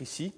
ici. 0.00 0.32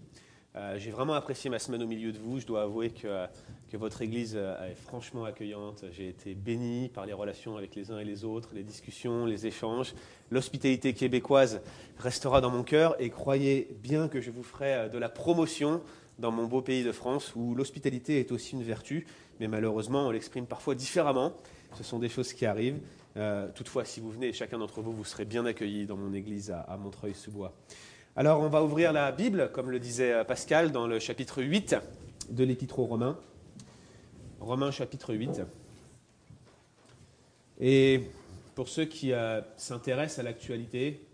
Euh, 0.54 0.76
j'ai 0.78 0.90
vraiment 0.90 1.14
apprécié 1.14 1.48
ma 1.48 1.58
semaine 1.58 1.82
au 1.82 1.86
milieu 1.86 2.12
de 2.12 2.18
vous. 2.18 2.38
Je 2.38 2.46
dois 2.46 2.62
avouer 2.62 2.90
que, 2.90 3.26
que 3.70 3.76
votre 3.78 4.02
Église 4.02 4.34
euh, 4.36 4.70
est 4.70 4.74
franchement 4.74 5.24
accueillante. 5.24 5.84
J'ai 5.92 6.08
été 6.08 6.34
béni 6.34 6.90
par 6.90 7.06
les 7.06 7.14
relations 7.14 7.56
avec 7.56 7.74
les 7.74 7.90
uns 7.90 7.98
et 7.98 8.04
les 8.04 8.24
autres, 8.24 8.50
les 8.52 8.62
discussions, 8.62 9.24
les 9.24 9.46
échanges. 9.46 9.94
L'hospitalité 10.30 10.92
québécoise 10.92 11.62
restera 11.98 12.42
dans 12.42 12.50
mon 12.50 12.64
cœur 12.64 12.96
et 13.00 13.08
croyez 13.08 13.68
bien 13.82 14.08
que 14.08 14.20
je 14.20 14.30
vous 14.30 14.42
ferai 14.42 14.74
euh, 14.74 14.88
de 14.90 14.98
la 14.98 15.08
promotion 15.08 15.80
dans 16.18 16.30
mon 16.30 16.44
beau 16.44 16.60
pays 16.60 16.84
de 16.84 16.92
France 16.92 17.32
où 17.34 17.54
l'hospitalité 17.54 18.20
est 18.20 18.30
aussi 18.30 18.52
une 18.52 18.62
vertu, 18.62 19.06
mais 19.40 19.48
malheureusement 19.48 20.06
on 20.06 20.10
l'exprime 20.10 20.44
parfois 20.44 20.74
différemment. 20.74 21.32
Ce 21.74 21.82
sont 21.82 21.98
des 21.98 22.10
choses 22.10 22.34
qui 22.34 22.44
arrivent. 22.44 22.78
toutefois, 23.54 23.86
si 23.86 23.98
vous 24.00 24.10
venez, 24.10 24.34
chacun 24.34 24.58
d'entre 24.58 24.82
vous, 24.82 24.92
vous 24.92 25.06
serez 25.06 25.24
bien 25.24 25.46
accueilli 25.46 25.86
dans 25.86 25.96
mon 25.96 26.12
église 26.12 26.50
à, 26.50 26.60
à 26.60 26.76
Montreuil-sous-Bois. 26.76 27.54
Alors 28.14 28.40
on 28.40 28.50
va 28.50 28.62
ouvrir 28.62 28.92
la 28.92 29.10
Bible, 29.10 29.50
comme 29.54 29.70
le 29.70 29.78
disait 29.78 30.12
euh, 30.12 30.22
Pascal, 30.22 30.70
dans 30.70 30.86
le 30.86 30.98
chapitre 30.98 31.42
8 31.42 31.76
de 32.28 32.44
l'Épître 32.44 32.78
aux 32.78 32.84
Romains. 32.84 33.16
Romains 34.38 34.70
chapitre 34.70 35.14
8. 35.14 35.40
Et 37.58 38.02
pour 38.54 38.68
ceux 38.68 38.84
qui 38.84 39.14
euh, 39.14 39.40
s'intéressent 39.56 40.18
à 40.18 40.24
l'actualité, 40.24 41.08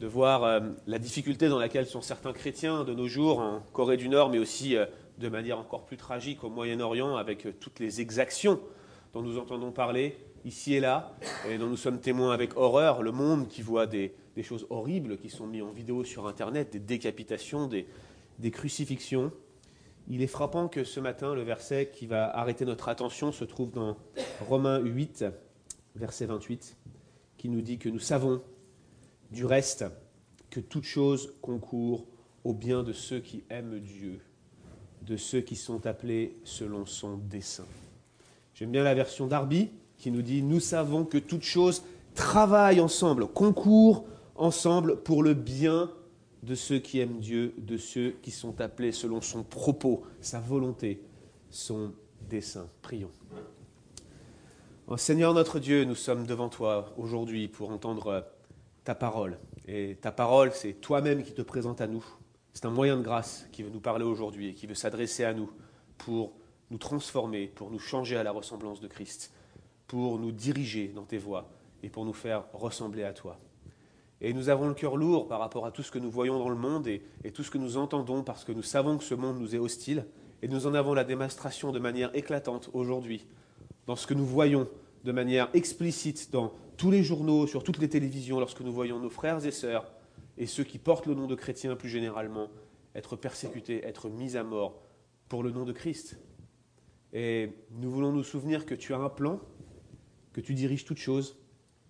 de 0.00 0.06
voir 0.06 0.44
euh, 0.44 0.60
la 0.86 0.98
difficulté 0.98 1.50
dans 1.50 1.58
laquelle 1.58 1.84
sont 1.84 2.00
certains 2.00 2.32
chrétiens 2.32 2.84
de 2.84 2.94
nos 2.94 3.06
jours 3.06 3.40
en 3.40 3.60
Corée 3.74 3.98
du 3.98 4.08
Nord, 4.08 4.30
mais 4.30 4.38
aussi 4.38 4.76
de 5.18 5.28
manière 5.28 5.58
encore 5.58 5.84
plus 5.84 5.98
tragique 5.98 6.42
au 6.42 6.48
Moyen-Orient, 6.48 7.16
avec 7.16 7.60
toutes 7.60 7.80
les 7.80 8.00
exactions 8.00 8.58
dont 9.12 9.20
nous 9.20 9.36
entendons 9.36 9.72
parler 9.72 10.16
ici 10.46 10.72
et 10.72 10.80
là, 10.80 11.12
et 11.50 11.58
dont 11.58 11.66
nous 11.66 11.76
sommes 11.76 12.00
témoins 12.00 12.32
avec 12.32 12.56
horreur, 12.56 13.02
le 13.02 13.12
monde 13.12 13.46
qui 13.46 13.60
voit 13.60 13.86
des, 13.86 14.14
des 14.36 14.42
choses 14.42 14.66
horribles 14.70 15.18
qui 15.18 15.28
sont 15.28 15.46
mises 15.46 15.62
en 15.62 15.70
vidéo 15.70 16.04
sur 16.04 16.26
Internet, 16.26 16.72
des 16.72 16.78
décapitations, 16.78 17.66
des, 17.66 17.86
des 18.38 18.50
crucifixions. 18.50 19.32
Il 20.08 20.22
est 20.22 20.26
frappant 20.26 20.68
que 20.68 20.84
ce 20.84 21.00
matin, 21.00 21.34
le 21.34 21.42
verset 21.42 21.90
qui 21.92 22.06
va 22.06 22.28
arrêter 22.36 22.64
notre 22.64 22.88
attention 22.88 23.32
se 23.32 23.44
trouve 23.44 23.70
dans 23.70 23.96
Romains 24.48 24.78
8, 24.78 25.24
verset 25.94 26.26
28, 26.26 26.76
qui 27.36 27.48
nous 27.48 27.60
dit 27.60 27.78
que 27.78 27.88
nous 27.88 27.98
savons 27.98 28.42
du 29.30 29.44
reste 29.44 29.84
que 30.50 30.60
toute 30.60 30.84
chose 30.84 31.34
concourt 31.40 32.06
au 32.44 32.52
bien 32.52 32.82
de 32.82 32.92
ceux 32.92 33.20
qui 33.20 33.44
aiment 33.50 33.78
Dieu, 33.78 34.20
de 35.02 35.16
ceux 35.16 35.40
qui 35.40 35.56
sont 35.56 35.86
appelés 35.86 36.36
selon 36.44 36.86
son 36.86 37.16
dessein. 37.16 37.66
J'aime 38.54 38.72
bien 38.72 38.82
la 38.82 38.94
version 38.94 39.26
d'Arby 39.26 39.70
qui 39.96 40.10
nous 40.10 40.22
dit 40.22 40.42
Nous 40.42 40.60
savons 40.60 41.04
que 41.04 41.18
toute 41.18 41.42
chose 41.42 41.84
travaille 42.14 42.80
ensemble, 42.80 43.26
concourt 43.26 44.06
ensemble 44.40 45.02
pour 45.02 45.22
le 45.22 45.34
bien 45.34 45.90
de 46.42 46.54
ceux 46.54 46.78
qui 46.78 46.98
aiment 46.98 47.20
Dieu, 47.20 47.54
de 47.58 47.76
ceux 47.76 48.16
qui 48.22 48.30
sont 48.30 48.60
appelés 48.60 48.92
selon 48.92 49.20
son 49.20 49.42
propos, 49.42 50.02
sa 50.20 50.40
volonté, 50.40 51.02
son 51.50 51.92
dessein. 52.28 52.66
Prions. 52.82 53.10
Oh, 54.88 54.96
Seigneur 54.96 55.34
notre 55.34 55.60
Dieu, 55.60 55.84
nous 55.84 55.94
sommes 55.94 56.26
devant 56.26 56.48
toi 56.48 56.92
aujourd'hui 56.96 57.46
pour 57.46 57.70
entendre 57.70 58.26
ta 58.82 58.94
parole. 58.94 59.38
Et 59.68 59.98
ta 60.00 60.10
parole, 60.10 60.50
c'est 60.52 60.72
toi-même 60.72 61.22
qui 61.22 61.32
te 61.32 61.42
présente 61.42 61.80
à 61.80 61.86
nous. 61.86 62.04
C'est 62.54 62.64
un 62.64 62.70
moyen 62.70 62.96
de 62.96 63.02
grâce 63.02 63.46
qui 63.52 63.62
veut 63.62 63.70
nous 63.70 63.80
parler 63.80 64.04
aujourd'hui 64.04 64.48
et 64.48 64.54
qui 64.54 64.66
veut 64.66 64.74
s'adresser 64.74 65.24
à 65.24 65.34
nous 65.34 65.50
pour 65.98 66.32
nous 66.70 66.78
transformer, 66.78 67.46
pour 67.46 67.70
nous 67.70 67.78
changer 67.78 68.16
à 68.16 68.22
la 68.22 68.32
ressemblance 68.32 68.80
de 68.80 68.88
Christ, 68.88 69.32
pour 69.86 70.18
nous 70.18 70.32
diriger 70.32 70.88
dans 70.88 71.04
tes 71.04 71.18
voies 71.18 71.48
et 71.82 71.90
pour 71.90 72.04
nous 72.04 72.12
faire 72.12 72.44
ressembler 72.52 73.04
à 73.04 73.12
toi. 73.12 73.38
Et 74.20 74.32
nous 74.32 74.48
avons 74.48 74.68
le 74.68 74.74
cœur 74.74 74.96
lourd 74.96 75.28
par 75.28 75.40
rapport 75.40 75.64
à 75.64 75.70
tout 75.70 75.82
ce 75.82 75.90
que 75.90 75.98
nous 75.98 76.10
voyons 76.10 76.38
dans 76.38 76.50
le 76.50 76.56
monde 76.56 76.86
et, 76.88 77.02
tout 77.32 77.42
ce 77.42 77.50
que 77.50 77.58
nous 77.58 77.76
entendons 77.76 78.22
parce 78.22 78.44
que 78.44 78.52
nous 78.52 78.62
savons 78.62 78.98
que 78.98 79.04
ce 79.04 79.14
monde 79.14 79.38
nous 79.38 79.54
est 79.54 79.58
hostile. 79.58 80.06
Et 80.42 80.48
nous 80.48 80.66
en 80.66 80.74
avons 80.74 80.94
la 80.94 81.04
démonstration 81.04 81.72
de 81.72 81.78
manière 81.78 82.14
éclatante 82.14 82.70
aujourd'hui, 82.72 83.26
dans 83.86 83.96
ce 83.96 84.06
que 84.06 84.14
nous 84.14 84.26
voyons 84.26 84.68
de 85.04 85.12
manière 85.12 85.48
explicite 85.54 86.30
dans 86.32 86.52
tous 86.76 86.90
les 86.90 87.02
journaux, 87.02 87.46
sur 87.46 87.62
toutes 87.62 87.78
les 87.78 87.88
télévisions, 87.88 88.40
lorsque 88.40 88.60
nous 88.60 88.72
voyons 88.72 88.98
nos 88.98 89.10
frères 89.10 89.44
et 89.44 89.50
sœurs 89.50 89.90
et 90.38 90.46
ceux 90.46 90.64
qui 90.64 90.78
portent 90.78 91.06
le 91.06 91.14
nom 91.14 91.26
de 91.26 91.34
chrétiens 91.34 91.76
plus 91.76 91.88
généralement 91.88 92.48
être 92.94 93.16
persécutés, 93.16 93.84
être 93.84 94.08
mis 94.08 94.36
à 94.36 94.42
mort 94.42 94.80
pour 95.28 95.42
le 95.42 95.50
nom 95.50 95.64
de 95.64 95.72
Christ. 95.72 96.18
Et 97.12 97.50
nous 97.72 97.90
voulons 97.90 98.12
nous 98.12 98.24
souvenir 98.24 98.66
que 98.66 98.74
tu 98.74 98.94
as 98.94 98.98
un 98.98 99.08
plan, 99.08 99.40
que 100.32 100.40
tu 100.40 100.54
diriges 100.54 100.84
toutes 100.84 100.98
choses, 100.98 101.36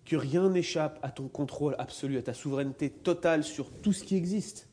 que 0.05 0.15
rien 0.15 0.49
n'échappe 0.49 0.99
à 1.03 1.11
ton 1.11 1.27
contrôle 1.27 1.75
absolu, 1.79 2.17
à 2.17 2.23
ta 2.23 2.33
souveraineté 2.33 2.89
totale 2.89 3.43
sur 3.43 3.71
tout 3.71 3.93
ce 3.93 4.03
qui 4.03 4.15
existe. 4.15 4.67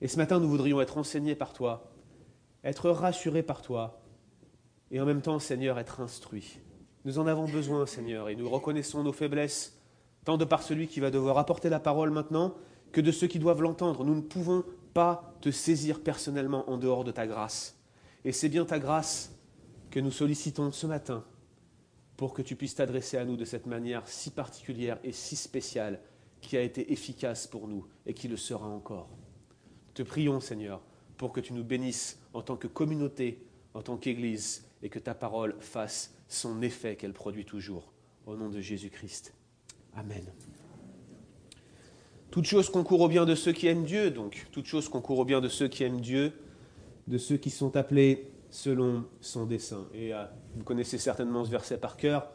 Et 0.00 0.08
ce 0.08 0.16
matin, 0.16 0.40
nous 0.40 0.48
voudrions 0.48 0.80
être 0.80 0.98
enseignés 0.98 1.34
par 1.34 1.52
toi, 1.52 1.90
être 2.64 2.90
rassurés 2.90 3.42
par 3.42 3.62
toi, 3.62 4.00
et 4.90 5.00
en 5.00 5.06
même 5.06 5.22
temps, 5.22 5.38
Seigneur, 5.38 5.78
être 5.78 6.00
instruits. 6.00 6.58
Nous 7.04 7.18
en 7.18 7.26
avons 7.26 7.46
besoin, 7.46 7.86
Seigneur, 7.86 8.28
et 8.28 8.36
nous 8.36 8.48
reconnaissons 8.48 9.02
nos 9.02 9.12
faiblesses, 9.12 9.78
tant 10.24 10.36
de 10.36 10.44
par 10.44 10.62
celui 10.62 10.86
qui 10.86 11.00
va 11.00 11.10
devoir 11.10 11.38
apporter 11.38 11.68
la 11.68 11.80
parole 11.80 12.10
maintenant, 12.10 12.54
que 12.92 13.00
de 13.00 13.12
ceux 13.12 13.26
qui 13.26 13.38
doivent 13.38 13.62
l'entendre. 13.62 14.04
Nous 14.04 14.14
ne 14.14 14.22
pouvons 14.22 14.64
pas 14.94 15.34
te 15.40 15.50
saisir 15.50 16.00
personnellement 16.02 16.68
en 16.70 16.78
dehors 16.78 17.04
de 17.04 17.12
ta 17.12 17.26
grâce. 17.26 17.76
Et 18.24 18.32
c'est 18.32 18.48
bien 18.48 18.64
ta 18.64 18.78
grâce 18.78 19.32
que 19.90 20.00
nous 20.00 20.10
sollicitons 20.10 20.72
ce 20.72 20.86
matin 20.86 21.24
pour 22.16 22.32
que 22.32 22.42
tu 22.42 22.56
puisses 22.56 22.74
t'adresser 22.74 23.16
à 23.16 23.24
nous 23.24 23.36
de 23.36 23.44
cette 23.44 23.66
manière 23.66 24.06
si 24.08 24.30
particulière 24.30 24.98
et 25.04 25.12
si 25.12 25.36
spéciale 25.36 26.00
qui 26.40 26.56
a 26.56 26.62
été 26.62 26.92
efficace 26.92 27.46
pour 27.46 27.68
nous 27.68 27.86
et 28.06 28.14
qui 28.14 28.28
le 28.28 28.36
sera 28.36 28.66
encore. 28.66 29.08
Te 29.94 30.02
prions, 30.02 30.40
Seigneur, 30.40 30.82
pour 31.16 31.32
que 31.32 31.40
tu 31.40 31.52
nous 31.52 31.64
bénisses 31.64 32.18
en 32.32 32.42
tant 32.42 32.56
que 32.56 32.66
communauté, 32.66 33.42
en 33.74 33.82
tant 33.82 33.96
qu'Église, 33.96 34.64
et 34.82 34.88
que 34.88 34.98
ta 34.98 35.14
parole 35.14 35.56
fasse 35.60 36.14
son 36.28 36.62
effet 36.62 36.96
qu'elle 36.96 37.12
produit 37.12 37.44
toujours. 37.44 37.92
Au 38.26 38.36
nom 38.36 38.48
de 38.48 38.60
Jésus-Christ. 38.60 39.34
Amen. 39.94 40.24
Toute 42.30 42.44
chose 42.44 42.68
concourt 42.68 43.00
au 43.00 43.08
bien 43.08 43.24
de 43.24 43.34
ceux 43.34 43.52
qui 43.52 43.66
aiment 43.66 43.84
Dieu, 43.84 44.10
donc 44.10 44.46
toute 44.52 44.66
chose 44.66 44.88
concourt 44.88 45.20
au 45.20 45.24
bien 45.24 45.40
de 45.40 45.48
ceux 45.48 45.68
qui 45.68 45.84
aiment 45.84 46.00
Dieu, 46.00 46.32
de 47.06 47.18
ceux 47.18 47.36
qui 47.36 47.50
sont 47.50 47.76
appelés 47.76 48.30
selon 48.56 49.04
son 49.20 49.44
dessein. 49.44 49.86
Et 49.92 50.14
euh, 50.14 50.24
vous 50.54 50.64
connaissez 50.64 50.96
certainement 50.96 51.44
ce 51.44 51.50
verset 51.50 51.76
par 51.76 51.98
cœur. 51.98 52.30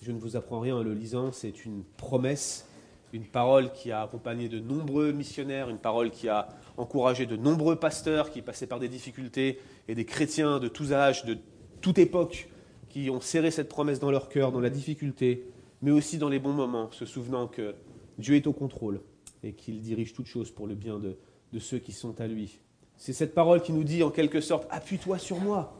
Je 0.00 0.10
ne 0.10 0.18
vous 0.18 0.34
apprends 0.34 0.58
rien 0.58 0.76
en 0.76 0.82
le 0.82 0.94
lisant. 0.94 1.32
C'est 1.32 1.66
une 1.66 1.84
promesse, 1.98 2.66
une 3.12 3.26
parole 3.26 3.70
qui 3.72 3.92
a 3.92 4.00
accompagné 4.00 4.48
de 4.48 4.58
nombreux 4.58 5.12
missionnaires, 5.12 5.68
une 5.68 5.78
parole 5.78 6.10
qui 6.10 6.30
a 6.30 6.48
encouragé 6.78 7.26
de 7.26 7.36
nombreux 7.36 7.76
pasteurs 7.76 8.30
qui 8.30 8.40
passaient 8.40 8.66
par 8.66 8.80
des 8.80 8.88
difficultés 8.88 9.60
et 9.86 9.94
des 9.94 10.06
chrétiens 10.06 10.60
de 10.60 10.68
tous 10.68 10.94
âges, 10.94 11.26
de 11.26 11.36
toute 11.82 11.98
époque, 11.98 12.48
qui 12.88 13.10
ont 13.10 13.20
serré 13.20 13.50
cette 13.50 13.68
promesse 13.68 14.00
dans 14.00 14.10
leur 14.10 14.30
cœur, 14.30 14.52
dans 14.52 14.60
la 14.60 14.70
difficulté, 14.70 15.44
mais 15.82 15.90
aussi 15.90 16.16
dans 16.16 16.30
les 16.30 16.38
bons 16.38 16.54
moments, 16.54 16.90
se 16.90 17.04
souvenant 17.04 17.48
que 17.48 17.74
Dieu 18.16 18.34
est 18.36 18.46
au 18.46 18.54
contrôle 18.54 19.02
et 19.42 19.52
qu'il 19.52 19.82
dirige 19.82 20.14
toutes 20.14 20.26
choses 20.26 20.50
pour 20.50 20.66
le 20.66 20.74
bien 20.74 20.98
de, 20.98 21.18
de 21.52 21.58
ceux 21.58 21.78
qui 21.78 21.92
sont 21.92 22.18
à 22.18 22.26
lui. 22.26 22.60
C'est 22.96 23.12
cette 23.12 23.34
parole 23.34 23.62
qui 23.62 23.72
nous 23.72 23.84
dit 23.84 24.02
en 24.02 24.10
quelque 24.10 24.40
sorte, 24.40 24.66
appuie-toi 24.70 25.18
sur 25.18 25.38
moi, 25.38 25.74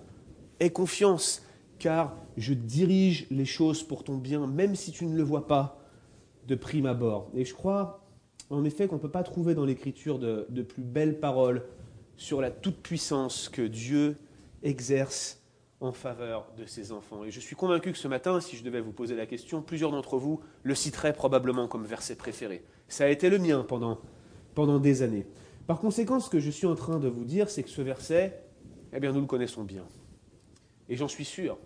aie 0.61 0.71
confiance, 0.71 1.43
car 1.79 2.17
je 2.37 2.55
dirige 2.55 3.27
les 3.31 3.45
choses 3.45 3.83
pour 3.83 4.05
ton 4.05 4.17
bien, 4.17 4.47
même 4.47 4.75
si 4.75 4.93
tu 4.93 5.07
ne 5.07 5.17
le 5.17 5.23
vois 5.23 5.47
pas 5.47 5.79
de 6.47 6.55
prime 6.55 6.87
abord. 6.87 7.31
Et 7.35 7.45
je 7.45 7.55
crois, 7.55 8.01
en 8.51 8.65
effet, 8.65 8.87
qu'on 8.87 8.97
ne 8.97 9.01
peut 9.01 9.11
pas 9.11 9.23
trouver 9.23 9.55
dans 9.55 9.65
l'Écriture 9.65 10.19
de, 10.19 10.47
de, 10.49 10.63
plus 10.63 10.83
belles 10.83 11.19
paroles 11.19 11.65
sur 12.17 12.41
la 12.41 12.51
toute-puissance 12.51 13.49
que 13.49 13.63
Dieu 13.63 14.17
exerce 14.63 15.43
en 15.81 15.93
faveur 15.93 16.47
de 16.57 16.65
ses 16.65 16.93
enfants. 16.93 17.25
Et 17.25 17.31
je 17.31 17.41
suis 17.41 17.57
convaincu 17.57 17.93
que 17.93 17.99
ce 17.99 18.09
matin, 18.09 18.41
si 18.41 18.57
je 18.57 18.65
devais 18.65 18.81
vous 18.81 18.93
poser 18.93 19.15
la 19.15 19.27
question, 19.27 19.61
plusieurs 19.61 19.91
d'entre 19.91 20.17
vous 20.17 20.41
le 20.63 20.75
citeraient 20.75 21.13
probablement 21.13 21.69
comme 21.69 21.85
verset 21.85 22.15
préféré. 22.15 22.65
Ça 22.89 23.05
a 23.05 23.09
été 23.09 23.29
le 23.29 23.39
mien 23.39 23.65
pendant, 23.67 23.99
pendant 24.55 24.79
des 24.79 25.03
années. 25.03 25.27
Par 25.67 25.81
conséquent, 25.81 26.21
ce 26.21 26.31
que 26.31 26.39
je 26.39 26.51
suis 26.51 26.67
en 26.67 26.77
train 26.77 26.99
de 26.99 27.09
vous 27.09 27.25
dire, 27.25 27.51
c'est 27.51 27.63
que 27.63 27.71
ce 27.71 27.83
verset, 27.83 28.41
eh 28.93 29.01
bien, 29.01 29.13
nous 29.13 29.21
le 29.21 29.27
connaissons 29.27 29.65
bien. 29.65 29.85
Et 30.89 30.97
j'en 30.97 31.09
suis 31.09 31.25
sûr. 31.25 31.59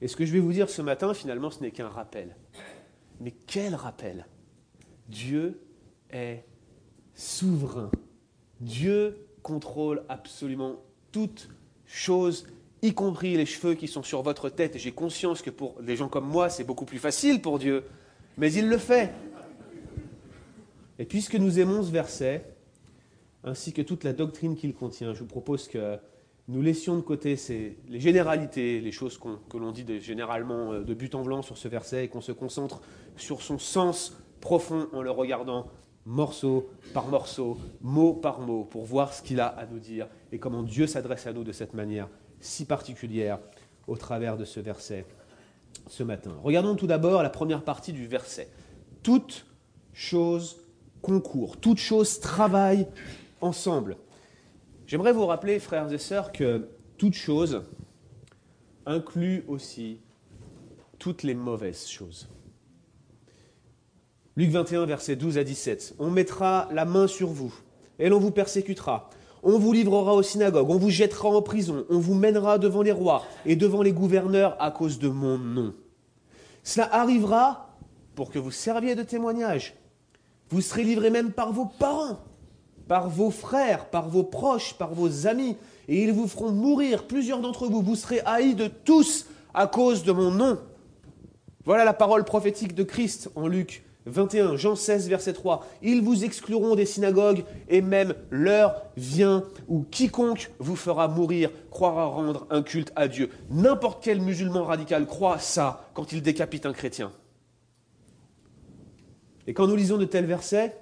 Et 0.00 0.08
ce 0.08 0.16
que 0.16 0.26
je 0.26 0.32
vais 0.32 0.40
vous 0.40 0.52
dire 0.52 0.68
ce 0.68 0.82
matin, 0.82 1.14
finalement, 1.14 1.50
ce 1.50 1.62
n'est 1.62 1.70
qu'un 1.70 1.88
rappel. 1.88 2.36
Mais 3.20 3.30
quel 3.30 3.74
rappel? 3.74 4.26
Dieu 5.08 5.60
est 6.10 6.44
souverain. 7.14 7.90
Dieu 8.60 9.26
contrôle 9.42 10.02
absolument 10.08 10.82
toutes 11.12 11.48
choses, 11.86 12.46
y 12.82 12.92
compris 12.92 13.36
les 13.36 13.46
cheveux 13.46 13.74
qui 13.74 13.88
sont 13.88 14.02
sur 14.02 14.22
votre 14.22 14.50
tête. 14.50 14.76
Et 14.76 14.78
j'ai 14.78 14.92
conscience 14.92 15.40
que 15.40 15.50
pour 15.50 15.80
des 15.82 15.96
gens 15.96 16.08
comme 16.08 16.28
moi, 16.28 16.50
c'est 16.50 16.64
beaucoup 16.64 16.84
plus 16.84 16.98
facile 16.98 17.40
pour 17.40 17.58
Dieu. 17.58 17.84
Mais 18.36 18.52
il 18.52 18.68
le 18.68 18.78
fait. 18.78 19.12
Et 20.98 21.04
puisque 21.04 21.36
nous 21.36 21.58
aimons 21.58 21.82
ce 21.82 21.90
verset, 21.90 22.53
ainsi 23.44 23.72
que 23.72 23.82
toute 23.82 24.04
la 24.04 24.12
doctrine 24.12 24.56
qu'il 24.56 24.74
contient. 24.74 25.14
Je 25.14 25.20
vous 25.20 25.26
propose 25.26 25.68
que 25.68 25.98
nous 26.48 26.62
laissions 26.62 26.96
de 26.96 27.02
côté 27.02 27.36
les 27.88 28.00
généralités, 28.00 28.80
les 28.80 28.92
choses 28.92 29.18
que 29.18 29.56
l'on 29.56 29.72
dit 29.72 29.86
généralement 30.00 30.72
euh, 30.72 30.82
de 30.82 30.94
but 30.94 31.14
en 31.14 31.22
blanc 31.22 31.42
sur 31.42 31.56
ce 31.56 31.68
verset, 31.68 32.04
et 32.04 32.08
qu'on 32.08 32.20
se 32.20 32.32
concentre 32.32 32.80
sur 33.16 33.42
son 33.42 33.58
sens 33.58 34.16
profond 34.40 34.88
en 34.92 35.02
le 35.02 35.10
regardant 35.10 35.68
morceau 36.06 36.68
par 36.92 37.06
morceau, 37.08 37.56
mot 37.80 38.12
par 38.12 38.40
mot, 38.40 38.64
pour 38.64 38.84
voir 38.84 39.14
ce 39.14 39.22
qu'il 39.22 39.40
a 39.40 39.46
à 39.46 39.64
nous 39.66 39.78
dire 39.78 40.06
et 40.32 40.38
comment 40.38 40.62
Dieu 40.62 40.86
s'adresse 40.86 41.26
à 41.26 41.32
nous 41.32 41.44
de 41.44 41.52
cette 41.52 41.72
manière 41.72 42.08
si 42.40 42.66
particulière 42.66 43.38
au 43.86 43.96
travers 43.96 44.36
de 44.36 44.44
ce 44.44 44.60
verset 44.60 45.06
ce 45.88 46.02
matin. 46.02 46.32
Regardons 46.42 46.76
tout 46.76 46.86
d'abord 46.86 47.22
la 47.22 47.30
première 47.30 47.62
partie 47.62 47.92
du 47.92 48.06
verset. 48.06 48.48
Toute 49.02 49.46
chose 49.94 50.60
concourt, 51.00 51.56
toute 51.56 51.78
chose 51.78 52.20
travaille 52.20 52.86
ensemble. 53.44 53.96
J'aimerais 54.86 55.12
vous 55.12 55.26
rappeler, 55.26 55.58
frères 55.58 55.92
et 55.92 55.98
sœurs, 55.98 56.32
que 56.32 56.68
toute 56.98 57.14
chose 57.14 57.62
inclut 58.86 59.44
aussi 59.48 60.00
toutes 60.98 61.22
les 61.22 61.34
mauvaises 61.34 61.86
choses. 61.86 62.28
Luc 64.36 64.50
21, 64.50 64.86
versets 64.86 65.16
12 65.16 65.38
à 65.38 65.44
17. 65.44 65.96
On 65.98 66.10
mettra 66.10 66.68
la 66.72 66.84
main 66.84 67.06
sur 67.06 67.28
vous 67.28 67.54
et 67.98 68.08
l'on 68.08 68.18
vous 68.18 68.30
persécutera. 68.30 69.10
On 69.42 69.58
vous 69.58 69.72
livrera 69.72 70.14
aux 70.14 70.22
synagogues, 70.22 70.70
on 70.70 70.78
vous 70.78 70.90
jettera 70.90 71.28
en 71.28 71.42
prison, 71.42 71.84
on 71.90 71.98
vous 71.98 72.14
mènera 72.14 72.58
devant 72.58 72.80
les 72.80 72.92
rois 72.92 73.24
et 73.44 73.56
devant 73.56 73.82
les 73.82 73.92
gouverneurs 73.92 74.56
à 74.58 74.70
cause 74.70 74.98
de 74.98 75.08
mon 75.08 75.36
nom. 75.36 75.74
Cela 76.62 76.92
arrivera 76.94 77.76
pour 78.14 78.30
que 78.30 78.38
vous 78.38 78.50
serviez 78.50 78.94
de 78.94 79.02
témoignage. 79.02 79.74
Vous 80.48 80.62
serez 80.62 80.82
livrés 80.82 81.10
même 81.10 81.30
par 81.30 81.52
vos 81.52 81.66
parents, 81.66 82.18
par 82.88 83.08
vos 83.08 83.30
frères, 83.30 83.86
par 83.86 84.08
vos 84.08 84.24
proches, 84.24 84.74
par 84.74 84.94
vos 84.94 85.26
amis, 85.26 85.56
et 85.88 86.02
ils 86.02 86.12
vous 86.12 86.26
feront 86.26 86.50
mourir, 86.50 87.06
plusieurs 87.06 87.40
d'entre 87.40 87.66
vous. 87.66 87.82
Vous 87.82 87.96
serez 87.96 88.20
haïs 88.24 88.54
de 88.54 88.68
tous 88.68 89.26
à 89.52 89.66
cause 89.66 90.04
de 90.04 90.12
mon 90.12 90.30
nom. 90.30 90.58
Voilà 91.64 91.84
la 91.84 91.94
parole 91.94 92.24
prophétique 92.24 92.74
de 92.74 92.82
Christ 92.82 93.30
en 93.36 93.46
Luc 93.46 93.84
21, 94.06 94.56
Jean 94.56 94.76
16, 94.76 95.08
verset 95.08 95.32
3. 95.32 95.66
Ils 95.82 96.02
vous 96.02 96.24
excluront 96.24 96.74
des 96.74 96.84
synagogues 96.84 97.44
et 97.68 97.80
même 97.80 98.14
l'heure 98.30 98.82
vient 98.96 99.44
où 99.68 99.82
quiconque 99.90 100.50
vous 100.58 100.76
fera 100.76 101.08
mourir 101.08 101.50
croira 101.70 102.06
rendre 102.06 102.46
un 102.50 102.62
culte 102.62 102.92
à 102.96 103.08
Dieu. 103.08 103.30
N'importe 103.50 104.04
quel 104.04 104.20
musulman 104.20 104.64
radical 104.64 105.06
croit 105.06 105.38
ça 105.38 105.88
quand 105.94 106.12
il 106.12 106.22
décapite 106.22 106.66
un 106.66 106.72
chrétien. 106.72 107.12
Et 109.46 109.54
quand 109.54 109.66
nous 109.66 109.76
lisons 109.76 109.98
de 109.98 110.04
tels 110.04 110.26
versets, 110.26 110.76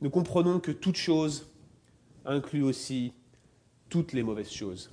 nous 0.00 0.10
comprenons 0.10 0.60
que 0.60 0.72
toute 0.72 0.96
chose 0.96 1.46
inclut 2.24 2.62
aussi 2.62 3.12
toutes 3.88 4.12
les 4.12 4.22
mauvaises 4.22 4.50
choses. 4.50 4.90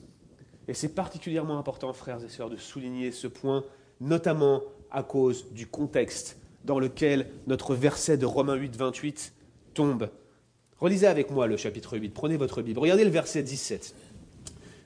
Et 0.68 0.74
c'est 0.74 0.90
particulièrement 0.90 1.58
important, 1.58 1.92
frères 1.94 2.24
et 2.24 2.30
sœurs, 2.30 2.50
de 2.50 2.58
souligner 2.58 3.12
ce 3.12 3.28
point, 3.28 3.66
notamment 4.00 4.62
à 4.92 5.04
cause 5.04 5.52
du 5.52 5.68
contexte 5.68 6.38
dans 6.64 6.80
lequel 6.80 7.30
notre 7.48 7.76
verset 7.76 8.18
de 8.18 8.26
Romains 8.26 8.56
8, 8.56 8.76
28 8.78 9.34
tombe. 9.74 10.10
Relisez 10.80 11.08
avec 11.08 11.32
moi 11.32 11.48
le 11.48 11.58
chapitre 11.58 11.98
8, 11.98 12.10
prenez 12.10 12.38
votre 12.38 12.62
Bible, 12.62 12.80
regardez 12.80 13.04
le 13.04 13.10
verset 13.10 13.44
17. 13.44 13.96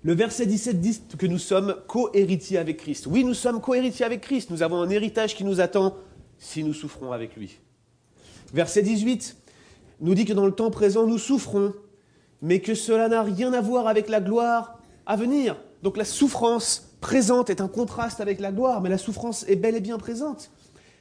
Le 0.04 0.14
verset 0.14 0.46
17 0.46 0.80
dit 0.80 1.02
que 1.18 1.28
nous 1.28 1.40
sommes 1.40 1.76
co-héritiers 1.88 2.58
avec 2.58 2.78
Christ. 2.78 3.08
Oui, 3.08 3.24
nous 3.24 3.34
sommes 3.34 3.62
co-héritiers 3.62 4.06
avec 4.06 4.22
Christ, 4.22 4.50
nous 4.50 4.64
avons 4.64 4.82
un 4.82 4.90
héritage 4.90 5.36
qui 5.36 5.44
nous 5.44 5.60
attend 5.60 5.96
si 6.38 6.64
nous 6.64 6.74
souffrons 6.74 7.12
avec 7.12 7.36
lui. 7.36 7.60
Verset 8.54 8.84
18 8.84 9.37
nous 10.00 10.16
dit 10.16 10.26
que 10.26 10.34
dans 10.34 10.46
le 10.46 10.52
temps 10.52 10.72
présent, 10.72 11.06
nous 11.08 11.18
souffrons, 11.18 11.74
mais 12.42 12.60
que 12.60 12.76
cela 12.76 13.08
n'a 13.10 13.24
rien 13.24 13.54
à 13.54 13.62
voir 13.62 13.88
avec 13.88 14.10
la 14.10 14.22
gloire 14.22 14.80
à 15.06 15.16
venir. 15.16 15.58
Donc 15.84 15.98
la 15.98 16.06
souffrance 16.06 16.90
présente 17.02 17.50
est 17.50 17.62
un 17.62 17.68
contraste 17.68 18.22
avec 18.22 18.40
la 18.40 18.52
gloire, 18.52 18.82
mais 18.82 18.90
la 18.90 18.98
souffrance 18.98 19.46
est 19.48 19.56
bel 19.56 19.76
et 19.76 19.80
bien 19.82 19.98
présente. 19.98 20.52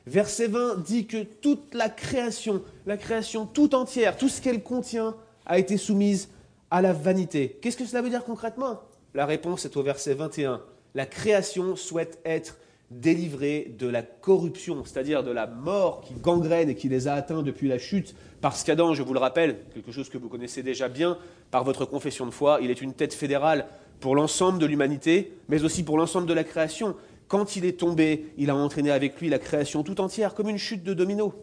Verset 0.06 0.46
20 0.46 0.84
dit 0.84 1.06
que 1.06 1.25
toute 1.25 1.75
la 1.75 1.88
création, 1.88 2.62
la 2.87 2.96
création 2.96 3.44
tout 3.44 3.75
entière, 3.75 4.16
tout 4.16 4.28
ce 4.28 4.40
qu'elle 4.40 4.62
contient, 4.62 5.16
a 5.46 5.58
été 5.58 5.76
soumise 5.76 6.28
à 6.70 6.81
la 6.82 6.93
vanité. 6.93 7.58
Qu'est-ce 7.60 7.76
que 7.76 7.84
cela 7.84 8.02
veut 8.02 8.10
dire 8.10 8.25
concrètement? 8.25 8.81
La 9.14 9.26
réponse 9.26 9.64
est 9.64 9.76
au 9.76 9.82
verset 9.82 10.14
21. 10.14 10.60
La 10.94 11.06
création 11.06 11.75
souhaite 11.76 12.20
être 12.25 12.56
délivrée 12.90 13.74
de 13.78 13.88
la 13.88 14.02
corruption, 14.02 14.84
c'est-à-dire 14.84 15.24
de 15.24 15.30
la 15.30 15.46
mort 15.46 16.02
qui 16.02 16.14
gangrène 16.14 16.68
et 16.68 16.76
qui 16.76 16.88
les 16.88 17.08
a 17.08 17.14
atteints 17.14 17.42
depuis 17.42 17.68
la 17.68 17.78
chute, 17.78 18.14
parce 18.40 18.62
qu'Adam, 18.62 18.94
je 18.94 19.02
vous 19.02 19.12
le 19.12 19.18
rappelle, 19.18 19.58
quelque 19.74 19.90
chose 19.90 20.08
que 20.08 20.18
vous 20.18 20.28
connaissez 20.28 20.62
déjà 20.62 20.88
bien 20.88 21.18
par 21.50 21.64
votre 21.64 21.84
confession 21.84 22.26
de 22.26 22.30
foi, 22.30 22.58
il 22.62 22.70
est 22.70 22.80
une 22.80 22.94
tête 22.94 23.14
fédérale 23.14 23.66
pour 23.98 24.14
l'ensemble 24.14 24.58
de 24.58 24.66
l'humanité, 24.66 25.32
mais 25.48 25.64
aussi 25.64 25.82
pour 25.82 25.98
l'ensemble 25.98 26.26
de 26.26 26.34
la 26.34 26.44
création. 26.44 26.96
Quand 27.28 27.56
il 27.56 27.64
est 27.64 27.80
tombé, 27.80 28.26
il 28.36 28.50
a 28.50 28.56
entraîné 28.56 28.90
avec 28.90 29.20
lui 29.20 29.28
la 29.28 29.40
création 29.40 29.82
tout 29.82 30.00
entière, 30.00 30.34
comme 30.34 30.48
une 30.48 30.58
chute 30.58 30.84
de 30.84 30.94
domino. 30.94 31.34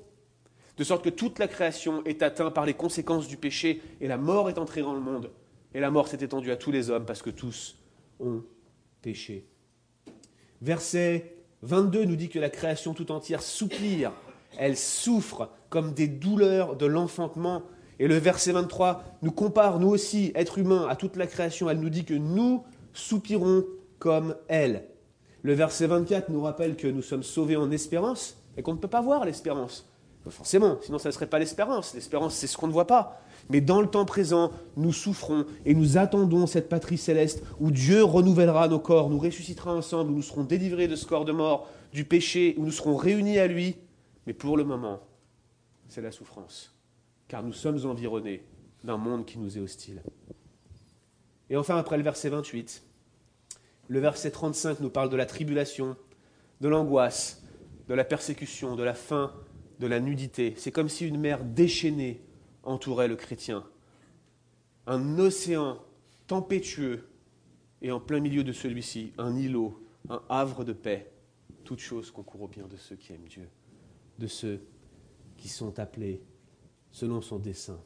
De 0.77 0.83
sorte 0.83 1.03
que 1.03 1.09
toute 1.09 1.39
la 1.39 1.47
création 1.47 2.03
est 2.05 2.23
atteinte 2.23 2.53
par 2.53 2.65
les 2.65 2.73
conséquences 2.73 3.27
du 3.27 3.37
péché, 3.37 3.81
et 3.99 4.07
la 4.07 4.17
mort 4.17 4.49
est 4.49 4.57
entrée 4.57 4.81
dans 4.81 4.93
le 4.93 5.01
monde. 5.01 5.29
Et 5.73 5.79
la 5.79 5.91
mort 5.91 6.07
s'est 6.07 6.23
étendue 6.23 6.51
à 6.51 6.55
tous 6.55 6.71
les 6.71 6.89
hommes, 6.89 7.05
parce 7.05 7.21
que 7.21 7.31
tous 7.31 7.75
ont 8.19 8.43
péché. 9.01 9.45
Verset 10.63 11.35
22 11.63 12.05
nous 12.05 12.15
dit 12.15 12.29
que 12.29 12.39
la 12.39 12.49
création 12.49 12.93
tout 12.93 13.11
entière 13.11 13.41
soupire, 13.41 14.13
elle 14.57 14.77
souffre 14.77 15.49
comme 15.67 15.93
des 15.93 16.07
douleurs 16.07 16.77
de 16.77 16.85
l'enfantement. 16.85 17.63
Et 17.99 18.07
le 18.07 18.15
verset 18.15 18.53
23 18.53 19.03
nous 19.23 19.33
compare, 19.33 19.81
nous 19.81 19.89
aussi, 19.89 20.31
êtres 20.35 20.59
humains, 20.59 20.87
à 20.87 20.95
toute 20.95 21.17
la 21.17 21.27
création. 21.27 21.69
Elle 21.69 21.81
nous 21.81 21.89
dit 21.89 22.05
que 22.05 22.13
nous 22.13 22.63
soupirons 22.93 23.65
comme 23.99 24.37
elle. 24.47 24.85
Le 25.41 25.51
verset 25.53 25.85
24 25.85 26.29
nous 26.29 26.41
rappelle 26.41 26.77
que 26.77 26.87
nous 26.87 27.01
sommes 27.01 27.23
sauvés 27.23 27.57
en 27.57 27.69
espérance 27.69 28.37
et 28.55 28.61
qu'on 28.61 28.73
ne 28.73 28.79
peut 28.79 28.87
pas 28.87 29.01
voir 29.01 29.25
l'espérance. 29.25 29.85
Forcément, 30.29 30.77
sinon 30.81 30.97
ça 30.97 31.09
ne 31.09 31.13
serait 31.13 31.27
pas 31.27 31.39
l'espérance. 31.39 31.93
L'espérance, 31.93 32.35
c'est 32.35 32.47
ce 32.47 32.55
qu'on 32.55 32.67
ne 32.67 32.71
voit 32.71 32.87
pas. 32.87 33.21
Mais 33.49 33.61
dans 33.61 33.81
le 33.81 33.87
temps 33.87 34.05
présent, 34.05 34.51
nous 34.77 34.93
souffrons 34.93 35.45
et 35.65 35.73
nous 35.73 35.97
attendons 35.97 36.47
cette 36.47 36.69
patrie 36.69 36.97
céleste 36.97 37.43
où 37.59 37.71
Dieu 37.71 38.03
renouvellera 38.03 38.67
nos 38.67 38.79
corps, 38.79 39.09
nous 39.09 39.19
ressuscitera 39.19 39.73
ensemble, 39.73 40.11
où 40.11 40.15
nous 40.15 40.21
serons 40.21 40.43
délivrés 40.43 40.87
de 40.87 40.95
ce 40.95 41.05
corps 41.05 41.25
de 41.25 41.31
mort, 41.31 41.67
du 41.91 42.05
péché, 42.05 42.55
où 42.57 42.65
nous 42.65 42.71
serons 42.71 42.95
réunis 42.95 43.39
à 43.39 43.47
lui. 43.47 43.75
Mais 44.25 44.33
pour 44.33 44.57
le 44.57 44.63
moment, 44.63 44.99
c'est 45.89 46.01
la 46.01 46.11
souffrance, 46.11 46.73
car 47.27 47.43
nous 47.43 47.53
sommes 47.53 47.85
environnés 47.85 48.43
d'un 48.83 48.97
monde 48.97 49.25
qui 49.25 49.37
nous 49.37 49.57
est 49.57 49.61
hostile. 49.61 50.01
Et 51.49 51.57
enfin, 51.57 51.77
après 51.77 51.97
le 51.97 52.03
verset 52.03 52.29
28, 52.29 52.83
le 53.89 53.99
verset 53.99 54.31
35 54.31 54.79
nous 54.79 54.89
parle 54.89 55.09
de 55.09 55.17
la 55.17 55.25
tribulation, 55.25 55.95
de 56.61 56.67
l'angoisse, 56.69 57.43
de 57.87 57.93
la 57.93 58.05
persécution, 58.05 58.75
de 58.75 58.83
la 58.83 58.93
faim, 58.93 59.33
de 59.79 59.87
la 59.87 59.99
nudité. 59.99 60.53
C'est 60.57 60.71
comme 60.71 60.89
si 60.89 61.05
une 61.05 61.19
mer 61.19 61.43
déchaînée 61.43 62.21
entourait 62.63 63.07
le 63.07 63.15
chrétien. 63.15 63.63
Un 64.87 65.19
océan 65.19 65.79
tempétueux 66.27 67.07
et 67.81 67.91
en 67.91 67.99
plein 67.99 68.19
milieu 68.19 68.43
de 68.43 68.53
celui-ci, 68.53 69.11
un 69.17 69.35
îlot, 69.35 69.81
un 70.09 70.21
havre 70.29 70.63
de 70.63 70.73
paix. 70.73 71.11
Toutes 71.63 71.79
choses 71.79 72.11
concourent 72.11 72.43
au 72.43 72.47
bien 72.47 72.67
de 72.67 72.77
ceux 72.77 72.95
qui 72.95 73.13
aiment 73.13 73.27
Dieu, 73.27 73.47
de 74.19 74.27
ceux 74.27 74.61
qui 75.37 75.49
sont 75.49 75.79
appelés 75.79 76.21
selon 76.91 77.21
son 77.21 77.39
dessein. 77.39 77.79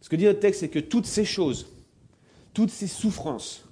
Ce 0.00 0.08
que 0.08 0.16
dit 0.16 0.24
le 0.24 0.38
texte, 0.38 0.60
c'est 0.60 0.68
que 0.68 0.78
toutes 0.78 1.06
ces 1.06 1.24
choses, 1.24 1.66
toutes 2.54 2.70
ces 2.70 2.86
souffrances, 2.86 3.64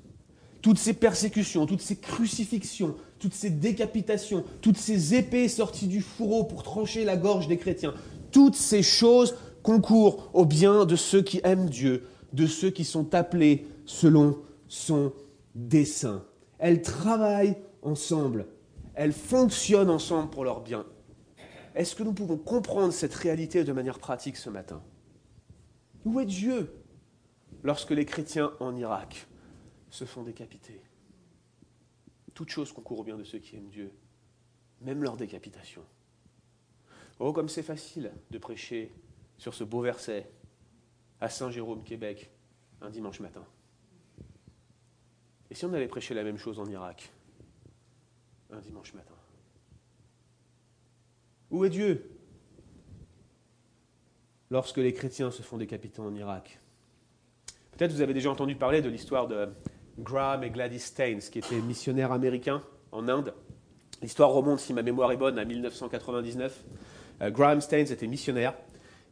toutes 0.63 0.79
ces 0.79 0.93
persécutions, 0.93 1.67
toutes 1.67 1.81
ces 1.81 1.97
crucifixions, 1.97 2.97
toutes 3.19 3.35
ces 3.35 3.51
décapitations, 3.51 4.45
toutes 4.61 4.77
ces 4.77 5.15
épées 5.15 5.49
sorties 5.49 5.87
du 5.87 6.01
fourreau 6.01 6.45
pour 6.45 6.63
trancher 6.63 7.05
la 7.05 7.17
gorge 7.17 7.49
des 7.49 7.59
chrétiens, 7.59 7.95
toutes 8.33 8.57
ces 8.57 8.83
choses 8.83 9.37
concourent 9.69 10.31
au 10.33 10.47
bien 10.47 10.87
de 10.87 10.97
ceux 10.97 11.21
qui 11.21 11.43
aiment 11.45 11.69
Dieu, 11.69 12.09
de 12.33 12.47
ceux 12.47 12.71
qui 12.71 12.87
sont 12.87 13.15
appelés 13.15 13.67
selon 13.85 14.43
son 14.67 15.13
dessein. 15.55 16.25
Elles 16.59 16.81
travaillent 16.81 17.59
ensemble, 17.83 18.47
elles 18.95 19.13
fonctionnent 19.13 19.91
ensemble 19.91 20.31
pour 20.31 20.45
leur 20.45 20.63
bien. 20.63 20.87
Est-ce 21.75 21.95
que 21.95 22.03
nous 22.03 22.15
pouvons 22.15 22.39
comprendre 22.39 22.95
cette 22.95 23.13
réalité 23.13 23.63
de 23.63 23.73
manière 23.73 23.99
pratique 23.99 24.39
ce 24.39 24.49
matin? 24.49 24.83
Où 26.07 26.19
est 26.19 26.25
Dieu 26.25 26.73
lorsque 27.63 27.91
les 27.91 28.07
chrétiens 28.07 28.53
en 28.61 28.75
Irak 28.75 29.27
se 29.91 30.07
font 30.07 30.23
décapiter? 30.23 30.81
Toute 32.33 32.49
chose 32.49 32.73
concourt 32.73 33.01
au 33.01 33.05
bien 33.05 33.19
de 33.19 33.25
ceux 33.25 33.39
qui 33.39 33.57
aiment 33.57 33.69
Dieu, 33.69 33.93
même 34.81 35.03
leur 35.03 35.19
décapitation. 35.19 35.83
Oh, 37.19 37.35
comme 37.35 37.51
c'est 37.51 37.63
facile 37.63 38.13
de 38.31 38.39
prêcher 38.39 38.95
sur 39.38 39.54
ce 39.54 39.64
beau 39.64 39.80
verset 39.80 40.30
à 41.21 41.28
Saint-Jérôme, 41.28 41.83
Québec, 41.83 42.30
un 42.80 42.90
dimanche 42.90 43.21
matin. 43.21 43.45
Et 45.50 45.54
si 45.54 45.64
on 45.64 45.73
allait 45.73 45.88
prêcher 45.88 46.14
la 46.14 46.25
même 46.25 46.37
chose 46.37 46.59
en 46.59 46.66
Irak, 46.66 47.11
un 48.50 48.61
dimanche 48.61 48.92
matin? 48.95 49.14
Où 51.50 51.64
est 51.64 51.71
Dieu? 51.71 52.11
Lorsque 54.50 54.76
les 54.78 54.92
chrétiens 54.92 55.30
se 55.30 55.42
font 55.42 55.57
décapiter 55.57 56.00
en 56.00 56.14
Irak 56.14 56.61
Peut-être 57.78 57.92
vous 57.92 58.00
avez 58.00 58.14
déjà 58.14 58.28
entendu 58.28 58.57
parler 58.57 58.83
de 58.83 58.88
l'histoire 58.88 59.28
de 59.28 59.49
Graham 60.00 60.42
et 60.42 60.50
Gladys 60.50 60.80
Staines, 60.80 61.21
qui 61.21 61.38
étaient 61.38 61.61
missionnaires 61.61 62.11
américains 62.11 62.61
en 62.90 63.07
Inde. 63.09 63.35
L'histoire 64.02 64.30
remonte, 64.30 64.59
si 64.59 64.73
ma 64.73 64.83
mémoire 64.83 65.12
est 65.12 65.16
bonne, 65.16 65.38
à 65.38 65.45
1999. 65.45 66.64
Euh, 67.23 67.30
Graham 67.30 67.61
Staines 67.61 67.92
était 67.92 68.09
missionnaire 68.09 68.54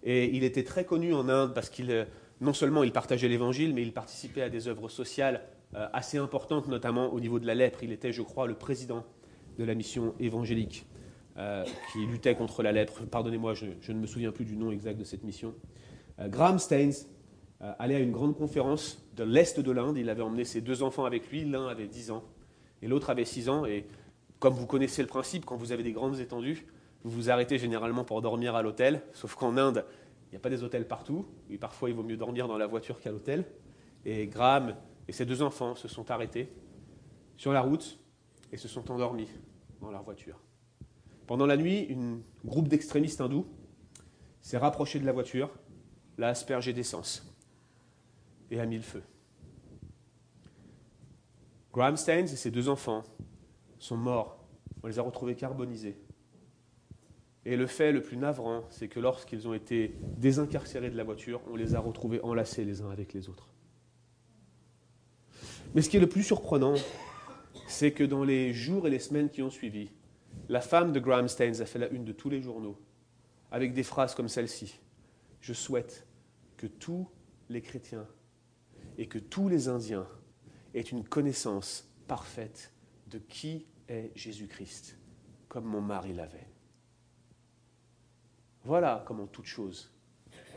Et 0.02 0.36
il 0.36 0.44
était 0.44 0.64
très 0.64 0.84
connu 0.84 1.14
en 1.14 1.28
Inde 1.28 1.52
parce 1.54 1.70
qu'il, 1.70 1.90
euh, 1.90 2.04
non 2.40 2.52
seulement 2.52 2.82
il 2.82 2.92
partageait 2.92 3.28
l'évangile, 3.28 3.74
mais 3.74 3.82
il 3.82 3.92
participait 3.92 4.42
à 4.42 4.48
des 4.48 4.68
œuvres 4.68 4.88
sociales 4.88 5.42
euh, 5.74 5.88
assez 5.92 6.18
importantes, 6.18 6.68
notamment 6.68 7.12
au 7.12 7.20
niveau 7.20 7.38
de 7.38 7.46
la 7.46 7.54
lèpre. 7.54 7.82
Il 7.82 7.92
était, 7.92 8.12
je 8.12 8.22
crois, 8.22 8.46
le 8.46 8.54
président 8.54 9.04
de 9.58 9.64
la 9.64 9.74
mission 9.74 10.14
évangélique 10.20 10.86
euh, 11.38 11.64
qui 11.92 12.06
luttait 12.06 12.34
contre 12.34 12.62
la 12.62 12.72
lèpre. 12.72 13.04
Pardonnez-moi, 13.04 13.54
je, 13.54 13.92
ne 13.92 13.98
me 13.98 14.06
souviens 14.06 14.32
plus 14.32 14.44
du 14.44 14.56
nom 14.56 14.70
exact 14.70 14.98
de 14.98 15.04
cette 15.04 15.24
mission. 15.24 15.54
Graham 16.18 16.58
Staines 16.58 16.94
allait 17.60 17.96
à 17.96 17.98
une 17.98 18.12
grande 18.12 18.34
conférence 18.38 19.06
de 19.16 19.22
l'Est 19.22 19.60
de 19.60 19.70
l'Inde. 19.70 19.98
Il 19.98 20.08
avait 20.08 20.22
emmené 20.22 20.44
ses 20.44 20.62
deux 20.62 20.82
enfants 20.82 21.04
avec 21.04 21.30
lui. 21.30 21.44
L'un 21.44 21.66
avait 21.66 21.88
10 21.88 22.10
ans 22.10 22.24
et 22.80 22.88
l'autre 22.88 23.10
avait 23.10 23.26
6 23.26 23.50
ans. 23.50 23.66
Et 23.66 23.84
comme 24.38 24.54
vous 24.54 24.66
connaissez 24.66 25.02
le 25.02 25.08
principe, 25.08 25.44
quand 25.44 25.56
vous 25.56 25.72
avez 25.72 25.82
des 25.82 25.92
grandes 25.92 26.20
étendues, 26.20 26.66
vous 27.06 27.12
vous 27.12 27.30
arrêtez 27.30 27.56
généralement 27.56 28.02
pour 28.02 28.20
dormir 28.20 28.56
à 28.56 28.62
l'hôtel, 28.62 29.00
sauf 29.12 29.36
qu'en 29.36 29.56
Inde, 29.56 29.84
il 30.26 30.30
n'y 30.32 30.36
a 30.38 30.40
pas 30.40 30.50
des 30.50 30.64
hôtels 30.64 30.88
partout, 30.88 31.24
et 31.48 31.56
parfois 31.56 31.88
il 31.88 31.94
vaut 31.94 32.02
mieux 32.02 32.16
dormir 32.16 32.48
dans 32.48 32.58
la 32.58 32.66
voiture 32.66 32.98
qu'à 32.98 33.12
l'hôtel. 33.12 33.44
Et 34.04 34.26
Graham 34.26 34.74
et 35.06 35.12
ses 35.12 35.24
deux 35.24 35.40
enfants 35.40 35.76
se 35.76 35.86
sont 35.86 36.10
arrêtés 36.10 36.52
sur 37.36 37.52
la 37.52 37.60
route 37.60 38.00
et 38.50 38.56
se 38.56 38.66
sont 38.66 38.90
endormis 38.90 39.28
dans 39.80 39.92
leur 39.92 40.02
voiture. 40.02 40.40
Pendant 41.28 41.46
la 41.46 41.56
nuit, 41.56 41.86
un 41.92 42.18
groupe 42.44 42.66
d'extrémistes 42.66 43.20
hindous 43.20 43.46
s'est 44.40 44.58
rapproché 44.58 44.98
de 44.98 45.06
la 45.06 45.12
voiture, 45.12 45.50
l'a 46.18 46.26
aspergé 46.26 46.72
d'essence 46.72 47.32
et 48.50 48.58
a 48.58 48.66
mis 48.66 48.78
le 48.78 48.82
feu. 48.82 49.04
Graham 51.72 51.96
Staines 51.96 52.24
et 52.24 52.36
ses 52.36 52.50
deux 52.50 52.68
enfants 52.68 53.04
sont 53.78 53.96
morts. 53.96 54.44
On 54.82 54.88
les 54.88 54.98
a 54.98 55.02
retrouvés 55.02 55.36
carbonisés. 55.36 55.96
Et 57.48 57.56
le 57.56 57.68
fait 57.68 57.92
le 57.92 58.02
plus 58.02 58.16
navrant, 58.16 58.64
c'est 58.70 58.88
que 58.88 58.98
lorsqu'ils 58.98 59.46
ont 59.46 59.54
été 59.54 59.94
désincarcérés 60.18 60.90
de 60.90 60.96
la 60.96 61.04
voiture, 61.04 61.40
on 61.48 61.54
les 61.54 61.76
a 61.76 61.80
retrouvés 61.80 62.20
enlacés 62.22 62.64
les 62.64 62.82
uns 62.82 62.90
avec 62.90 63.12
les 63.12 63.28
autres. 63.28 63.48
Mais 65.72 65.80
ce 65.80 65.88
qui 65.88 65.96
est 65.96 66.00
le 66.00 66.08
plus 66.08 66.24
surprenant, 66.24 66.74
c'est 67.68 67.92
que 67.92 68.02
dans 68.02 68.24
les 68.24 68.52
jours 68.52 68.88
et 68.88 68.90
les 68.90 68.98
semaines 68.98 69.30
qui 69.30 69.42
ont 69.42 69.50
suivi, 69.50 69.90
la 70.48 70.60
femme 70.60 70.90
de 70.90 70.98
Graham 70.98 71.28
Staines 71.28 71.60
a 71.60 71.66
fait 71.66 71.78
la 71.78 71.88
une 71.90 72.04
de 72.04 72.10
tous 72.10 72.30
les 72.30 72.42
journaux, 72.42 72.76
avec 73.52 73.74
des 73.74 73.84
phrases 73.84 74.16
comme 74.16 74.28
celle-ci. 74.28 74.80
Je 75.40 75.52
souhaite 75.52 76.04
que 76.56 76.66
tous 76.66 77.08
les 77.48 77.62
chrétiens 77.62 78.08
et 78.98 79.06
que 79.06 79.20
tous 79.20 79.48
les 79.48 79.68
Indiens 79.68 80.08
aient 80.74 80.80
une 80.80 81.04
connaissance 81.04 81.88
parfaite 82.08 82.72
de 83.06 83.18
qui 83.18 83.66
est 83.88 84.10
Jésus-Christ, 84.16 84.98
comme 85.48 85.64
mon 85.64 85.80
mari 85.80 86.12
l'avait. 86.12 86.48
Voilà 88.66 89.04
comment 89.06 89.28
toute 89.28 89.46
chose 89.46 89.92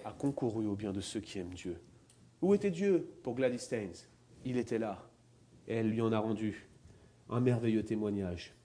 a 0.04 0.12
concouru 0.12 0.66
au 0.66 0.74
bien 0.74 0.92
de 0.92 1.00
ceux 1.00 1.20
qui 1.20 1.38
aiment 1.38 1.54
Dieu. 1.54 1.80
Où 2.42 2.56
était 2.56 2.72
Dieu 2.72 3.08
pour 3.22 3.36
Gladys 3.36 3.60
Staines? 3.60 3.94
Il 4.46 4.58
était 4.58 4.80
là, 4.80 5.08
et 5.68 5.76
elle 5.76 5.92
lui 5.92 6.02
en 6.02 6.12
a 6.12 6.18
rendu 6.18 6.68
un 7.30 7.40
merveilleux 7.40 7.84
témoignage. 7.84 8.56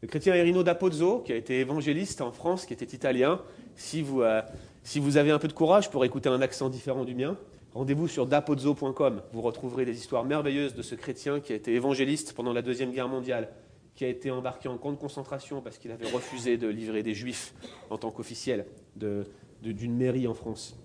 Le 0.00 0.06
chrétien 0.06 0.36
Erino 0.36 0.62
d'Apozzo, 0.62 1.22
qui 1.22 1.32
a 1.32 1.36
été 1.36 1.58
évangéliste 1.58 2.20
en 2.20 2.30
France, 2.30 2.64
qui 2.64 2.72
était 2.72 2.94
italien, 2.94 3.40
si 3.74 4.00
vous, 4.00 4.22
euh, 4.22 4.42
si 4.84 5.00
vous 5.00 5.16
avez 5.16 5.32
un 5.32 5.40
peu 5.40 5.48
de 5.48 5.52
courage 5.52 5.90
pour 5.90 6.04
écouter 6.04 6.28
un 6.28 6.40
accent 6.40 6.68
différent 6.68 7.04
du 7.04 7.16
mien, 7.16 7.36
rendez-vous 7.74 8.06
sur 8.06 8.26
dapozzo.com. 8.26 9.22
Vous 9.32 9.42
retrouverez 9.42 9.84
des 9.84 9.98
histoires 9.98 10.24
merveilleuses 10.24 10.76
de 10.76 10.82
ce 10.82 10.94
chrétien 10.94 11.40
qui 11.40 11.52
a 11.52 11.56
été 11.56 11.74
évangéliste 11.74 12.32
pendant 12.34 12.52
la 12.52 12.62
Deuxième 12.62 12.92
Guerre 12.92 13.08
mondiale, 13.08 13.48
qui 13.94 14.04
a 14.04 14.08
été 14.08 14.30
embarqué 14.30 14.68
en 14.68 14.78
camp 14.78 14.92
de 14.92 14.96
concentration 14.96 15.60
parce 15.60 15.78
qu'il 15.78 15.90
avait 15.90 16.10
refusé 16.10 16.56
de 16.56 16.68
livrer 16.68 17.02
des 17.02 17.14
juifs 17.14 17.54
en 17.90 17.98
tant 17.98 18.10
qu'officiel 18.10 18.66
d'une 18.96 19.96
mairie 19.96 20.26
en 20.26 20.34
France. 20.34 20.76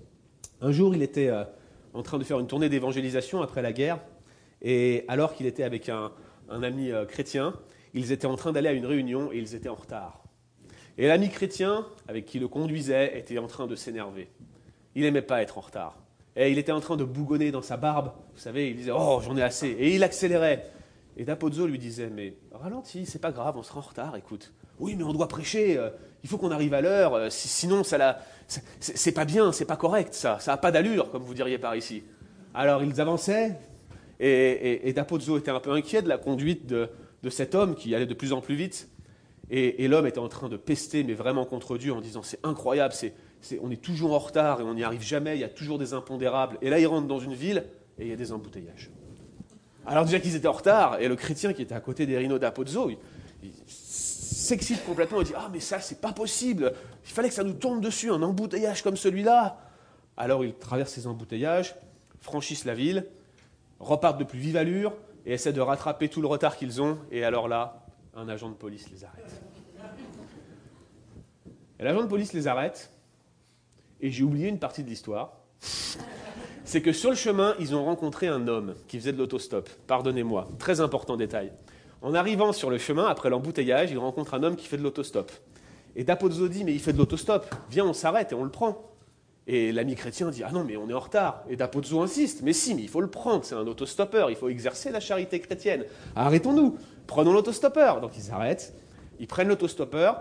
Un 0.62 0.72
jour, 0.72 0.96
il 0.96 1.02
était 1.02 1.30
euh, 1.30 1.44
en 1.94 2.04
train 2.04 2.18
de 2.18 2.24
faire 2.24 2.40
une 2.40 2.48
tournée 2.48 2.70
d'évangélisation 2.70 3.42
après 3.42 3.62
la 3.62 3.72
guerre, 3.72 4.00
et 4.62 5.06
alors 5.08 5.34
qu'il 5.34 5.46
était 5.46 5.64
avec 5.64 5.90
un, 5.90 6.12
ami 6.50 6.92
euh, 6.92 7.06
chrétien, 7.06 7.54
ils 7.94 8.12
étaient 8.12 8.28
en 8.28 8.36
train 8.36 8.52
d'aller 8.52 8.70
à 8.70 8.74
une 8.74 8.86
réunion 8.86 9.32
et 9.32 9.38
ils 9.38 9.56
étaient 9.56 9.70
en 9.70 9.76
retard. 9.76 10.24
Et 10.98 11.08
l'ami 11.08 11.30
chrétien, 11.30 11.86
avec 12.08 12.26
qui 12.26 12.40
le 12.40 12.48
conduisait, 12.48 13.18
était 13.18 13.38
en 13.38 13.48
train 13.48 13.68
de 13.68 13.76
s'énerver. 13.76 14.30
Il 14.96 15.04
n'aimait 15.04 15.22
pas 15.22 15.42
être 15.44 15.60
en 15.60 15.62
retard. 15.62 16.00
Et 16.36 16.52
il 16.52 16.58
était 16.58 16.72
en 16.72 16.80
train 16.80 16.98
de 16.98 17.04
bougonner 17.04 17.52
dans 17.52 17.62
sa 17.62 17.78
barbe, 17.78 18.12
vous 18.34 18.40
savez, 18.40 18.70
il 18.70 18.78
disait 18.78 18.92
Oh, 18.94 19.20
j'en 19.24 19.38
ai 19.38 19.44
assez. 19.44 19.70
Et 19.70 19.96
il 19.96 20.04
accélérait. 20.04 20.72
Et 21.18 21.26
Dapozzo 21.26 21.68
lui 21.68 21.80
disait 21.80 22.10
Mais 22.10 22.36
ralentis, 22.52 23.06
c'est 23.06 23.20
pas 23.20 23.32
grave, 23.32 23.58
on 23.58 23.64
sera 23.64 23.80
en 23.80 23.84
retard, 23.84 24.16
écoute. 24.16 24.54
Oui, 24.80 24.96
mais 24.96 25.04
on 25.04 25.14
doit 25.14 25.28
prêcher, 25.28 25.78
euh, 25.78 25.90
il 26.24 26.30
faut 26.30 26.38
qu'on 26.38 26.52
arrive 26.52 26.76
à 26.76 26.82
l'heure, 26.82 27.16
euh, 27.16 27.28
sinon 27.32 27.84
ça 27.84 28.20
c'est 28.80 29.12
pas 29.12 29.26
bien, 29.26 29.52
c'est 29.52 29.66
pas 29.66 29.76
correct, 29.76 30.14
ça, 30.14 30.40
ça 30.40 30.52
n'a 30.52 30.58
pas 30.58 30.72
d'allure, 30.72 31.10
comme 31.10 31.24
vous 31.24 31.34
diriez 31.34 31.58
par 31.58 31.76
ici. 31.76 32.04
Alors 32.54 32.84
ils 32.84 33.02
avançaient, 33.02 33.58
et, 34.20 34.88
et, 34.88 34.94
Dapozzo 34.94 35.38
était 35.38 35.52
un 35.52 35.60
peu 35.60 35.72
inquiet 35.72 36.02
de 36.02 36.10
la 36.10 36.18
conduite 36.18 36.66
de, 36.66 36.90
cet 37.30 37.56
homme 37.56 37.76
qui 37.76 37.94
allait 37.94 38.06
de 38.06 38.14
plus 38.14 38.34
en 38.34 38.42
plus 38.42 38.56
vite. 38.56 38.90
Et, 39.50 39.88
l'homme 39.88 40.08
était 40.08 40.20
en 40.20 40.30
train 40.30 40.50
de 40.50 40.58
pester, 40.58 41.04
mais 41.04 41.14
vraiment 41.14 41.46
contre 41.46 41.78
Dieu, 41.78 41.94
en 41.94 42.02
disant 42.02 42.24
C'est 42.24 42.40
incroyable, 42.44 42.94
on 43.62 43.72
est 43.72 43.82
toujours 43.82 44.14
en 44.14 44.20
retard 44.20 44.62
et 44.62 44.64
on 44.64 44.74
n'y 44.74 44.84
arrive 44.84 45.02
jamais, 45.02 45.36
il 45.36 45.42
y 45.42 45.44
a 45.44 45.50
toujours 45.50 45.78
des 45.78 45.94
impondérables. 45.94 46.58
Et 46.62 46.70
là, 46.70 46.80
il 46.80 46.88
rentre 46.88 47.08
dans 47.08 47.20
une 47.20 47.34
ville 47.34 47.66
et 48.00 48.04
il 48.04 48.10
y 48.10 48.14
a 48.14 48.16
des 48.16 48.32
embouteillages. 48.32 48.92
Alors 49.88 50.03
déjà 50.03 50.20
qu'ils 50.20 50.36
étaient 50.36 50.50
en 50.50 50.53
retard, 50.53 51.00
et 51.00 51.08
le 51.08 51.15
chrétien 51.15 51.53
qui 51.53 51.62
était 51.62 51.74
à 51.74 51.79
côté 51.79 52.06
des 52.06 52.17
Rino 52.17 52.38
d'Apozzo, 52.38 52.89
il, 52.89 52.98
s'excite 53.65 54.86
complètement, 54.86 55.22
il 55.22 55.27
dit 55.27 55.34
Ah 55.36 55.50
mais 55.51 55.62
ça 55.62 55.79
c'est 55.79 56.01
pas 56.01 56.12
possible, 56.12 56.74
il 57.06 57.12
fallait 57.12 57.29
que 57.29 57.34
ça 57.34 57.46
nous 57.46 57.53
tombe 57.53 57.82
dessus, 57.82 58.12
un 58.12 58.22
embouteillage 58.22 58.84
comme 58.84 58.98
celui-là. 58.98 59.58
Alors 60.17 60.44
ils 60.44 60.53
traversent 60.53 60.91
ces 60.91 61.08
embouteillages, 61.08 61.75
franchissent 62.20 62.65
la 62.65 62.74
ville, 62.74 63.06
repartent 63.79 64.17
de 64.17 64.25
plus 64.25 64.39
vive 64.39 64.58
allure 64.58 64.94
et 65.25 65.34
essaient 65.34 65.53
de 65.53 65.62
rattraper 65.62 66.10
tout 66.10 66.22
le 66.22 66.27
retard 66.27 66.58
qu'ils 66.58 66.82
ont, 66.82 66.98
et 67.10 67.24
alors 67.24 67.48
là, 67.48 67.86
un 68.13 68.27
agent 68.27 68.50
de 68.50 68.56
police 68.56 68.89
les 68.91 69.06
arrête. 69.06 69.41
Et 71.79 71.84
l'agent 71.84 72.01
de 72.01 72.08
police 72.08 72.34
les 72.34 72.48
arrête, 72.48 72.91
et 74.01 74.12
j'ai 74.12 74.24
oublié 74.24 74.50
une 74.50 74.60
partie 74.60 74.84
de 74.84 74.89
l'histoire 74.89 75.38
c'est 76.68 76.82
que 76.82 76.92
sur 76.92 77.10
le 77.10 77.16
chemin, 77.16 77.56
ils 77.62 77.74
ont 77.76 77.86
rencontré 77.86 78.28
un 78.28 78.50
homme 78.50 78.76
qui 78.90 78.98
faisait 78.98 79.14
de 79.14 79.18
l'autostop. 79.18 79.70
Pardonnez-moi, 79.88 80.50
très 80.60 80.82
important 80.82 81.16
détail. 81.16 81.54
En 82.02 82.14
arrivant 82.14 82.52
sur 82.52 82.70
le 82.70 82.78
chemin, 82.78 83.06
après 83.06 83.30
l'embouteillage, 83.30 83.90
ils 83.90 83.98
rencontrent 83.98 84.34
un 84.34 84.44
homme 84.44 84.58
qui 84.58 84.68
fait 84.68 84.76
de 84.76 84.84
l'autostop. 84.84 85.32
Et 85.96 86.04
Dapozzo 86.04 86.50
dit, 86.50 86.66
mais 86.66 86.74
il 86.74 86.82
fait 86.82 86.92
de 86.92 86.98
l'autostop, 86.98 87.56
viens, 87.72 87.86
on 87.86 87.94
s'arrête 87.94 88.34
et 88.34 88.36
on 88.36 88.44
le 88.44 88.50
prend. 88.50 88.92
Et 89.48 89.72
l'ami 89.72 89.96
chrétien 89.96 90.30
dit, 90.30 90.44
ah 90.44 90.52
non, 90.52 90.66
mais 90.66 90.76
on 90.76 90.90
est 90.90 90.94
en 90.94 91.00
retard. 91.00 91.46
Et 91.50 91.56
Dapozzo 91.56 92.02
insiste, 92.02 92.42
mais 92.44 92.52
si, 92.52 92.76
mais 92.76 92.82
il 92.82 92.90
faut 92.90 93.00
le 93.00 93.10
prendre, 93.10 93.46
c'est 93.46 93.56
un 93.56 93.66
autostoppeur, 93.66 94.30
il 94.30 94.36
faut 94.36 94.50
exercer 94.50 94.92
la 94.92 95.00
charité 95.00 95.40
chrétienne. 95.40 95.86
Arrêtons-nous, 96.18 96.78
prenons 97.08 97.32
l'autostoppeur. 97.32 98.02
Donc 98.02 98.12
ils 98.18 98.30
arrêtent, 98.32 98.76
ils 99.22 99.28
prennent 99.28 99.48
l'autostoppeur, 99.48 100.20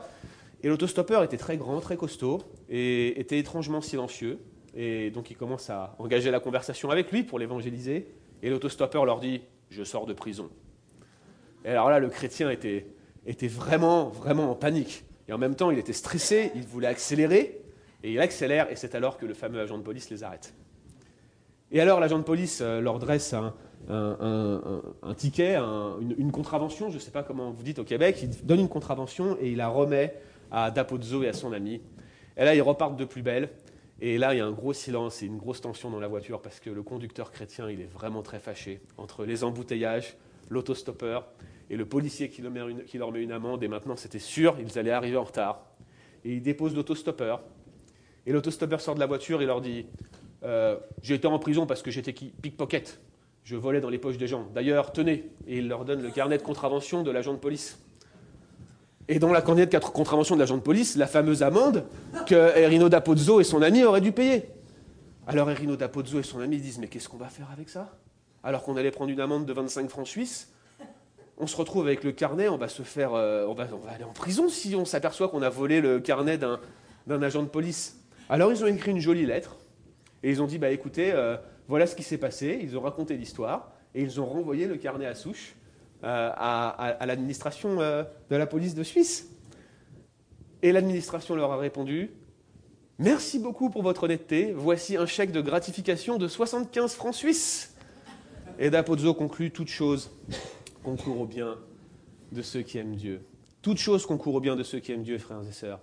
et 0.63 0.69
l'autostoppeur 0.69 1.25
était 1.25 1.39
très 1.39 1.57
grand, 1.57 1.81
très 1.81 1.97
costaud, 1.97 2.41
et 2.71 3.19
était 3.21 3.41
étrangement 3.41 3.81
silencieux. 3.81 4.39
Et 4.77 5.11
donc 5.11 5.31
ils 5.31 5.37
commencent 5.37 5.71
à 5.71 5.97
engager 5.99 6.31
la 6.31 6.39
conversation 6.39 6.91
avec 6.91 7.11
lui 7.11 7.23
pour 7.23 7.39
l'évangéliser. 7.39 8.07
Et 8.43 8.51
l'autostoppeur 8.51 9.07
leur 9.07 9.19
dit 9.19 9.41
Je 9.71 9.83
sors 9.83 10.07
de 10.07 10.13
prison. 10.13 10.51
Et 11.65 11.71
alors 11.71 11.91
là, 11.91 11.99
le 11.99 12.09
chrétien 12.09 12.51
était, 12.51 12.87
était 13.27 13.49
vraiment, 13.49 14.09
vraiment 14.11 14.51
en 14.51 14.55
panique. 14.55 15.05
Et 15.29 15.33
en 15.33 15.39
même 15.39 15.57
temps, 15.57 15.71
il 15.71 15.79
était 15.79 15.95
stressé, 15.95 16.53
il 16.55 16.63
voulait 16.63 16.87
accélérer. 16.87 17.61
Et 18.05 18.13
il 18.13 18.21
accélère, 18.21 18.71
et 18.71 18.77
c'est 18.77 18.95
alors 18.95 19.17
que 19.17 19.27
le 19.27 19.35
fameux 19.35 19.61
agent 19.61 19.77
de 19.79 19.83
police 19.83 20.11
les 20.11 20.23
arrête. 20.23 20.55
Et 21.73 21.81
alors 21.81 21.99
l'agent 21.99 22.19
de 22.19 22.25
police 22.25 22.61
euh, 22.61 22.81
leur 22.81 23.01
dresse 23.01 23.35
un, 23.35 23.53
un, 23.89 25.15
ticket, 25.15 25.57
une, 25.57 26.15
une, 26.19 26.31
contravention, 26.31 26.91
je 26.91 26.95
ne 26.95 27.01
sais 27.01 27.11
pas 27.11 27.23
comment 27.23 27.51
vous 27.51 27.63
dites 27.63 27.79
au 27.79 27.85
Québec, 27.85 28.19
il 28.23 28.47
donne 28.47 28.61
une 28.61 28.69
contravention 28.69 29.37
et 29.41 29.51
il 29.51 29.57
la 29.57 29.69
remet 29.69 30.15
à 30.51 30.71
Dapozzo 30.71 31.23
et 31.23 31.29
à 31.29 31.33
son 31.33 31.53
ami. 31.53 31.81
Et 32.37 32.45
là, 32.45 32.55
ils 32.55 32.63
repartent 32.63 32.97
de 32.97 33.05
plus 33.05 33.23
belle. 33.23 33.49
Et 34.01 34.19
là, 34.19 34.35
il 34.35 34.39
y 34.39 34.41
a 34.41 34.47
un 34.47 34.53
gros 34.53 34.75
silence 34.75 35.23
et 35.23 35.27
une 35.27 35.39
grosse 35.39 35.61
tension 35.61 35.91
dans 35.91 36.01
la 36.01 36.09
voiture 36.09 36.43
parce 36.43 36.61
que 36.61 36.69
le 36.69 36.83
conducteur 36.83 37.31
chrétien, 37.31 37.71
il 37.71 37.81
est 37.81 37.91
vraiment 37.91 38.23
très 38.23 38.39
fâché 38.39 38.81
entre 38.99 39.25
les 39.25 39.43
embouteillages, 39.43 40.17
l'autostoppeur 40.51 41.27
et 41.71 41.77
le 41.77 41.87
policier 41.87 42.29
qui 42.29 42.43
leur 42.43 43.13
met 43.13 43.23
une 43.23 43.33
amende. 43.33 43.63
Et 43.63 43.69
maintenant, 43.69 43.97
c'était 43.97 44.19
sûr, 44.19 44.57
ils 44.61 44.79
allaient 44.79 44.91
arriver 44.91 45.17
en 45.17 45.25
retard. 45.25 45.65
Et 46.25 46.35
il 46.35 46.43
dépose 46.43 46.75
l'autostoppeur. 46.75 47.43
Et 48.27 48.33
l'autostoppeur 48.33 48.81
sort 48.81 48.95
de 48.95 49.01
la 49.01 49.07
voiture 49.07 49.41
et 49.41 49.47
leur 49.47 49.61
dit 49.61 49.87
euh, 50.43 50.77
été 51.09 51.27
en 51.27 51.39
prison 51.39 51.67
parce 51.67 51.83
que 51.83 51.91
j'étais 51.91 52.13
pickpocket. 52.13 53.01
Je 53.45 53.57
volais 53.57 53.81
dans 53.81 53.89
les 53.89 53.99
poches 53.99 54.19
des 54.19 54.27
gens. 54.27 54.47
D'ailleurs, 54.55 54.93
tenez. 54.93 55.31
Et 55.47 55.59
il 55.59 55.69
leur 55.69 55.85
donne 55.85 56.03
le 56.03 56.11
carnet 56.11 56.37
de 56.37 56.43
contravention 56.43 57.03
de 57.03 57.11
l'agent 57.11 57.33
de 57.33 57.39
police. 57.39 57.79
Et 59.09 59.19
dans 59.19 59.33
la 59.33 59.41
candidate 59.41 59.73
de 59.73 59.89
contravention 59.89 60.35
de 60.35 60.41
l'agent 60.41 60.57
de 60.57 60.63
police, 60.63 60.97
la 60.97 61.07
fameuse 61.07 61.43
amende 61.43 61.85
que 62.27 62.35
Erino 62.35 62.89
Dapozzo 62.89 63.41
et 63.41 63.45
son 63.45 63.63
ami 63.63 63.85
auraient 63.85 64.01
dû 64.01 64.13
payer. 64.13 64.49
Alors 65.29 65.51
Erino 65.51 65.77
Dapozzo 65.77 66.19
et 66.19 66.25
son 66.25 66.41
ami 66.41 66.59
disent 66.59 66.79
Mais 66.79 66.89
qu'est-ce 66.89 67.09
qu'on 67.09 67.17
va 67.17 67.29
faire 67.29 67.49
avec 67.53 67.69
ça? 67.69 67.97
Alors 68.43 68.63
qu'on 68.63 68.77
allait 68.77 68.91
prendre 68.91 69.11
une 69.11 69.21
amende 69.21 69.47
de 69.47 69.53
25 69.53 69.89
francs 69.89 70.07
suisses, 70.07 70.53
on 71.39 71.47
se 71.47 71.57
retrouve 71.57 71.87
avec 71.87 72.03
le 72.03 72.13
carnet, 72.13 72.49
on 72.49 72.57
va 72.57 72.69
se 72.69 72.83
faire. 72.83 73.15
Euh, 73.15 73.47
on, 73.47 73.55
va, 73.55 73.69
aller 73.95 74.05
en 74.05 74.13
prison 74.13 74.49
si 74.49 74.75
on 74.75 74.85
s'aperçoit 74.85 75.29
qu'on 75.29 75.43
a 75.43 75.51
volé 75.51 75.81
le 75.81 76.01
carnet 76.01 76.39
d'un 76.39 77.23
agent 77.23 77.43
de 77.43 77.49
police. 77.49 78.01
Alors 78.29 78.51
ils 78.51 78.65
ont 78.65 78.67
écrit 78.67 78.91
une 78.91 79.01
jolie 79.01 79.27
lettre 79.27 79.57
et 80.25 80.31
ils 80.31 80.43
ont 80.43 80.47
dit 80.47 80.59
bah 80.59 80.71
écoutez, 80.71 81.13
euh, 81.13 81.37
voilà 81.69 81.87
ce 81.87 81.95
qui 81.95 82.03
s'est 82.03 82.19
passé. 82.19 82.59
Ils 82.61 82.77
ont 82.77 82.81
raconté 82.81 83.17
l'histoire 83.17 83.71
et 83.95 84.03
ils 84.03 84.21
ont 84.21 84.27
renvoyé 84.27 84.67
le 84.67 84.77
carnet 84.77 85.07
à 85.07 85.15
souche 85.15 85.55
euh, 86.05 86.31
à, 86.35 87.07
l'administration 87.07 87.81
euh, 87.81 88.05
de 88.31 88.37
la 88.37 88.47
police 88.47 88.75
de 88.75 88.83
Suisse. 88.83 89.31
Et 90.63 90.73
l'administration 90.73 91.35
leur 91.35 91.53
a 91.53 91.57
répondu 91.57 92.11
Merci 92.99 93.39
beaucoup 93.39 93.69
pour 93.69 93.83
votre 93.83 94.05
honnêteté. 94.05 94.53
Voici 94.57 94.97
un 94.97 95.07
chèque 95.07 95.31
de 95.31 95.41
gratification 95.41 96.17
de 96.17 96.29
75 96.29 96.95
francs 96.95 97.15
suisses. 97.15 97.75
Et 98.59 98.71
Dapozzo 98.71 99.13
conclut 99.13 99.51
toute 99.51 99.69
chose 99.69 100.11
concourt 100.83 101.21
au 101.21 101.27
bien 101.27 101.59
de 102.33 102.43
ceux 102.43 102.63
qui 102.63 102.79
aiment 102.79 102.95
Dieu. 102.95 103.21
Toute 103.61 103.79
chose 103.79 104.07
concourt 104.07 104.37
au 104.37 104.41
bien 104.41 104.55
de 104.55 104.63
ceux 104.63 104.79
qui 104.79 104.93
aiment 104.93 105.03
Dieu, 105.03 105.19
frères 105.19 105.43
et 105.47 105.53
sœurs. 105.53 105.81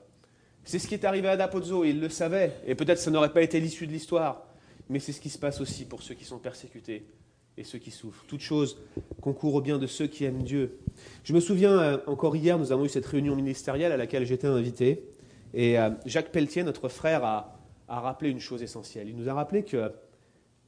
C'est 0.64 0.80
ce 0.80 0.88
qui 0.88 0.94
est 0.94 1.04
arrivé 1.04 1.28
à 1.28 1.36
Dapozzo, 1.36 1.84
il 1.84 2.00
le 2.00 2.08
savait, 2.08 2.54
et 2.66 2.74
peut-être 2.74 3.00
ça 3.00 3.12
n'aurait 3.12 3.34
pas 3.34 3.42
été 3.42 3.60
l'issue 3.60 3.86
de 3.86 3.92
l'histoire, 3.92 4.48
mais 4.90 5.00
c'est 5.00 5.12
ce 5.12 5.20
qui 5.20 5.30
se 5.30 5.38
passe 5.38 5.60
aussi 5.60 5.84
pour 5.84 6.02
ceux 6.02 6.16
qui 6.16 6.24
sont 6.24 6.40
persécutés 6.40 7.06
et 7.58 7.64
ceux 7.64 7.80
qui 7.80 7.92
souffrent. 7.92 8.26
Toute 8.28 8.42
chose 8.42 8.78
concourt 9.22 9.56
au 9.56 9.62
bien 9.62 9.78
de 9.78 9.88
ceux 9.88 10.08
qui 10.08 10.24
aiment 10.26 10.44
Dieu. 10.44 10.80
Je 11.24 11.34
me 11.34 11.40
souviens, 11.40 11.80
euh, 11.80 11.98
encore 12.08 12.36
hier, 12.36 12.58
nous 12.58 12.72
avons 12.72 12.86
eu 12.86 12.90
cette 12.90 13.06
réunion 13.06 13.36
ministérielle 13.36 13.92
à 13.92 13.98
laquelle 13.98 14.26
j'étais 14.26 14.48
invité, 14.48 15.04
et 15.54 15.78
euh, 15.78 15.92
Jacques 16.06 16.32
Pelletier, 16.32 16.64
notre 16.64 16.90
frère, 16.90 17.24
a, 17.24 17.60
rappelé 17.88 18.32
une 18.32 18.40
chose 18.40 18.64
essentielle. 18.64 19.08
Il 19.08 19.16
nous 19.16 19.30
a 19.30 19.36
rappelé 19.36 19.64
que 19.64 19.92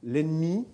l'ennemi 0.04 0.64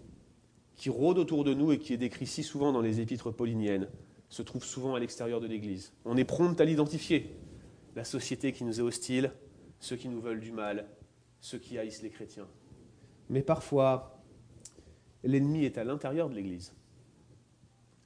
qui 0.77 0.91
rôde 0.91 1.17
autour 1.17 1.45
de 1.45 1.55
nous 1.55 1.73
et 1.73 1.79
qui 1.79 1.95
est 1.95 1.99
décrit 1.99 2.27
si 2.27 2.43
souvent 2.43 2.73
dans 2.73 2.83
les 2.83 3.01
épîtres 3.01 3.31
pauliniennes, 3.31 3.89
se 4.29 4.43
trouve 4.43 4.65
souvent 4.65 4.95
à 4.95 5.01
l'extérieur 5.01 5.41
de 5.41 5.47
l'Église. 5.47 5.93
On 6.05 6.17
est 6.17 6.25
prompt 6.25 6.61
à 6.61 6.65
l'identifier 6.65 7.35
la 7.97 8.05
société 8.05 8.53
qui 8.53 8.65
nous 8.65 8.81
est 8.81 8.83
hostile, 8.83 9.33
ceux 9.81 9.97
qui 9.97 10.09
nous 10.09 10.21
veulent 10.21 10.41
du 10.41 10.53
mal, 10.53 10.87
ceux 11.41 11.59
qui 11.59 11.79
haïssent 11.79 12.03
les 12.03 12.11
chrétiens. 12.11 12.49
Mais 13.31 13.43
parfois, 13.43 14.22
l'ennemi 15.25 15.65
est 15.65 15.79
à 15.79 15.85
l'intérieur 15.85 16.29
de 16.29 16.35
l'Église. 16.35 16.75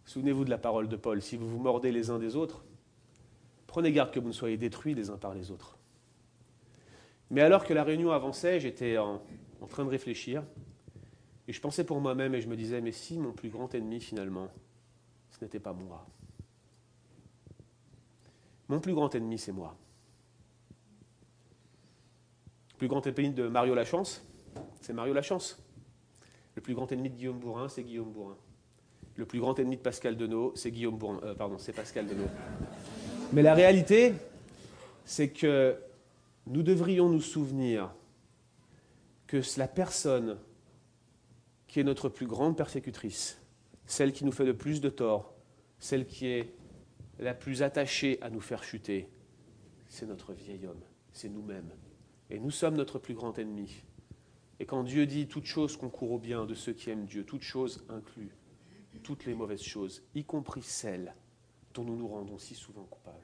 Souvenez-vous 0.04 0.44
de 0.44 0.50
la 0.50 0.58
parole 0.58 0.88
de 0.88 0.96
Paul, 0.96 1.20
si 1.20 1.36
vous 1.36 1.48
vous 1.48 1.58
mordez 1.58 1.90
les 1.90 2.10
uns 2.10 2.18
des 2.18 2.36
autres, 2.36 2.64
prenez 3.66 3.92
garde 3.92 4.12
que 4.12 4.20
vous 4.20 4.28
ne 4.28 4.32
soyez 4.32 4.56
détruits 4.56 4.94
les 4.94 5.10
uns 5.10 5.18
par 5.18 5.34
les 5.34 5.50
autres. 5.50 5.76
Mais 7.30 7.40
alors 7.40 7.64
que 7.64 7.74
la 7.74 7.82
réunion 7.82 8.12
avançait, 8.12 8.60
j'étais 8.60 8.98
en, 8.98 9.20
train 9.68 9.84
de 9.84 9.90
réfléchir, 9.90 10.44
et 11.48 11.52
je 11.52 11.60
pensais 11.60 11.84
pour 11.84 12.00
moi-même 12.00 12.34
et 12.34 12.40
je 12.40 12.48
me 12.48 12.56
disais, 12.56 12.80
mais 12.80 12.92
si 12.92 13.18
mon 13.18 13.32
plus 13.32 13.50
grand 13.50 13.74
ennemi 13.74 14.00
finalement, 14.00 14.48
ce 15.30 15.44
n'était 15.44 15.60
pas 15.60 15.72
moi. 15.72 16.06
Mon 18.68 18.80
plus 18.80 18.94
grand 18.94 19.12
ennemi, 19.14 19.38
c'est 19.38 19.52
moi. 19.52 19.76
Le 22.72 22.78
plus 22.78 22.88
grand 22.88 23.04
ennemi 23.06 23.30
de 23.30 23.48
Mario 23.48 23.74
Lachance, 23.74 24.24
c'est 24.80 24.92
Mario 24.92 25.14
Lachance. 25.14 25.65
Le 26.56 26.62
plus 26.62 26.74
grand 26.74 26.90
ennemi 26.90 27.10
de 27.10 27.14
Guillaume 27.14 27.38
Bourrin, 27.38 27.68
c'est 27.68 27.84
Guillaume 27.84 28.10
Bourrin. 28.10 28.36
Le 29.14 29.24
plus 29.24 29.40
grand 29.40 29.58
ennemi 29.58 29.76
de 29.76 29.82
Pascal 29.82 30.16
Denot, 30.16 30.52
c'est 30.56 30.70
Guillaume 30.70 30.96
Bourrin. 30.96 31.20
Euh, 31.22 31.34
pardon, 31.34 31.56
c'est 31.58 31.72
Pascal 31.72 32.06
Denot. 32.06 32.28
Mais 33.32 33.42
la 33.42 33.54
réalité, 33.54 34.14
c'est 35.04 35.28
que 35.28 35.76
nous 36.46 36.62
devrions 36.62 37.08
nous 37.08 37.20
souvenir 37.20 37.94
que 39.26 39.40
la 39.58 39.68
personne 39.68 40.38
qui 41.66 41.80
est 41.80 41.84
notre 41.84 42.08
plus 42.08 42.26
grande 42.26 42.56
persécutrice, 42.56 43.38
celle 43.86 44.12
qui 44.12 44.24
nous 44.24 44.32
fait 44.32 44.44
le 44.44 44.56
plus 44.56 44.80
de 44.80 44.88
tort, 44.88 45.34
celle 45.78 46.06
qui 46.06 46.26
est 46.26 46.54
la 47.18 47.34
plus 47.34 47.62
attachée 47.62 48.18
à 48.22 48.30
nous 48.30 48.40
faire 48.40 48.62
chuter, 48.62 49.08
c'est 49.88 50.06
notre 50.06 50.32
vieil 50.32 50.66
homme, 50.66 50.80
c'est 51.12 51.28
nous-mêmes. 51.28 51.70
Et 52.30 52.38
nous 52.38 52.50
sommes 52.50 52.76
notre 52.76 52.98
plus 52.98 53.14
grand 53.14 53.38
ennemi. 53.38 53.82
Et 54.58 54.66
quand 54.66 54.82
Dieu 54.84 55.06
dit 55.06 55.26
toute 55.26 55.46
chose 55.46 55.76
concourt 55.76 56.12
au 56.12 56.18
bien 56.18 56.46
de 56.46 56.54
ceux 56.54 56.72
qui 56.72 56.90
aiment 56.90 57.06
Dieu, 57.06 57.24
toute 57.24 57.42
chose 57.42 57.84
inclut 57.88 58.30
toutes 59.06 59.24
les 59.24 59.34
mauvaises 59.34 59.62
choses, 59.62 60.02
y 60.16 60.24
compris 60.24 60.62
celles 60.62 61.14
dont 61.74 61.84
nous 61.84 61.96
nous 61.96 62.08
rendons 62.08 62.38
si 62.38 62.54
souvent 62.54 62.86
coupables. 62.90 63.16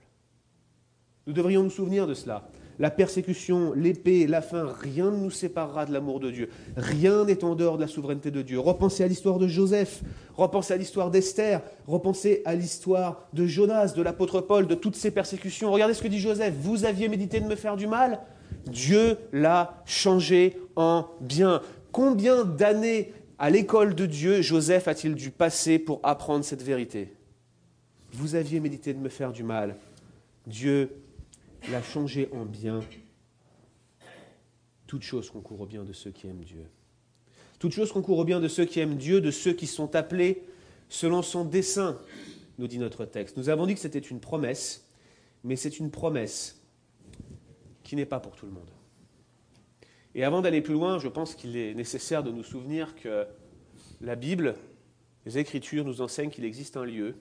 Nous 1.27 1.33
devrions 1.33 1.65
nous 1.65 1.71
souvenir 1.71 2.07
de 2.07 2.15
cela. 2.15 2.49
La 2.79 2.91
persécution, 2.91 3.73
l'épée, 3.75 4.29
la 4.29 4.43
faim, 4.43 4.73
rien 4.81 5.11
ne 5.11 5.17
nous 5.17 5.31
séparera 5.31 5.85
de 5.85 5.93
l'amour 5.93 6.21
de 6.21 6.31
Dieu. 6.31 6.51
Rien 6.77 7.25
n'est 7.25 7.43
en 7.43 7.57
dehors 7.57 7.77
de 7.77 7.83
la 7.83 7.89
souveraineté 7.89 8.31
de 8.31 8.43
Dieu. 8.43 8.61
Repensez 8.61 9.03
à 9.03 9.09
l'histoire 9.09 9.39
de 9.41 9.49
Joseph, 9.49 10.03
repensez 10.37 10.75
à 10.75 10.77
l'histoire 10.77 11.11
d'Esther, 11.11 11.63
repensez 11.87 12.43
à 12.45 12.55
l'histoire 12.55 13.29
de 13.33 13.47
Jonas, 13.47 13.93
de 13.95 14.03
l'apôtre 14.03 14.41
Paul, 14.41 14.69
de 14.69 14.75
toutes 14.77 14.97
ces 14.97 15.11
persécutions. 15.11 15.73
Regardez 15.73 15.95
ce 15.95 16.03
que 16.03 16.09
dit 16.09 16.21
Joseph. 16.21 16.55
Vous 16.55 16.85
aviez 16.85 17.09
médité 17.09 17.41
de 17.41 17.47
me 17.47 17.57
faire 17.57 17.77
du 17.77 17.89
mal 17.89 18.21
Dieu 18.67 19.17
l'a 19.33 19.83
changé 19.87 20.57
en 20.77 21.09
bien. 21.21 21.63
Combien 21.91 22.45
d'années 22.45 23.13
à 23.39 23.51
l'école 23.51 23.95
de 23.95 24.07
Dieu 24.07 24.43
Joseph 24.43 24.89
a-t-il 24.89 25.15
dû 25.15 25.31
passer 25.31 25.79
pour 25.79 26.01
apprendre 26.03 26.45
cette 26.45 26.63
vérité? 26.63 27.13
Vous 28.13 28.35
aviez 28.35 28.61
médité 28.61 28.95
de 28.95 28.99
me 28.99 29.09
faire 29.09 29.33
du 29.33 29.43
mal. 29.43 29.77
Dieu 30.47 30.91
l'a 31.71 31.83
changé 31.83 32.29
en 32.33 32.45
bien. 32.45 32.81
Toute 34.87 35.03
chose 35.03 35.31
concourt 35.31 35.61
au 35.61 35.67
bien 35.67 35.85
de 35.85 35.93
ceux 35.93 36.11
qui 36.11 36.27
aiment 36.27 36.45
Dieu. 36.45 36.65
Toute 37.59 37.73
chose 37.73 37.93
concourt 37.93 38.19
au 38.19 38.25
bien 38.25 38.41
de 38.41 38.49
ceux 38.49 38.65
qui 38.65 38.81
aiment 38.81 38.97
Dieu, 38.97 39.21
de 39.21 39.31
ceux 39.31 39.53
qui 39.53 39.67
sont 39.67 39.95
appelés 39.95 40.45
selon 40.89 41.23
son 41.23 41.45
dessein, 41.45 41.99
nous 42.59 42.67
dit 42.67 42.79
notre 42.79 43.07
texte. 43.07 43.37
Nous 43.37 43.49
avons 43.49 43.67
dit 43.67 43.75
que 43.75 43.81
c'était 43.81 43.99
une 43.99 44.21
promesse, 44.21 44.87
mais 45.43 45.57
c'est 45.57 45.79
une 45.79 45.91
promesse 45.91 46.62
qui 47.83 47.97
n'est 47.97 48.07
pas 48.07 48.21
pour 48.21 48.37
tout 48.37 48.47
le 48.47 48.53
monde. 48.53 48.71
Et 50.15 50.25
avant 50.25 50.43
d'aller 50.43 50.61
plus 50.61 50.75
loin, 50.75 50.99
je 50.99 51.09
pense 51.09 51.35
qu'il 51.35 51.57
est 51.57 51.75
nécessaire 51.75 52.23
de 52.23 52.31
nous 52.31 52.43
souvenir 52.43 52.95
que 52.97 53.27
la 54.01 54.15
Bible, 54.15 54.57
les 55.25 55.39
Écritures 55.39 55.85
nous 55.85 56.03
enseignent 56.03 56.31
qu'il 56.31 56.45
existe 56.45 56.77
un 56.77 56.85
lieu 56.85 57.17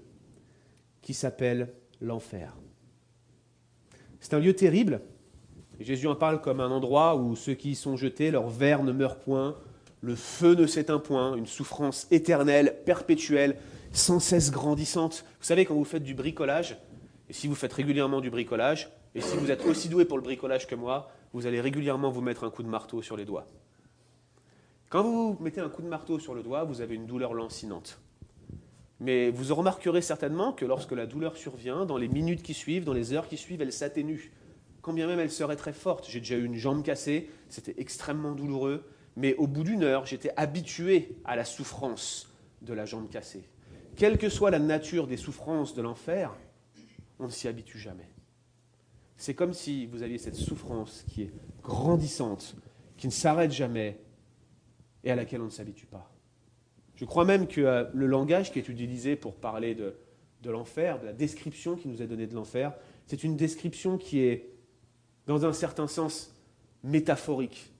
qui 1.01 1.13
s'appelle 1.13 1.73
l'enfer. 2.01 2.55
C'est 4.19 4.33
un 4.33 4.39
lieu 4.39 4.53
terrible. 4.53 5.01
Jésus 5.79 6.07
en 6.07 6.15
parle 6.15 6.41
comme 6.41 6.59
un 6.59 6.69
endroit 6.69 7.15
où 7.15 7.35
ceux 7.35 7.55
qui 7.55 7.71
y 7.71 7.75
sont 7.75 7.95
jetés, 7.95 8.29
leur 8.29 8.49
verre 8.49 8.83
ne 8.83 8.91
meurt 8.91 9.19
point, 9.19 9.57
le 10.01 10.15
feu 10.15 10.53
ne 10.53 10.67
s'éteint 10.67 10.99
point, 10.99 11.35
une 11.35 11.47
souffrance 11.47 12.07
éternelle, 12.11 12.81
perpétuelle, 12.85 13.57
sans 13.91 14.19
cesse 14.19 14.51
grandissante. 14.51 15.25
Vous 15.39 15.45
savez, 15.45 15.65
quand 15.65 15.75
vous 15.75 15.85
faites 15.85 16.03
du 16.03 16.13
bricolage, 16.13 16.77
et 17.29 17.33
si 17.33 17.47
vous 17.47 17.55
faites 17.55 17.73
régulièrement 17.73 18.21
du 18.21 18.29
bricolage, 18.29 18.89
et 19.13 19.21
si 19.21 19.35
vous 19.37 19.51
êtes 19.51 19.65
aussi 19.65 19.89
doué 19.89 20.05
pour 20.05 20.17
le 20.17 20.23
bricolage 20.23 20.67
que 20.67 20.75
moi, 20.75 21.11
vous 21.33 21.45
allez 21.45 21.59
régulièrement 21.59 22.09
vous 22.09 22.21
mettre 22.21 22.43
un 22.43 22.49
coup 22.49 22.63
de 22.63 22.69
marteau 22.69 23.01
sur 23.01 23.17
les 23.17 23.25
doigts. 23.25 23.45
Quand 24.89 25.03
vous 25.03 25.37
mettez 25.39 25.61
un 25.61 25.69
coup 25.69 25.81
de 25.81 25.87
marteau 25.87 26.19
sur 26.19 26.33
le 26.33 26.43
doigt, 26.43 26.63
vous 26.63 26.81
avez 26.81 26.95
une 26.95 27.07
douleur 27.07 27.33
lancinante. 27.33 27.99
Mais 28.99 29.31
vous 29.31 29.53
remarquerez 29.55 30.01
certainement 30.01 30.53
que 30.53 30.63
lorsque 30.63 30.91
la 30.91 31.05
douleur 31.05 31.35
survient, 31.35 31.85
dans 31.85 31.97
les 31.97 32.07
minutes 32.07 32.43
qui 32.43 32.53
suivent, 32.53 32.85
dans 32.85 32.93
les 32.93 33.13
heures 33.13 33.27
qui 33.27 33.37
suivent, 33.37 33.61
elle 33.61 33.73
s'atténue. 33.73 34.31
Quand 34.81 34.93
bien 34.93 35.07
même 35.07 35.19
elle 35.19 35.31
serait 35.31 35.55
très 35.55 35.73
forte. 35.73 36.07
J'ai 36.09 36.19
déjà 36.19 36.35
eu 36.35 36.45
une 36.45 36.55
jambe 36.55 36.83
cassée, 36.83 37.29
c'était 37.49 37.75
extrêmement 37.79 38.33
douloureux, 38.33 38.85
mais 39.15 39.35
au 39.35 39.47
bout 39.47 39.63
d'une 39.63 39.83
heure, 39.83 40.05
j'étais 40.05 40.31
habitué 40.37 41.17
à 41.25 41.35
la 41.35 41.45
souffrance 41.45 42.31
de 42.61 42.73
la 42.73 42.85
jambe 42.85 43.09
cassée. 43.09 43.43
Quelle 43.95 44.17
que 44.17 44.29
soit 44.29 44.51
la 44.51 44.59
nature 44.59 45.07
des 45.07 45.17
souffrances 45.17 45.73
de 45.73 45.81
l'enfer, 45.81 46.35
on 47.19 47.25
ne 47.25 47.31
s'y 47.31 47.47
habitue 47.47 47.79
jamais. 47.79 48.10
C'est 49.21 49.35
comme 49.35 49.53
si 49.53 49.85
vous 49.85 50.01
aviez 50.01 50.17
cette 50.17 50.33
souffrance 50.33 51.05
qui 51.07 51.21
est 51.21 51.31
grandissante, 51.61 52.55
qui 52.97 53.05
ne 53.05 53.11
s'arrête 53.11 53.51
jamais 53.51 53.99
et 55.03 55.11
à 55.11 55.15
laquelle 55.15 55.41
on 55.41 55.45
ne 55.45 55.51
s'habitue 55.51 55.85
pas. 55.85 56.11
Je 56.95 57.05
crois 57.05 57.23
même 57.23 57.45
que 57.45 57.61
euh, 57.61 57.83
le 57.93 58.07
langage 58.07 58.51
qui 58.51 58.57
est 58.57 58.67
utilisé 58.67 59.15
pour 59.15 59.35
parler 59.35 59.75
de, 59.75 59.93
l'enfer, 60.43 60.99
de 60.99 61.05
la 61.05 61.13
description 61.13 61.75
qui 61.75 61.87
nous 61.87 62.01
est 62.01 62.07
donnée 62.07 62.25
de 62.25 62.33
l'enfer, 62.33 62.73
c'est 63.05 63.23
une 63.23 63.37
description 63.37 63.99
qui 63.99 64.21
est, 64.21 64.55
dans 65.27 65.45
un 65.45 65.53
certain 65.53 65.85
sens, 65.85 66.33
métaphorique. 66.83 67.71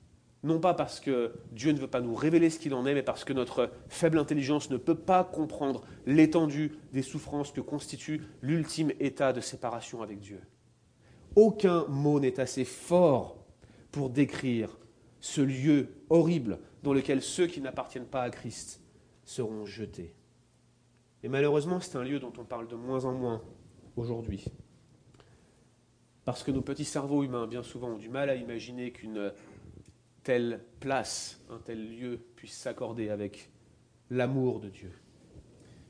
Non 0.43 0.60
pas 0.60 0.75
parce 0.75 0.99
que 0.99 1.34
Dieu 1.54 1.71
ne 1.71 1.80
veut 1.80 1.88
pas 1.88 2.01
nous 2.01 2.13
révéler 2.13 2.51
ce 2.51 2.60
qu'il 2.60 2.75
en 2.75 2.86
est, 2.86 2.93
mais 2.93 3.01
parce 3.01 3.23
que 3.23 3.34
notre 3.34 3.71
faible 3.89 4.19
intelligence 4.19 4.69
ne 4.69 4.77
peut 4.77 4.93
pas 4.93 5.23
comprendre 5.23 5.82
l'étendue 6.06 6.77
des 6.93 7.01
souffrances 7.01 7.51
que 7.51 7.62
constitue 7.62 8.21
l'ultime 8.43 8.91
état 8.99 9.34
de 9.34 9.41
séparation 9.41 10.04
avec 10.04 10.19
Dieu. 10.19 10.39
Aucun 11.36 11.86
mot 11.88 12.20
n'est 12.20 12.39
assez 12.39 12.65
fort 12.65 13.38
pour 13.91 14.10
décrire 14.10 14.78
ce 15.20 15.41
lieu 15.41 15.89
horrible 16.10 16.60
dans 16.84 16.94
lequel 16.94 17.22
ceux 17.22 17.48
qui 17.48 17.62
n'appartiennent 17.62 18.06
pas 18.06 18.24
à 18.24 18.30
Christ 18.30 18.82
seront 19.24 19.65
jetés. 19.65 20.13
Et 21.24 21.30
malheureusement, 21.30 21.80
c'est 21.80 21.98
un 21.98 22.04
lieu 22.04 22.20
dont 22.20 22.34
on 22.38 22.44
parle 22.44 22.67
de 22.67 22.76
moins 22.76 23.06
en 23.06 23.13
moins 23.13 23.41
aujourd'hui. 23.96 24.46
Parce 26.26 26.44
que 26.44 26.52
nos 26.52 26.62
petits 26.62 26.86
cerveaux 26.86 27.24
humains, 27.24 27.48
bien 27.48 27.63
souvent, 27.63 27.89
ont 27.89 27.98
du 27.98 28.10
mal 28.10 28.30
à 28.30 28.36
imaginer 28.36 28.91
qu'une 28.91 29.32
telle 30.24 30.63
place, 30.80 31.39
un 31.50 31.60
tel 31.60 31.98
lieu 31.98 32.20
puisse 32.36 32.54
s'accorder 32.54 33.10
avec 33.10 33.50
l'amour 34.10 34.60
de 34.60 34.70
Dieu. 34.70 34.91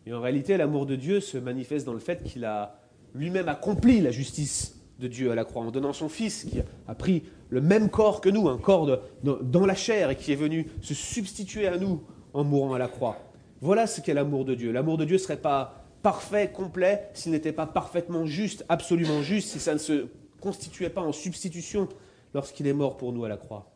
Et 0.06 0.14
en 0.14 0.22
réalité, 0.22 0.58
l'amour 0.58 0.86
de 0.86 0.96
Dieu 0.96 1.20
se 1.20 1.38
manifeste 1.38 1.86
dans 1.86 1.94
le 1.94 2.00
fait 2.00 2.24
qu'il 2.24 2.46
a 2.46 2.80
lui-même 3.14 3.50
accompli 3.50 4.02
la 4.02 4.12
justice 4.12 4.81
de 5.02 5.08
Dieu 5.08 5.32
à 5.32 5.36
la 5.36 5.44
croix, 5.44 5.64
en 5.64 5.72
donnant 5.72 5.92
son 5.92 6.08
Fils 6.08 6.46
qui 6.46 6.60
a 6.88 6.96
pris 6.96 7.24
le 7.50 7.60
même 7.60 7.90
corps 7.90 8.22
que 8.22 8.30
nous, 8.30 8.48
un 8.48 8.58
corps 8.58 9.00
dans 9.24 9.66
la 9.66 9.76
chair, 9.76 10.12
et 10.12 10.16
qui 10.16 10.32
est 10.32 10.36
venu 10.36 10.68
se 10.82 10.94
substituer 10.94 11.68
à 11.68 11.78
nous 11.78 12.02
en 12.34 12.44
mourant 12.44 12.74
à 12.74 12.80
la 12.80 12.88
croix. 12.88 13.18
Voilà 13.60 13.88
ce 13.88 14.00
qu'est 14.00 14.14
l'amour 14.14 14.46
de 14.46 14.56
Dieu. 14.56 14.72
L'amour 14.72 14.98
de 14.98 15.06
Dieu 15.06 15.16
ne 15.16 15.22
serait 15.22 15.42
pas 15.42 15.86
parfait, 16.02 16.52
complet, 16.52 17.10
s'il 17.14 17.32
n'était 17.32 17.52
pas 17.52 17.68
parfaitement 17.68 18.26
juste, 18.26 18.66
absolument 18.70 19.22
juste, 19.22 19.50
si 19.50 19.60
ça 19.60 19.74
ne 19.74 19.80
se 19.80 20.08
constituait 20.40 20.90
pas 20.90 21.02
en 21.02 21.12
substitution 21.12 21.90
lorsqu'il 22.34 22.68
est 22.68 22.74
mort 22.74 22.98
pour 22.98 23.12
nous 23.12 23.26
à 23.26 23.30
la 23.30 23.38
croix. 23.38 23.70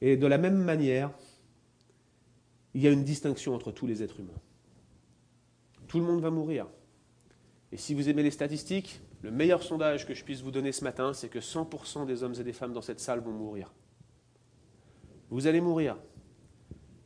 Et 0.00 0.16
de 0.16 0.26
la 0.26 0.38
même 0.38 0.56
manière, 0.56 1.10
il 2.74 2.82
y 2.82 2.86
a 2.86 2.90
une 2.90 3.02
distinction 3.02 3.54
entre 3.54 3.72
tous 3.72 3.86
les 3.86 4.02
êtres 4.02 4.20
humains. 4.20 4.40
Tout 5.88 5.98
le 5.98 6.04
monde 6.04 6.20
va 6.20 6.30
mourir. 6.30 6.66
Et 7.72 7.76
si 7.76 7.94
vous 7.94 8.08
aimez 8.08 8.22
les 8.22 8.30
statistiques, 8.30 9.00
le 9.22 9.30
meilleur 9.30 9.62
sondage 9.62 10.06
que 10.06 10.14
je 10.14 10.24
puisse 10.24 10.42
vous 10.42 10.50
donner 10.50 10.72
ce 10.72 10.84
matin, 10.84 11.12
c'est 11.12 11.28
que 11.28 11.40
100% 11.40 12.06
des 12.06 12.22
hommes 12.22 12.34
et 12.38 12.44
des 12.44 12.52
femmes 12.52 12.72
dans 12.72 12.82
cette 12.82 13.00
salle 13.00 13.20
vont 13.20 13.32
mourir. 13.32 13.72
Vous 15.30 15.46
allez 15.46 15.60
mourir. 15.60 15.98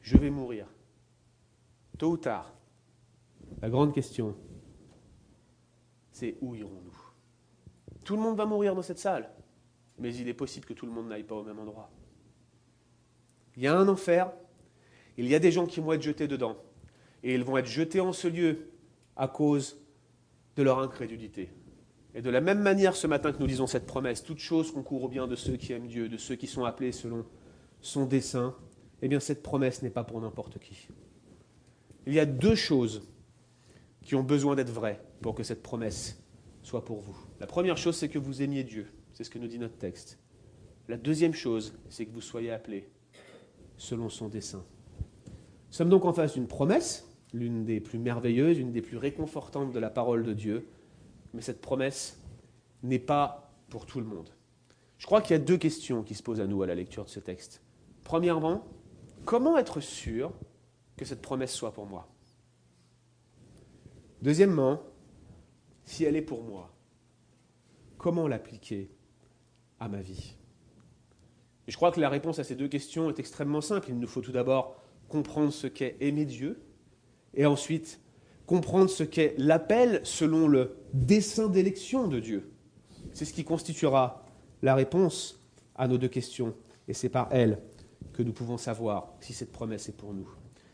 Je 0.01 0.17
vais 0.17 0.31
mourir. 0.31 0.67
Tôt 1.99 2.13
ou 2.13 2.17
tard. 2.17 2.53
La 3.61 3.71
grande 3.71 3.95
question, 3.95 4.37
c'est 6.11 6.37
où 6.41 6.55
irons-nous? 6.55 6.99
Tout 8.05 8.17
le 8.17 8.23
monde 8.23 8.37
va 8.37 8.47
mourir 8.47 8.75
dans 8.75 8.83
cette 8.83 8.99
salle, 8.99 9.31
mais 9.99 10.15
il 10.15 10.29
est 10.29 10.35
possible 10.35 10.67
que 10.67 10.75
tout 10.75 10.87
le 10.87 10.93
monde 10.93 11.09
n'aille 11.09 11.23
pas 11.23 11.37
au 11.37 11.45
même 11.45 11.59
endroit. 11.59 11.91
Il 13.57 13.63
y 13.63 13.67
a 13.67 13.77
un 13.77 13.89
enfer, 13.89 14.33
il 15.17 15.29
y 15.29 15.35
a 15.35 15.39
des 15.39 15.53
gens 15.53 15.67
qui 15.67 15.81
vont 15.81 15.93
être 15.93 16.03
jetés 16.03 16.27
dedans, 16.27 16.57
et 17.23 17.35
ils 17.35 17.45
vont 17.45 17.57
être 17.57 17.67
jetés 17.67 18.01
en 18.01 18.13
ce 18.13 18.29
lieu 18.29 18.71
à 19.17 19.29
cause 19.29 19.79
de 20.57 20.63
leur 20.63 20.79
incrédulité. 20.81 21.51
Et 22.15 22.21
de 22.21 22.31
la 22.31 22.41
même 22.41 22.61
manière, 22.61 22.95
ce 22.95 23.07
matin 23.07 23.33
que 23.33 23.39
nous 23.39 23.47
lisons 23.47 23.67
cette 23.67 23.87
promesse, 23.87 24.23
toute 24.23 24.39
chose 24.39 24.71
concourt 24.71 25.05
au 25.05 25.09
bien 25.09 25.27
de 25.27 25.35
ceux 25.35 25.57
qui 25.57 25.73
aiment 25.73 25.87
Dieu, 25.87 26.09
de 26.09 26.19
ceux 26.19 26.37
qui 26.37 26.47
sont 26.47 26.65
appelés 26.65 26.93
selon 26.93 27.25
son 27.81 28.05
dessein, 28.05 28.55
eh 29.01 29.09
bien 29.09 29.19
cette 29.19 29.43
promesse 29.43 29.83
n'est 29.83 29.91
pas 29.91 30.05
pour 30.05 30.21
n'importe 30.21 30.59
qui. 30.59 30.89
Il 32.07 32.13
y 32.13 32.21
a 32.21 32.27
deux 32.27 32.55
choses 32.55 33.09
qui 34.03 34.15
ont 34.15 34.23
besoin 34.23 34.57
d'être 34.57 34.71
vraies 34.71 35.01
pour 35.21 35.35
que 35.35 35.43
cette 35.43 35.63
promesse 35.63 36.23
soit 36.63 36.85
pour 36.85 37.01
vous. 37.01 37.17
La 37.41 37.47
première 37.47 37.77
chose, 37.77 37.97
c'est 37.97 38.09
que 38.09 38.19
vous 38.19 38.43
aimiez 38.43 38.65
Dieu. 38.65 38.87
C'est 39.13 39.25
ce 39.25 39.31
que 39.31 39.39
nous 39.39 39.49
dit 39.49 39.59
notre 39.59 39.77
texte. 39.77 40.19
La 40.89 40.97
deuxième 40.97 41.35
chose, 41.35 41.75
c'est 41.89 42.07
que 42.07 42.13
vous 42.13 42.21
soyez 42.21 42.51
appelés 42.51 42.89
selon 43.77 44.09
son 44.09 44.29
dessein. 44.29 44.65
Nous 45.69 45.77
sommes 45.77 45.89
donc 45.89 46.05
en 46.05 46.13
face 46.13 46.35
d'une 46.35 46.47
promesse, 46.47 47.09
l'une 47.33 47.65
des 47.65 47.81
plus 47.81 47.99
merveilleuses, 47.99 48.59
une 48.59 48.73
des 48.73 48.83
plus 48.83 48.97
réconfortantes 48.97 49.73
de 49.73 49.79
la 49.79 49.91
parole 49.91 50.25
de 50.25 50.35
Dieu, 50.35 50.69
mais 51.35 51.43
cette 51.43 51.61
promesse 51.61 52.21
n'est 52.83 52.99
pas 52.99 53.53
pour 53.69 53.87
tout 53.87 54.01
le 54.01 54.07
monde. 54.07 54.31
Je 54.99 55.07
crois 55.07 55.21
qu'il 55.21 55.33
y 55.33 55.41
a 55.41 55.43
deux 55.43 55.57
questions 55.57 56.03
qui 56.03 56.15
se 56.15 56.23
posent 56.23 56.41
à 56.41 56.47
nous 56.47 56.63
à 56.63 56.67
la 56.67 56.75
lecture 56.75 57.05
de 57.05 57.11
ce 57.11 57.21
texte. 57.21 57.63
Premièrement, 58.05 58.67
comment 59.25 59.57
être 59.59 59.81
sûr 59.81 60.33
que 60.97 61.05
cette 61.05 61.23
promesse 61.23 61.53
soit 61.53 61.73
pour 61.73 61.87
moi? 61.87 62.09
Deuxièmement, 64.21 64.83
si 65.85 66.05
elle 66.05 66.17
est 66.17 66.23
pour 66.23 66.45
moi, 66.45 66.73
comment 67.99 68.29
l'appliquer 68.29 68.91
à 69.81 69.89
ma 69.89 70.01
vie? 70.01 70.37
Je 71.67 71.77
crois 71.77 71.93
que 71.93 72.01
la 72.01 72.09
réponse 72.09 72.39
à 72.39 72.45
ces 72.45 72.55
deux 72.55 72.69
questions 72.69 73.09
est 73.09 73.19
extrêmement 73.19 73.61
simple. 73.61 73.89
Il 73.89 73.99
nous 73.99 74.07
faut 74.07 74.21
tout 74.21 74.33
d'abord 74.33 74.77
comprendre 75.09 75.53
ce 75.53 75.67
qu'est 75.67 75.97
aimer 76.01 76.25
Dieu, 76.25 76.63
et 77.35 77.47
ensuite 77.47 78.01
comprendre 78.53 78.91
ce 78.91 79.03
qu'est 79.03 79.35
l'appel 79.39 80.03
selon 80.05 80.47
le 80.47 80.77
dessein 80.93 81.49
d'élection 81.49 82.07
de 82.07 82.21
Dieu. 82.21 82.51
C'est 83.15 83.25
ce 83.25 83.33
qui 83.33 83.45
constituera 83.45 84.27
la 84.61 84.75
réponse 84.75 85.43
à 85.75 85.89
nos 85.89 85.97
deux 85.97 86.09
questions, 86.09 86.53
et 86.87 86.93
c'est 86.93 87.09
par 87.09 87.29
elle 87.31 87.61
que 88.13 88.23
nous 88.23 88.35
pouvons 88.35 88.59
savoir 88.59 89.15
si 89.21 89.33
cette 89.33 89.53
promesse 89.53 89.89
est 89.89 89.97
pour 89.97 90.13
nous. 90.13 90.29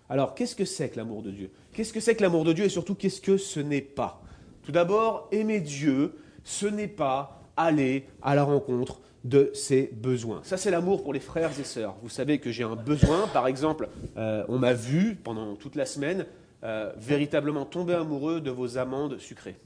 Alors, 0.08 0.34
qu'est-ce 0.34 0.56
que 0.56 0.64
c'est 0.64 0.88
que 0.88 0.96
l'amour 0.96 1.22
de 1.22 1.30
Dieu? 1.30 1.52
Qu'est-ce 1.72 1.92
que 1.92 2.00
c'est 2.00 2.16
que 2.16 2.22
l'amour 2.22 2.42
de 2.42 2.52
Dieu 2.52 2.64
et 2.64 2.68
surtout, 2.68 2.96
qu'est-ce 2.96 3.20
que 3.20 3.36
ce 3.36 3.60
n'est 3.60 3.80
pas? 3.80 4.24
Tout 4.64 4.72
d'abord, 4.72 5.28
aimer 5.30 5.60
Dieu, 5.60 6.16
ce 6.42 6.66
n'est 6.66 6.88
pas 6.88 7.44
aller 7.56 8.06
à 8.22 8.34
la 8.34 8.42
rencontre 8.42 9.00
de 9.22 9.52
ses 9.54 9.88
besoins. 9.94 10.40
Ça, 10.42 10.56
c'est 10.56 10.72
l'amour 10.72 11.04
pour 11.04 11.12
les 11.12 11.20
frères 11.20 11.52
et 11.60 11.64
sœurs. 11.64 11.94
Vous 12.02 12.08
savez 12.08 12.40
que 12.40 12.50
j'ai 12.50 12.64
un 12.64 12.74
besoin, 12.74 13.28
par 13.28 13.46
exemple, 13.46 13.88
euh, 14.16 14.44
on 14.48 14.58
m'a 14.58 14.72
vu 14.72 15.14
pendant 15.14 15.54
toute 15.54 15.76
la 15.76 15.86
semaine 15.86 16.26
euh, 16.64 16.92
véritablement 16.96 17.64
tomber 17.64 17.94
amoureux 17.94 18.40
de 18.40 18.50
vos 18.50 18.78
amandes 18.78 19.18
sucrées. 19.18 19.56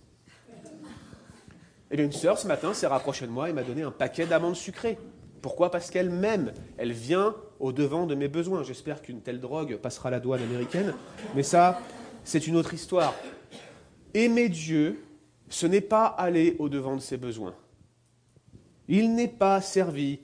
Et 1.90 1.96
eh 1.98 2.02
une 2.02 2.12
sœur, 2.12 2.38
ce 2.38 2.46
matin, 2.46 2.72
s'est 2.72 2.86
rapprochée 2.86 3.26
de 3.26 3.30
moi 3.30 3.50
et 3.50 3.52
m'a 3.52 3.62
donné 3.62 3.82
un 3.82 3.90
paquet 3.90 4.24
d'amandes 4.24 4.56
sucrées. 4.56 4.98
Pourquoi 5.42 5.70
Parce 5.70 5.90
qu'elle 5.90 6.08
m'aime. 6.08 6.52
Elle 6.78 6.92
vient 6.92 7.34
au 7.60 7.72
devant 7.72 8.06
de 8.06 8.14
mes 8.14 8.28
besoins. 8.28 8.62
J'espère 8.62 9.02
qu'une 9.02 9.20
telle 9.20 9.40
drogue 9.40 9.76
passera 9.76 10.10
la 10.10 10.20
douane 10.20 10.42
américaine. 10.42 10.94
Mais 11.34 11.42
ça, 11.42 11.80
c'est 12.24 12.46
une 12.46 12.56
autre 12.56 12.72
histoire. 12.72 13.14
Aimer 14.14 14.48
Dieu, 14.48 15.04
ce 15.48 15.66
n'est 15.66 15.82
pas 15.82 16.06
aller 16.06 16.56
au 16.58 16.68
devant 16.68 16.96
de 16.96 17.00
ses 17.00 17.16
besoins. 17.16 17.54
Il 18.88 19.14
n'est 19.14 19.28
pas 19.28 19.60
servi 19.60 20.20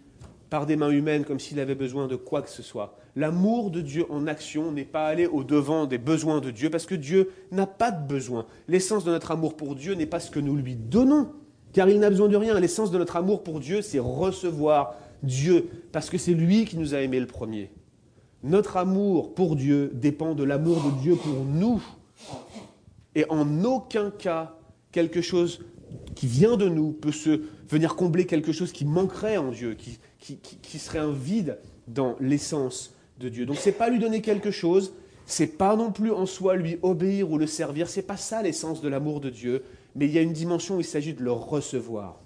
par 0.51 0.67
des 0.67 0.77
mains 0.77 0.91
humaines 0.91 1.25
comme 1.25 1.39
s'il 1.39 1.61
avait 1.61 1.75
besoin 1.75 2.07
de 2.07 2.17
quoi 2.17 2.43
que 2.43 2.51
ce 2.51 2.63
soit. 2.63 2.97
L'amour 3.17 3.71
de 3.71 3.81
Dieu 3.81 4.07
en 4.11 4.27
action 4.27 4.73
n'est 4.73 4.85
pas 4.85 5.07
aller 5.07 5.27
au 5.27 5.45
devant 5.45 5.87
des 5.87 5.99
besoins 5.99 6.41
de 6.41 6.51
Dieu 6.51 6.71
parce 6.71 6.87
que 6.87 6.95
Dieu 6.95 7.31
n'a 7.51 7.67
pas 7.67 7.91
de 7.91 8.07
besoin. 8.07 8.47
L'essence 8.69 9.05
de 9.05 9.11
notre 9.11 9.31
amour 9.31 9.57
pour 9.57 9.75
Dieu 9.75 9.95
n'est 9.95 10.07
pas 10.07 10.21
ce 10.21 10.31
que 10.31 10.41
nous 10.41 10.57
lui 10.57 10.77
donnons, 10.77 11.33
car 11.73 11.89
il 11.89 12.01
n'a 12.01 12.11
besoin 12.11 12.29
de 12.29 12.37
rien. 12.37 12.59
L'essence 12.59 12.91
de 12.91 12.99
notre 12.99 13.17
amour 13.17 13.43
pour 13.43 13.61
Dieu, 13.61 13.83
c'est 13.83 13.99
recevoir 13.99 14.95
Dieu, 15.23 15.69
parce 15.93 16.11
que 16.11 16.19
c'est 16.19 16.33
lui 16.33 16.65
qui 16.65 16.77
nous 16.77 16.95
a 16.95 17.01
aimés 17.01 17.21
le 17.21 17.27
premier. 17.27 17.71
Notre 18.45 18.77
amour 18.77 19.35
pour 19.35 19.57
Dieu 19.57 19.91
dépend 19.95 20.35
de 20.35 20.45
l'amour 20.45 20.77
de 20.77 21.03
Dieu 21.03 21.17
pour 21.17 21.45
nous. 21.45 21.83
Et 23.17 23.25
en 23.29 23.65
aucun 23.65 24.11
cas, 24.11 24.57
quelque 24.93 25.21
chose 25.21 25.65
qui 26.15 26.27
vient 26.27 26.57
de 26.57 26.69
nous 26.69 26.93
peut 26.93 27.13
se 27.13 27.41
venir 27.69 27.97
combler 27.97 28.27
quelque 28.27 28.53
chose 28.53 28.73
qui 28.73 28.85
manquerait 28.85 29.37
en 29.37 29.51
Dieu, 29.51 29.75
qui, 29.75 29.99
qui, 30.19 30.79
serait 30.79 30.99
un 30.99 31.13
vide 31.13 31.59
dans 31.87 32.17
l'essence 32.21 32.95
de 33.19 33.29
Dieu. 33.29 33.47
Donc 33.47 33.57
c'est 33.57 33.73
pas 33.73 33.89
lui 33.89 33.99
donner 33.99 34.21
quelque 34.21 34.51
chose, 34.51 34.93
c'est 35.27 35.59
pas 35.59 35.77
non 35.77 35.93
plus 35.93 36.13
en 36.13 36.27
soi 36.27 36.57
lui 36.57 36.79
obéir 36.83 37.31
ou 37.31 37.39
le 37.39 37.47
servir, 37.47 37.89
c'est 37.89 38.03
pas 38.03 38.17
ça 38.17 38.43
l'essence 38.43 38.81
de 38.81 38.89
l'amour 38.89 39.21
de 39.21 39.31
Dieu, 39.31 39.63
mais 39.95 40.07
il 40.07 40.13
y 40.13 40.19
a 40.19 40.23
une 40.23 40.33
dimension 40.33 40.77
où 40.77 40.81
il 40.81 40.85
s'agit 40.85 41.15
de 41.15 41.23
le 41.23 41.33
recevoir. 41.33 42.21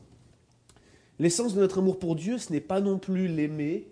L'essence 1.18 1.54
de 1.54 1.60
notre 1.60 1.78
amour 1.78 1.98
pour 1.98 2.16
Dieu, 2.16 2.38
ce 2.38 2.52
n'est 2.52 2.60
pas 2.60 2.80
non 2.80 2.98
plus 2.98 3.28
l'aimer 3.28 3.86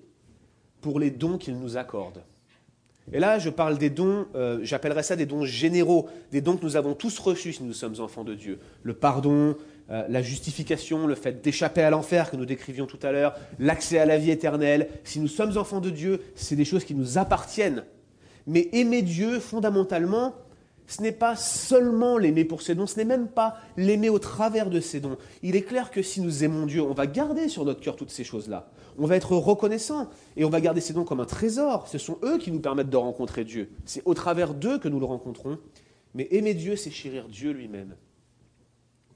pour 0.80 0.98
les 0.98 1.10
dons 1.10 1.38
qu'il 1.38 1.58
nous 1.58 1.76
accorde. 1.76 2.22
Et 3.12 3.18
là, 3.18 3.38
je 3.38 3.50
parle 3.50 3.78
des 3.78 3.90
dons, 3.90 4.26
euh, 4.34 4.60
j'appellerais 4.62 5.02
ça 5.02 5.16
des 5.16 5.26
dons 5.26 5.44
généraux, 5.44 6.08
des 6.30 6.40
dons 6.40 6.56
que 6.56 6.64
nous 6.64 6.76
avons 6.76 6.94
tous 6.94 7.18
reçus 7.18 7.54
si 7.54 7.62
nous 7.62 7.72
sommes 7.72 8.00
enfants 8.00 8.24
de 8.24 8.34
Dieu. 8.34 8.60
Le 8.82 8.94
pardon, 8.94 9.56
euh, 9.90 10.04
la 10.08 10.22
justification, 10.22 11.06
le 11.06 11.14
fait 11.14 11.42
d'échapper 11.42 11.82
à 11.82 11.90
l'enfer 11.90 12.30
que 12.30 12.36
nous 12.36 12.46
décrivions 12.46 12.86
tout 12.86 12.98
à 13.02 13.10
l'heure, 13.10 13.34
l'accès 13.58 13.98
à 13.98 14.06
la 14.06 14.18
vie 14.18 14.30
éternelle. 14.30 14.88
Si 15.04 15.18
nous 15.20 15.28
sommes 15.28 15.58
enfants 15.58 15.80
de 15.80 15.90
Dieu, 15.90 16.22
c'est 16.34 16.56
des 16.56 16.64
choses 16.64 16.84
qui 16.84 16.94
nous 16.94 17.18
appartiennent. 17.18 17.84
Mais 18.46 18.68
aimer 18.72 19.02
Dieu, 19.02 19.40
fondamentalement, 19.40 20.34
ce 20.86 21.02
n'est 21.02 21.12
pas 21.12 21.36
seulement 21.36 22.18
l'aimer 22.18 22.44
pour 22.44 22.62
ses 22.62 22.74
dons, 22.74 22.86
ce 22.86 22.96
n'est 22.96 23.04
même 23.04 23.28
pas 23.28 23.56
l'aimer 23.76 24.08
au 24.10 24.18
travers 24.18 24.70
de 24.70 24.80
ses 24.80 25.00
dons. 25.00 25.16
Il 25.42 25.54
est 25.54 25.62
clair 25.62 25.90
que 25.90 26.02
si 26.02 26.20
nous 26.20 26.42
aimons 26.42 26.66
Dieu, 26.66 26.82
on 26.82 26.94
va 26.94 27.06
garder 27.06 27.48
sur 27.48 27.64
notre 27.64 27.80
cœur 27.80 27.96
toutes 27.96 28.10
ces 28.10 28.24
choses-là. 28.24 28.70
On 28.98 29.06
va 29.06 29.16
être 29.16 29.36
reconnaissant 29.36 30.10
et 30.36 30.44
on 30.44 30.50
va 30.50 30.60
garder 30.60 30.80
ces 30.80 30.92
dons 30.92 31.04
comme 31.04 31.20
un 31.20 31.26
trésor. 31.26 31.86
Ce 31.86 31.98
sont 31.98 32.18
eux 32.24 32.38
qui 32.38 32.50
nous 32.50 32.60
permettent 32.60 32.90
de 32.90 32.96
rencontrer 32.96 33.44
Dieu. 33.44 33.70
C'est 33.84 34.02
au 34.04 34.14
travers 34.14 34.52
d'eux 34.52 34.78
que 34.78 34.88
nous 34.88 34.98
le 34.98 35.06
rencontrons. 35.06 35.58
Mais 36.14 36.26
aimer 36.32 36.54
Dieu, 36.54 36.74
c'est 36.74 36.90
chérir 36.90 37.28
Dieu 37.28 37.52
lui-même. 37.52 37.94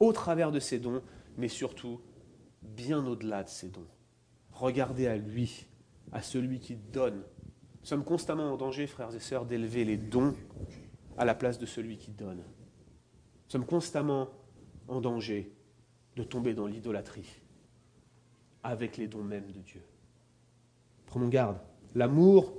Au 0.00 0.12
travers 0.12 0.50
de 0.50 0.60
ses 0.60 0.78
dons, 0.78 1.02
mais 1.36 1.48
surtout 1.48 2.00
bien 2.62 3.04
au-delà 3.06 3.42
de 3.42 3.48
ses 3.48 3.68
dons. 3.68 3.86
Regardez 4.52 5.06
à 5.06 5.16
lui, 5.16 5.66
à 6.12 6.22
celui 6.22 6.60
qui 6.60 6.76
donne. 6.76 7.22
Nous 7.80 7.86
sommes 7.86 8.04
constamment 8.04 8.52
en 8.52 8.56
danger, 8.56 8.86
frères 8.86 9.14
et 9.14 9.20
sœurs, 9.20 9.46
d'élever 9.46 9.84
les 9.84 9.96
dons 9.96 10.34
à 11.16 11.24
la 11.24 11.34
place 11.34 11.58
de 11.58 11.66
celui 11.66 11.98
qui 11.98 12.12
donne. 12.12 12.38
Nous 12.38 13.50
sommes 13.50 13.66
constamment 13.66 14.28
en 14.88 15.00
danger 15.00 15.52
de 16.16 16.22
tomber 16.22 16.54
dans 16.54 16.66
l'idolâtrie 16.66 17.40
avec 18.62 18.96
les 18.96 19.08
dons 19.08 19.22
mêmes 19.22 19.50
de 19.50 19.60
Dieu. 19.60 19.82
Prenons 21.06 21.28
garde. 21.28 21.58
L'amour 21.94 22.54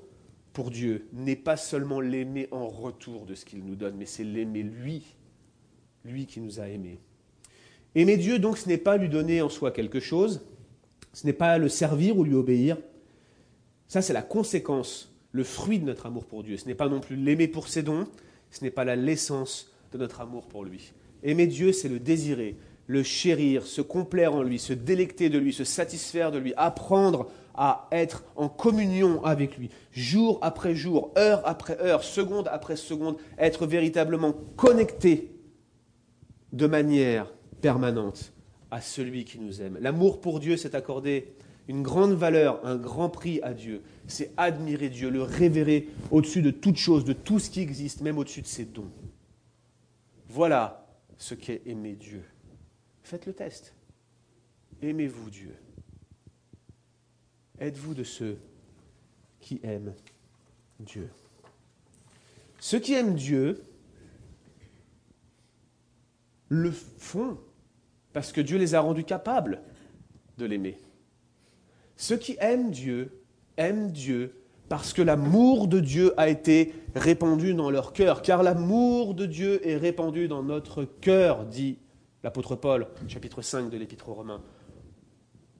pour 0.53 0.71
Dieu 0.71 1.09
n'est 1.11 1.35
pas 1.35 1.57
seulement 1.57 1.99
l'aimer 1.99 2.47
en 2.51 2.67
retour 2.67 3.25
de 3.25 3.35
ce 3.35 3.43
qu'il 3.43 3.65
nous 3.65 3.75
donne, 3.75 3.97
mais 3.97 4.05
c'est 4.05 4.23
l'aimer 4.23 4.63
lui, 4.63 5.17
lui 6.05 6.25
qui 6.25 6.39
nous 6.39 6.59
a 6.59 6.69
aimés. 6.69 7.01
Aimer 7.95 8.17
Dieu, 8.17 8.39
donc, 8.39 8.57
ce 8.57 8.67
n'est 8.67 8.77
pas 8.77 8.97
lui 8.97 9.07
donner 9.07 9.41
en 9.41 9.49
soi 9.49 9.71
quelque 9.71 10.01
chose, 10.01 10.41
ce 11.13 11.25
n'est 11.25 11.33
pas 11.33 11.57
le 11.57 11.69
servir 11.69 12.17
ou 12.17 12.25
lui 12.25 12.35
obéir. 12.35 12.77
Ça, 13.87 14.01
c'est 14.01 14.13
la 14.13 14.21
conséquence, 14.21 15.13
le 15.31 15.45
fruit 15.45 15.79
de 15.79 15.85
notre 15.85 16.05
amour 16.05 16.25
pour 16.25 16.43
Dieu. 16.43 16.57
Ce 16.57 16.65
n'est 16.65 16.75
pas 16.75 16.89
non 16.89 16.99
plus 16.99 17.15
l'aimer 17.15 17.47
pour 17.47 17.69
ses 17.69 17.83
dons, 17.83 18.05
ce 18.51 18.63
n'est 18.63 18.71
pas 18.71 18.83
la 18.83 18.97
l'essence 18.97 19.71
de 19.93 19.97
notre 19.97 20.19
amour 20.19 20.47
pour 20.47 20.65
lui. 20.65 20.91
Aimer 21.23 21.47
Dieu, 21.47 21.71
c'est 21.71 21.87
le 21.87 21.99
désirer, 21.99 22.57
le 22.87 23.01
chérir, 23.01 23.65
se 23.65 23.81
complaire 23.81 24.33
en 24.33 24.43
lui, 24.43 24.59
se 24.59 24.73
délecter 24.73 25.29
de 25.29 25.37
lui, 25.37 25.53
se 25.53 25.63
satisfaire 25.63 26.31
de 26.31 26.37
lui, 26.37 26.53
apprendre 26.57 27.31
à 27.53 27.87
être 27.93 28.25
en 28.35 28.49
communion 28.49 29.23
avec 29.23 29.57
lui, 29.57 29.69
jour 29.91 30.39
après 30.41 30.75
jour, 30.75 31.13
heure 31.17 31.41
après 31.45 31.79
heure, 31.79 32.03
seconde 32.03 32.49
après 32.51 32.75
seconde, 32.75 33.15
être 33.37 33.65
véritablement 33.65 34.33
connecté 34.57 35.31
de 36.51 36.67
manière 36.67 37.33
permanente 37.65 38.31
à 38.69 38.79
celui 38.79 39.25
qui 39.25 39.39
nous 39.39 39.59
aime. 39.59 39.79
L'amour 39.81 40.21
pour 40.21 40.39
Dieu, 40.39 40.55
s'est 40.55 40.75
accordé 40.75 41.33
une 41.67 41.81
grande 41.81 42.13
valeur, 42.13 42.63
un 42.63 42.75
grand 42.75 43.09
prix 43.09 43.39
à 43.41 43.55
Dieu. 43.55 43.81
C'est 44.05 44.31
admirer 44.37 44.89
Dieu, 44.89 45.09
le 45.09 45.23
révérer 45.23 45.89
au-dessus 46.11 46.43
de 46.43 46.51
toute 46.51 46.77
chose, 46.77 47.05
de 47.05 47.13
tout 47.13 47.39
ce 47.39 47.49
qui 47.49 47.61
existe, 47.61 48.01
même 48.01 48.19
au-dessus 48.19 48.43
de 48.43 48.45
ses 48.45 48.65
dons. 48.65 48.91
Voilà 50.29 50.87
ce 51.17 51.33
qu'est 51.33 51.63
aimer 51.65 51.95
Dieu. 51.95 52.23
Faites 53.01 53.25
le 53.25 53.33
test. 53.33 53.73
Aimez-vous 54.83 55.31
Dieu? 55.31 55.55
Êtes-vous 57.59 57.95
de 57.95 58.03
ceux 58.03 58.37
qui 59.39 59.59
aiment 59.63 59.95
Dieu? 60.79 61.09
Ceux 62.59 62.79
qui 62.79 62.93
aiment 62.93 63.15
Dieu 63.15 63.63
le 66.49 66.71
font 66.71 67.39
parce 68.15 68.31
que 68.31 68.39
Dieu 68.39 68.57
les 68.57 68.75
a 68.75 68.79
rendus 68.79 69.03
capables 69.03 69.61
de 70.37 70.45
l'aimer. 70.45 70.79
Ceux 71.97 72.15
qui 72.15 72.37
aiment 72.39 72.71
Dieu 72.71 73.21
aiment 73.57 73.91
Dieu 73.91 74.41
parce 74.69 74.93
que 74.93 75.01
l'amour 75.01 75.67
de 75.67 75.81
Dieu 75.81 76.13
a 76.15 76.29
été 76.29 76.73
répandu 76.95 77.53
dans 77.53 77.69
leur 77.69 77.91
cœur, 77.91 78.21
car 78.21 78.41
l'amour 78.41 79.15
de 79.15 79.25
Dieu 79.25 79.67
est 79.67 79.75
répandu 79.75 80.29
dans 80.29 80.43
notre 80.43 80.85
cœur, 80.85 81.45
dit 81.45 81.77
l'apôtre 82.23 82.55
Paul, 82.55 82.87
chapitre 83.09 83.41
5 83.41 83.69
de 83.69 83.77
l'Épître 83.77 84.07
aux 84.07 84.13
Romains. 84.13 84.41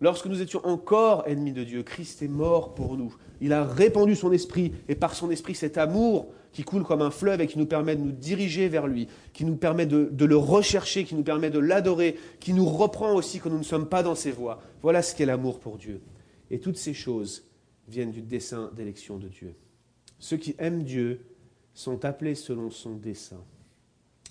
Lorsque 0.06 0.28
nous 0.28 0.40
étions 0.40 0.64
encore 0.68 1.24
ennemis 1.26 1.52
de 1.52 1.64
Dieu, 1.64 1.82
Christ 1.82 2.22
est 2.22 2.28
mort 2.28 2.76
pour 2.76 2.96
nous. 2.96 3.16
Il 3.42 3.54
a 3.54 3.64
répandu 3.64 4.16
son 4.16 4.32
esprit, 4.32 4.72
et 4.88 4.94
par 4.94 5.16
son 5.16 5.32
esprit, 5.32 5.56
cet 5.56 5.80
amour 5.80 6.32
qui 6.52 6.62
coule 6.62 6.84
comme 6.84 7.02
un 7.02 7.10
fleuve 7.10 7.42
et 7.42 7.48
qui 7.48 7.58
nous 7.58 7.66
permet 7.66 7.96
de 7.96 8.02
nous 8.02 8.12
diriger 8.12 8.68
vers 8.68 8.86
lui, 8.86 9.08
qui 9.34 9.46
nous 9.46 9.56
permet 9.56 9.88
de, 9.88 10.26
le 10.26 10.38
rechercher, 10.38 11.06
qui 11.06 11.16
nous 11.16 11.24
permet 11.24 11.50
de 11.50 11.58
l'adorer, 11.58 12.20
qui 12.40 12.54
nous 12.54 12.68
reprend 12.68 13.16
aussi 13.16 13.40
quand 13.40 13.50
nous 13.50 13.58
ne 13.58 13.64
sommes 13.64 13.90
pas 13.90 14.04
dans 14.04 14.14
ses 14.14 14.30
voies. 14.30 14.62
Voilà 14.84 15.02
ce 15.02 15.16
qu'est 15.16 15.26
l'amour 15.26 15.60
pour 15.60 15.80
Dieu. 15.80 16.04
Et 16.52 16.60
toutes 16.60 16.78
ces 16.78 16.94
choses 16.94 17.44
viennent 17.88 18.12
du 18.12 18.22
dessein 18.22 18.70
d'élection 18.76 19.18
de 19.18 19.28
Dieu. 19.28 19.56
Ceux 20.20 20.38
qui 20.38 20.54
aiment 20.60 20.84
Dieu 20.84 21.26
sont 21.74 22.06
appelés 22.06 22.36
selon 22.36 22.70
son 22.70 22.94
dessein. 22.94 23.44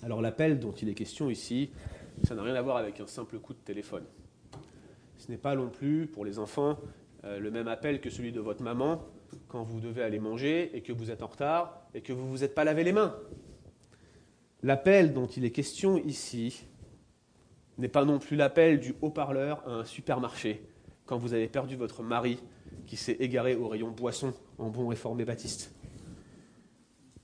Alors 0.03 0.21
l'appel 0.21 0.57
dont 0.57 0.71
il 0.71 0.87
est 0.87 0.93
question 0.93 1.29
ici, 1.29 1.71
ça 2.23 2.33
n'a 2.33 2.43
rien 2.43 2.55
à 2.55 2.61
voir 2.61 2.77
avec 2.77 3.01
un 3.01 3.07
simple 3.07 3.39
coup 3.39 3.51
de 3.51 3.59
téléphone. 3.59 4.05
Ce 5.25 5.31
n'est 5.31 5.39
pas 5.39 5.55
non 5.55 5.69
plus, 5.69 6.05
pour 6.05 6.23
les 6.23 6.37
enfants, 6.37 6.77
euh, 7.23 7.39
le 7.39 7.49
même 7.49 7.67
appel 7.67 7.99
que 7.99 8.11
celui 8.11 8.31
de 8.31 8.39
votre 8.39 8.61
maman 8.61 9.03
quand 9.47 9.63
vous 9.63 9.79
devez 9.79 10.03
aller 10.03 10.19
manger 10.19 10.69
et 10.77 10.83
que 10.83 10.93
vous 10.93 11.09
êtes 11.09 11.23
en 11.23 11.27
retard 11.27 11.81
et 11.95 12.01
que 12.01 12.13
vous 12.13 12.25
ne 12.25 12.29
vous 12.29 12.43
êtes 12.43 12.53
pas 12.53 12.63
lavé 12.63 12.83
les 12.83 12.91
mains. 12.91 13.15
L'appel 14.61 15.13
dont 15.13 15.25
il 15.25 15.43
est 15.43 15.49
question 15.49 15.97
ici 15.97 16.67
n'est 17.79 17.87
pas 17.87 18.05
non 18.05 18.19
plus 18.19 18.37
l'appel 18.37 18.79
du 18.79 18.93
haut-parleur 19.01 19.67
à 19.67 19.71
un 19.71 19.83
supermarché 19.83 20.63
quand 21.07 21.17
vous 21.17 21.33
avez 21.33 21.47
perdu 21.47 21.75
votre 21.75 22.03
mari 22.03 22.37
qui 22.85 22.95
s'est 22.95 23.17
égaré 23.19 23.55
au 23.55 23.67
rayon 23.67 23.89
boisson 23.89 24.31
en 24.59 24.69
bon 24.69 24.87
réformé 24.87 25.25
baptiste. 25.25 25.73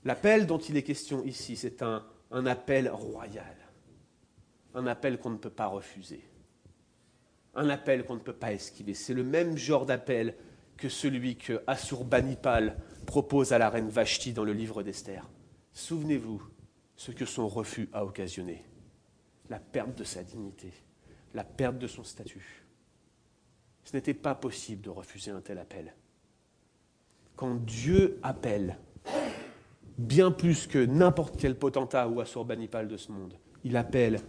L'appel 0.04 0.48
dont 0.48 0.58
il 0.58 0.76
est 0.76 0.82
question 0.82 1.22
ici, 1.22 1.54
c'est 1.54 1.82
un, 1.82 2.04
un 2.32 2.46
appel 2.46 2.88
royal, 2.88 3.56
un 4.74 4.88
appel 4.88 5.20
qu'on 5.20 5.30
ne 5.30 5.36
peut 5.36 5.50
pas 5.50 5.68
refuser, 5.68 6.24
un 7.54 7.68
appel 7.68 8.04
qu'on 8.04 8.14
ne 8.14 8.20
peut 8.20 8.32
pas 8.32 8.52
esquiver. 8.52 8.94
C'est 8.94 9.14
le 9.14 9.24
même 9.24 9.56
genre 9.56 9.86
d'appel 9.86 10.34
que 10.76 10.88
celui 10.88 11.36
que 11.36 11.62
Assurbanipal 11.66 12.76
propose 13.06 13.52
à 13.52 13.58
la 13.58 13.70
reine 13.70 13.88
Vashti 13.88 14.32
dans 14.32 14.44
le 14.44 14.52
livre 14.52 14.82
d'Esther. 14.82 15.28
Souvenez-vous 15.72 16.42
ce 16.96 17.12
que 17.12 17.24
son 17.24 17.48
refus 17.48 17.88
a 17.92 18.04
occasionné. 18.04 18.64
La 19.48 19.58
perte 19.58 19.96
de 19.98 20.04
sa 20.04 20.22
dignité, 20.22 20.72
la 21.34 21.44
perte 21.44 21.78
de 21.78 21.86
son 21.86 22.04
statut. 22.04 22.64
Ce 23.84 23.94
n'était 23.94 24.14
pas 24.14 24.34
possible 24.34 24.82
de 24.82 24.90
refuser 24.90 25.30
un 25.30 25.40
tel 25.40 25.58
appel. 25.58 25.94
Quand 27.36 27.56
Dieu 27.56 28.18
appelle, 28.22 28.78
bien 29.98 30.30
plus 30.30 30.66
que 30.66 30.84
n'importe 30.84 31.36
quel 31.36 31.56
potentat 31.58 32.08
ou 32.08 32.20
assurbanipal 32.20 32.88
de 32.88 32.96
ce 32.96 33.10
monde, 33.10 33.34
il 33.64 33.76
appelle 33.76 34.20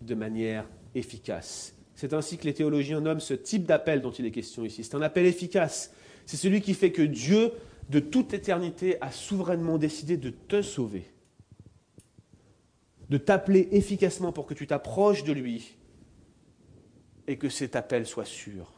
de 0.00 0.14
manière 0.14 0.66
efficace. 0.94 1.74
C'est 1.94 2.12
ainsi 2.12 2.38
que 2.38 2.44
les 2.44 2.54
théologiens 2.54 3.00
nomment 3.00 3.20
ce 3.20 3.34
type 3.34 3.64
d'appel 3.66 4.00
dont 4.00 4.10
il 4.10 4.26
est 4.26 4.30
question 4.30 4.64
ici. 4.64 4.82
C'est 4.82 4.96
un 4.96 5.02
appel 5.02 5.26
efficace. 5.26 5.92
C'est 6.26 6.36
celui 6.36 6.60
qui 6.60 6.74
fait 6.74 6.90
que 6.92 7.02
Dieu, 7.02 7.52
de 7.88 8.00
toute 8.00 8.34
éternité, 8.34 8.96
a 9.00 9.10
souverainement 9.10 9.78
décidé 9.78 10.16
de 10.16 10.30
te 10.30 10.62
sauver, 10.62 11.10
de 13.10 13.18
t'appeler 13.18 13.68
efficacement 13.72 14.32
pour 14.32 14.46
que 14.46 14.54
tu 14.54 14.66
t'approches 14.66 15.24
de 15.24 15.32
lui 15.32 15.76
et 17.26 17.36
que 17.38 17.48
cet 17.48 17.76
appel 17.76 18.06
soit 18.06 18.24
sûr. 18.24 18.73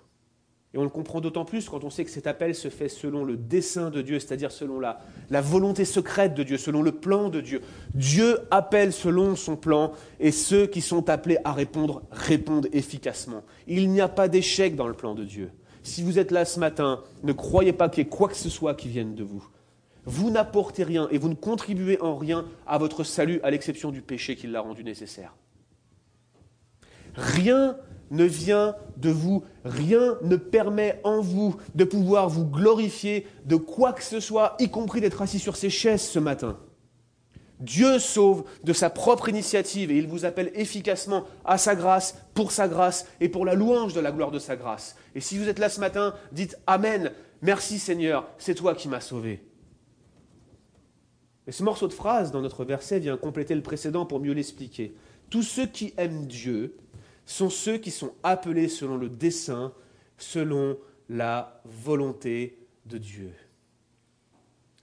Et 0.74 0.78
on 0.78 0.82
le 0.82 0.90
comprend 0.90 1.20
d'autant 1.20 1.44
plus 1.44 1.68
quand 1.68 1.84
on 1.84 1.90
sait 1.90 2.04
que 2.04 2.10
cet 2.10 2.26
appel 2.26 2.54
se 2.54 2.68
fait 2.68 2.88
selon 2.88 3.24
le 3.24 3.36
dessein 3.36 3.90
de 3.90 4.02
Dieu, 4.02 4.18
c'est-à-dire 4.18 4.52
selon 4.52 4.78
la, 4.80 4.98
volonté 5.40 5.84
secrète 5.84 6.34
de 6.34 6.42
Dieu, 6.42 6.58
selon 6.58 6.82
le 6.82 6.92
plan 6.92 7.28
de 7.28 7.40
Dieu. 7.40 7.62
Dieu 7.94 8.40
appelle 8.50 8.92
selon 8.92 9.36
son 9.36 9.56
plan 9.56 9.92
et 10.20 10.32
ceux 10.32 10.66
qui 10.66 10.80
sont 10.80 11.08
appelés 11.08 11.38
à 11.44 11.52
répondre 11.52 12.02
répondent 12.10 12.68
efficacement. 12.72 13.42
Il 13.66 13.90
n'y 13.90 14.00
a 14.00 14.08
pas 14.08 14.28
d'échec 14.28 14.76
dans 14.76 14.88
le 14.88 14.94
plan 14.94 15.14
de 15.14 15.24
Dieu. 15.24 15.50
Si 15.82 16.02
vous 16.02 16.18
êtes 16.18 16.32
là 16.32 16.44
ce 16.44 16.58
matin, 16.58 17.02
ne 17.22 17.32
croyez 17.32 17.72
pas 17.72 17.88
qu'il 17.88 18.04
y 18.04 18.06
ait 18.06 18.10
quoi 18.10 18.28
que 18.28 18.36
ce 18.36 18.50
soit 18.50 18.74
qui 18.74 18.88
vienne 18.88 19.14
de 19.14 19.22
vous. 19.22 19.48
Vous 20.04 20.30
n'apportez 20.30 20.84
rien 20.84 21.08
et 21.10 21.18
vous 21.18 21.28
ne 21.28 21.34
contribuez 21.34 22.00
en 22.00 22.16
rien 22.16 22.44
à 22.66 22.78
votre 22.78 23.02
salut 23.02 23.40
à 23.42 23.50
l'exception 23.50 23.90
du 23.90 24.02
péché 24.02 24.36
qui 24.36 24.46
l'a 24.46 24.60
rendu 24.60 24.84
nécessaire. 24.84 25.34
Rien 27.14 27.76
ne 28.10 28.24
vient 28.24 28.76
de 28.96 29.10
vous, 29.10 29.44
rien 29.64 30.16
ne 30.22 30.36
permet 30.36 31.00
en 31.04 31.20
vous 31.20 31.56
de 31.74 31.84
pouvoir 31.84 32.28
vous 32.28 32.44
glorifier 32.44 33.26
de 33.44 33.56
quoi 33.56 33.92
que 33.92 34.02
ce 34.02 34.20
soit, 34.20 34.56
y 34.58 34.70
compris 34.70 35.00
d'être 35.00 35.22
assis 35.22 35.38
sur 35.38 35.56
ces 35.56 35.70
chaises 35.70 36.02
ce 36.02 36.18
matin. 36.18 36.58
Dieu 37.60 37.98
sauve 37.98 38.44
de 38.64 38.72
sa 38.72 38.90
propre 38.90 39.28
initiative 39.28 39.90
et 39.90 39.96
il 39.96 40.06
vous 40.06 40.24
appelle 40.24 40.50
efficacement 40.54 41.24
à 41.44 41.56
sa 41.56 41.74
grâce, 41.74 42.16
pour 42.34 42.52
sa 42.52 42.68
grâce 42.68 43.06
et 43.20 43.28
pour 43.28 43.46
la 43.46 43.54
louange 43.54 43.94
de 43.94 44.00
la 44.00 44.12
gloire 44.12 44.30
de 44.30 44.38
sa 44.38 44.56
grâce. 44.56 44.96
Et 45.14 45.20
si 45.20 45.38
vous 45.38 45.48
êtes 45.48 45.58
là 45.58 45.70
ce 45.70 45.80
matin, 45.80 46.14
dites 46.32 46.58
Amen, 46.66 47.12
merci 47.40 47.78
Seigneur, 47.78 48.28
c'est 48.36 48.54
toi 48.54 48.74
qui 48.74 48.88
m'as 48.88 49.00
sauvé. 49.00 49.42
Et 51.46 51.52
ce 51.52 51.62
morceau 51.62 51.88
de 51.88 51.92
phrase 51.92 52.30
dans 52.30 52.42
notre 52.42 52.64
verset 52.64 52.98
vient 52.98 53.16
compléter 53.16 53.54
le 53.54 53.62
précédent 53.62 54.04
pour 54.04 54.20
mieux 54.20 54.32
l'expliquer. 54.32 54.94
Tous 55.30 55.42
ceux 55.42 55.66
qui 55.66 55.94
aiment 55.96 56.26
Dieu 56.26 56.76
sont 57.26 57.50
ceux 57.50 57.78
qui 57.78 57.90
sont 57.90 58.12
appelés 58.22 58.68
selon 58.68 58.96
le 58.96 59.08
dessein, 59.08 59.72
selon 60.16 60.78
la 61.08 61.60
volonté 61.64 62.58
de 62.86 62.98
Dieu. 62.98 63.32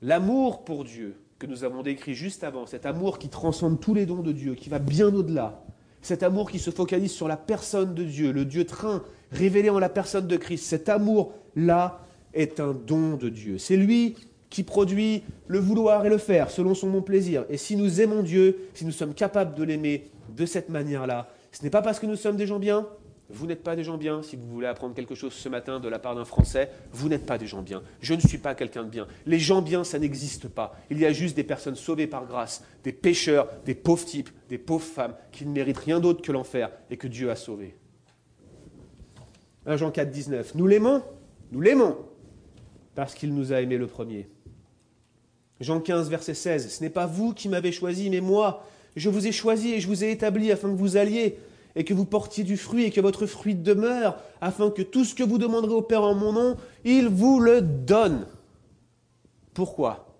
L'amour 0.01 0.63
pour 0.65 0.83
Dieu 0.83 1.15
que 1.39 1.47
nous 1.47 1.63
avons 1.63 1.81
décrit 1.81 2.13
juste 2.13 2.43
avant, 2.43 2.65
cet 2.65 2.85
amour 2.85 3.19
qui 3.19 3.27
transcende 3.27 3.79
tous 3.79 3.93
les 3.93 4.05
dons 4.05 4.21
de 4.21 4.31
Dieu, 4.31 4.55
qui 4.55 4.69
va 4.69 4.79
bien 4.79 5.13
au-delà, 5.13 5.61
cet 6.01 6.23
amour 6.23 6.49
qui 6.49 6.59
se 6.59 6.69
focalise 6.69 7.11
sur 7.11 7.27
la 7.27 7.37
personne 7.37 7.93
de 7.93 8.03
Dieu, 8.03 8.31
le 8.31 8.45
Dieu 8.45 8.65
train 8.65 9.03
révélé 9.31 9.69
en 9.69 9.79
la 9.79 9.89
personne 9.89 10.27
de 10.27 10.37
Christ, 10.37 10.65
cet 10.65 10.89
amour-là 10.89 11.99
est 12.33 12.59
un 12.59 12.73
don 12.73 13.15
de 13.15 13.29
Dieu. 13.29 13.57
C'est 13.57 13.75
lui 13.75 14.15
qui 14.49 14.63
produit 14.63 15.23
le 15.47 15.59
vouloir 15.59 16.05
et 16.05 16.09
le 16.09 16.17
faire 16.17 16.51
selon 16.51 16.75
son 16.75 16.89
bon 16.89 17.01
plaisir. 17.01 17.45
Et 17.49 17.57
si 17.57 17.75
nous 17.75 18.01
aimons 18.01 18.21
Dieu, 18.21 18.69
si 18.73 18.85
nous 18.85 18.91
sommes 18.91 19.13
capables 19.13 19.55
de 19.55 19.63
l'aimer 19.63 20.09
de 20.35 20.45
cette 20.45 20.69
manière-là, 20.69 21.27
ce 21.53 21.63
n'est 21.63 21.69
pas 21.69 21.81
parce 21.81 21.99
que 21.99 22.07
nous 22.07 22.15
sommes 22.15 22.35
des 22.35 22.47
gens 22.47 22.59
bien. 22.59 22.87
Vous 23.29 23.47
n'êtes 23.47 23.63
pas 23.63 23.75
des 23.75 23.83
gens 23.83 23.97
bien. 23.97 24.21
Si 24.21 24.35
vous 24.35 24.47
voulez 24.47 24.67
apprendre 24.67 24.95
quelque 24.95 25.15
chose 25.15 25.33
ce 25.33 25.47
matin 25.49 25.79
de 25.79 25.87
la 25.87 25.99
part 25.99 26.15
d'un 26.15 26.25
Français, 26.25 26.69
vous 26.91 27.09
n'êtes 27.09 27.25
pas 27.25 27.37
des 27.37 27.45
gens 27.45 27.61
bien. 27.61 27.83
Je 28.01 28.15
ne 28.15 28.19
suis 28.19 28.39
pas 28.39 28.55
quelqu'un 28.55 28.83
de 28.83 28.89
bien. 28.89 29.07
Les 29.25 29.39
gens 29.39 29.61
bien, 29.61 29.83
ça 29.83 29.99
n'existe 29.99 30.47
pas. 30.47 30.75
Il 30.89 30.99
y 30.99 31.05
a 31.05 31.13
juste 31.13 31.35
des 31.35 31.43
personnes 31.43 31.75
sauvées 31.75 32.07
par 32.07 32.25
grâce, 32.25 32.63
des 32.83 32.91
pécheurs, 32.91 33.47
des 33.65 33.75
pauvres 33.75 34.03
types, 34.03 34.29
des 34.49 34.57
pauvres 34.57 34.85
femmes 34.85 35.15
qui 35.31 35.45
ne 35.45 35.51
méritent 35.51 35.77
rien 35.77 35.99
d'autre 35.99 36.21
que 36.21 36.31
l'enfer 36.31 36.71
et 36.89 36.97
que 36.97 37.07
Dieu 37.07 37.29
a 37.29 37.35
sauvé. 37.35 37.75
1 39.67 39.77
Jean 39.77 39.91
4, 39.91 40.09
19. 40.09 40.55
Nous 40.55 40.67
l'aimons, 40.67 41.03
nous 41.51 41.61
l'aimons, 41.61 41.97
parce 42.95 43.13
qu'il 43.13 43.33
nous 43.33 43.53
a 43.53 43.61
aimés 43.61 43.77
le 43.77 43.87
premier. 43.87 44.27
Jean 45.59 45.79
15, 45.79 46.09
verset 46.09 46.33
16. 46.33 46.69
Ce 46.69 46.83
n'est 46.83 46.89
pas 46.89 47.05
vous 47.05 47.33
qui 47.33 47.47
m'avez 47.47 47.71
choisi, 47.71 48.09
mais 48.09 48.21
moi. 48.21 48.65
Je 48.95 49.09
vous 49.09 49.27
ai 49.27 49.31
choisi 49.31 49.73
et 49.73 49.79
je 49.79 49.87
vous 49.87 50.03
ai 50.03 50.11
établi 50.11 50.51
afin 50.51 50.69
que 50.69 50.77
vous 50.77 50.97
alliez 50.97 51.37
et 51.75 51.83
que 51.83 51.93
vous 51.93 52.05
portiez 52.05 52.43
du 52.43 52.57
fruit 52.57 52.83
et 52.83 52.91
que 52.91 53.01
votre 53.01 53.25
fruit 53.25 53.55
demeure, 53.55 54.17
afin 54.41 54.69
que 54.69 54.83
tout 54.83 55.05
ce 55.05 55.15
que 55.15 55.23
vous 55.23 55.39
demanderez 55.39 55.73
au 55.73 55.81
Père 55.81 56.03
en 56.03 56.13
mon 56.13 56.31
nom, 56.31 56.57
il 56.83 57.07
vous 57.07 57.39
le 57.39 57.61
donne. 57.61 58.27
Pourquoi? 59.53 60.19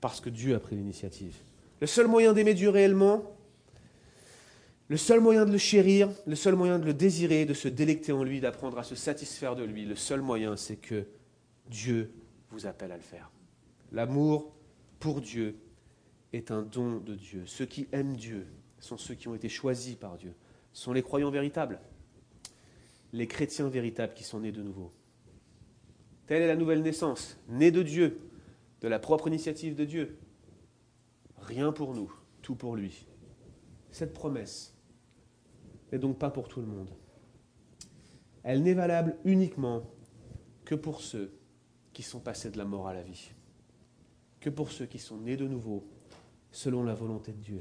Parce 0.00 0.20
que 0.20 0.30
Dieu 0.30 0.54
a 0.54 0.60
pris 0.60 0.76
l'initiative. 0.76 1.34
Le 1.80 1.86
seul 1.86 2.06
moyen 2.06 2.32
d'aimer 2.32 2.54
Dieu 2.54 2.70
réellement, 2.70 3.34
Le 4.88 4.98
seul 4.98 5.20
moyen 5.20 5.46
de 5.46 5.52
le 5.52 5.58
chérir, 5.58 6.10
le 6.26 6.36
seul 6.36 6.56
moyen 6.56 6.78
de 6.78 6.84
le 6.84 6.92
désirer, 6.92 7.46
de 7.46 7.54
se 7.54 7.68
délecter 7.68 8.12
en 8.12 8.22
lui, 8.22 8.40
d'apprendre 8.40 8.78
à 8.78 8.84
se 8.84 8.94
satisfaire 8.94 9.56
de 9.56 9.64
lui, 9.64 9.86
le 9.86 9.96
seul 9.96 10.20
moyen, 10.20 10.56
c'est 10.56 10.76
que 10.76 11.06
Dieu 11.70 12.12
vous 12.50 12.66
appelle 12.66 12.92
à 12.92 12.96
le 12.96 13.02
faire. 13.02 13.30
L'amour 13.92 14.52
pour 15.00 15.22
Dieu 15.22 15.56
est 16.34 16.50
un 16.50 16.62
don 16.62 16.98
de 16.98 17.14
Dieu. 17.14 17.44
Ceux 17.46 17.66
qui 17.66 17.86
aiment 17.92 18.16
Dieu 18.16 18.46
sont 18.78 18.98
ceux 18.98 19.14
qui 19.14 19.28
ont 19.28 19.34
été 19.34 19.48
choisis 19.48 19.94
par 19.94 20.16
Dieu, 20.16 20.34
sont 20.72 20.92
les 20.92 21.02
croyants 21.02 21.30
véritables, 21.30 21.80
les 23.12 23.26
chrétiens 23.26 23.68
véritables 23.68 24.14
qui 24.14 24.24
sont 24.24 24.40
nés 24.40 24.52
de 24.52 24.62
nouveau. 24.62 24.92
Telle 26.26 26.42
est 26.42 26.48
la 26.48 26.56
nouvelle 26.56 26.82
naissance, 26.82 27.38
née 27.48 27.70
de 27.70 27.82
Dieu, 27.82 28.20
de 28.80 28.88
la 28.88 28.98
propre 28.98 29.28
initiative 29.28 29.74
de 29.74 29.84
Dieu. 29.84 30.18
Rien 31.38 31.72
pour 31.72 31.94
nous, 31.94 32.12
tout 32.42 32.56
pour 32.56 32.76
lui. 32.76 33.06
Cette 33.90 34.12
promesse 34.12 34.74
n'est 35.92 35.98
donc 35.98 36.18
pas 36.18 36.30
pour 36.30 36.48
tout 36.48 36.60
le 36.60 36.66
monde. 36.66 36.90
Elle 38.42 38.62
n'est 38.62 38.74
valable 38.74 39.16
uniquement 39.24 39.82
que 40.64 40.74
pour 40.74 41.00
ceux 41.00 41.32
qui 41.92 42.02
sont 42.02 42.20
passés 42.20 42.50
de 42.50 42.58
la 42.58 42.64
mort 42.64 42.88
à 42.88 42.94
la 42.94 43.02
vie, 43.02 43.30
que 44.40 44.50
pour 44.50 44.70
ceux 44.70 44.86
qui 44.86 44.98
sont 44.98 45.18
nés 45.18 45.36
de 45.36 45.46
nouveau 45.46 45.86
selon 46.54 46.84
la 46.84 46.94
volonté 46.94 47.32
de 47.32 47.38
Dieu. 47.38 47.60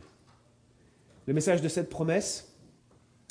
Le 1.25 1.33
message 1.33 1.61
de 1.61 1.67
cette 1.67 1.89
promesse, 1.89 2.55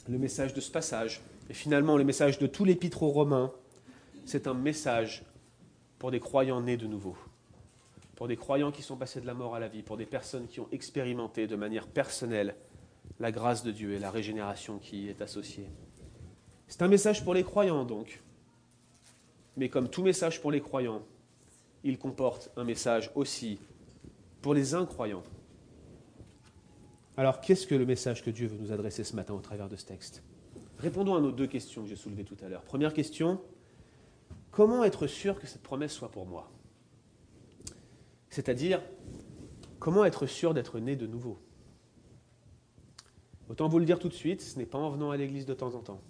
le 0.09 0.19
message 0.19 0.55
de 0.55 0.61
ce 0.61 0.71
passage, 0.71 1.23
et 1.49 1.55
finalement 1.55 1.97
le 1.97 2.05
message 2.05 2.39
de 2.39 2.49
tout 2.49 2.65
l'épître 2.65 3.05
aux 3.05 3.11
Romains, 3.11 3.53
c'est 4.27 4.49
un 4.49 4.55
message 4.55 5.23
pour 6.01 6.11
des 6.11 6.19
croyants 6.19 6.61
nés 6.61 6.77
de 6.77 6.89
nouveau, 6.89 7.17
pour 8.17 8.27
des 8.27 8.37
croyants 8.37 8.73
qui 8.73 8.83
sont 8.83 8.97
passés 8.97 9.21
de 9.21 9.27
la 9.27 9.35
mort 9.35 9.55
à 9.55 9.61
la 9.61 9.69
vie, 9.69 9.83
pour 9.83 9.97
des 9.97 10.05
personnes 10.05 10.49
qui 10.49 10.59
ont 10.59 10.69
expérimenté 10.73 11.47
de 11.47 11.55
manière 11.55 11.87
personnelle 11.87 12.57
la 13.21 13.31
grâce 13.31 13.63
de 13.63 13.71
Dieu 13.71 13.93
et 13.93 14.01
la 14.01 14.11
régénération 14.11 14.79
qui 14.79 15.03
y 15.03 15.09
est 15.11 15.23
associée. 15.23 15.69
C'est 16.67 16.83
un 16.83 16.89
message 16.89 17.23
pour 17.23 17.35
les 17.35 17.45
croyants 17.45 17.85
donc, 17.85 18.21
mais 19.57 19.69
comme 19.69 19.89
tout 19.89 20.03
message 20.03 20.41
pour 20.41 20.51
les 20.51 20.61
croyants, 20.61 21.03
il 21.85 21.99
comporte 21.99 22.51
un 22.57 22.65
message 22.65 23.13
aussi 23.15 23.61
pour 24.41 24.55
les 24.55 24.75
incroyants. 24.75 25.23
Alors, 27.17 27.41
qu'est-ce 27.41 27.67
que 27.67 27.75
le 27.75 27.85
message 27.85 28.23
que 28.23 28.31
Dieu 28.31 28.47
veut 28.47 28.57
nous 28.57 28.73
adresser 28.73 29.05
ce 29.05 29.15
matin 29.15 29.35
au 29.35 29.41
travers 29.41 29.69
de 29.69 29.77
ce 29.77 29.85
texte? 29.85 30.23
Répondons 30.79 31.15
à 31.15 31.21
nos 31.21 31.31
deux 31.31 31.47
questions 31.47 31.83
que 31.83 31.89
j'ai 31.89 31.97
soulevées 31.97 32.25
tout 32.25 32.37
à 32.43 32.49
l'heure. 32.49 32.63
Première 32.63 32.95
question, 32.95 33.41
comment 34.51 34.83
être 34.83 35.07
sûr 35.07 35.39
que 35.39 35.47
cette 35.47 35.63
promesse 35.63 35.93
soit 35.93 36.11
pour 36.11 36.27
moi? 36.27 36.51
C'est-à-dire, 38.31 38.83
comment 39.79 40.07
être 40.07 40.27
sûr 40.27 40.55
d'être 40.55 40.81
né 40.81 40.97
de 40.97 41.07
nouveau? 41.07 41.39
Autant 43.51 43.69
vous 43.69 43.79
le 43.79 43.85
dire 43.85 43.99
tout 43.99 44.09
de 44.09 44.15
suite, 44.15 44.41
ce 44.41 44.59
n'est 44.59 44.67
pas 44.67 44.79
en 44.79 44.89
venant 44.89 45.11
à 45.11 45.17
l'église 45.19 45.45
de 45.45 45.53
temps 45.53 45.75
en 45.75 45.81
temps. 45.81 46.01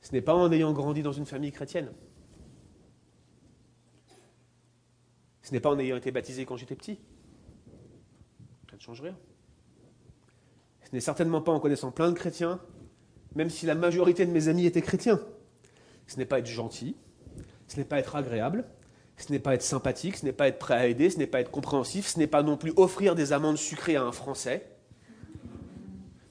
Ce 0.00 0.12
n'est 0.12 0.22
pas 0.22 0.34
en 0.34 0.52
ayant 0.52 0.72
grandi 0.72 1.02
dans 1.02 1.12
une 1.12 1.26
famille 1.26 1.50
chrétienne. 1.50 1.92
Ce 5.42 5.52
n'est 5.52 5.60
pas 5.60 5.70
en 5.70 5.78
ayant 5.80 5.96
été 5.96 6.12
baptisé 6.12 6.46
quand 6.46 6.56
j'étais 6.56 6.76
petit. 6.76 7.00
Ne 8.80 8.84
change 8.84 9.02
rien. 9.02 9.16
Ce 10.84 10.88
n'est 10.92 11.00
certainement 11.00 11.42
pas 11.42 11.52
en 11.52 11.60
connaissant 11.60 11.90
plein 11.90 12.08
de 12.08 12.16
chrétiens, 12.16 12.60
même 13.34 13.50
si 13.50 13.66
la 13.66 13.74
majorité 13.74 14.24
de 14.24 14.32
mes 14.32 14.48
amis 14.48 14.64
étaient 14.64 14.80
chrétiens. 14.80 15.20
Ce 16.06 16.16
n'est 16.16 16.24
pas 16.24 16.38
être 16.38 16.46
gentil, 16.46 16.96
ce 17.68 17.76
n'est 17.76 17.84
pas 17.84 17.98
être 17.98 18.16
agréable, 18.16 18.64
ce 19.18 19.30
n'est 19.30 19.38
pas 19.38 19.54
être 19.54 19.62
sympathique, 19.62 20.16
ce 20.16 20.24
n'est 20.24 20.32
pas 20.32 20.48
être 20.48 20.58
prêt 20.58 20.74
à 20.74 20.86
aider, 20.86 21.10
ce 21.10 21.18
n'est 21.18 21.26
pas 21.26 21.40
être 21.40 21.50
compréhensif, 21.50 22.06
ce 22.06 22.18
n'est 22.18 22.26
pas 22.26 22.42
non 22.42 22.56
plus 22.56 22.72
offrir 22.76 23.14
des 23.14 23.34
amandes 23.34 23.58
sucrées 23.58 23.96
à 23.96 24.02
un 24.02 24.12
Français. 24.12 24.66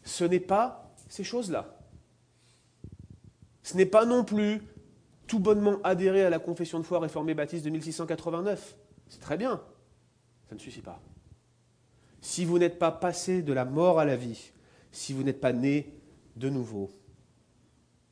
Ce 0.03 0.23
n'est 0.23 0.39
pas 0.39 0.91
ces 1.07 1.23
choses-là. 1.23 1.77
Ce 3.62 3.77
n'est 3.77 3.85
pas 3.85 4.05
non 4.05 4.23
plus 4.23 4.63
tout 5.27 5.39
bonnement 5.39 5.77
adhérer 5.83 6.25
à 6.25 6.31
la 6.31 6.39
confession 6.39 6.79
de 6.79 6.83
foi 6.83 6.99
réformée 6.99 7.35
baptiste 7.35 7.63
de 7.63 7.69
1689. 7.69 8.75
C'est 9.07 9.21
très 9.21 9.38
bien. 9.38 9.62
Ça 10.49 10.55
ne 10.55 10.59
suffit 10.59 10.81
pas. 10.81 10.99
Si 12.21 12.45
vous 12.45 12.60
n'êtes 12.60 12.79
pas 12.79 12.91
passé 12.91 13.41
de 13.41 13.53
la 13.53 13.65
mort 13.65 13.99
à 13.99 14.05
la 14.05 14.15
vie, 14.15 14.51
si 14.91 15.13
vous 15.13 15.23
n'êtes 15.23 15.39
pas 15.39 15.53
né 15.53 15.93
de 16.36 16.49
nouveau, 16.49 16.89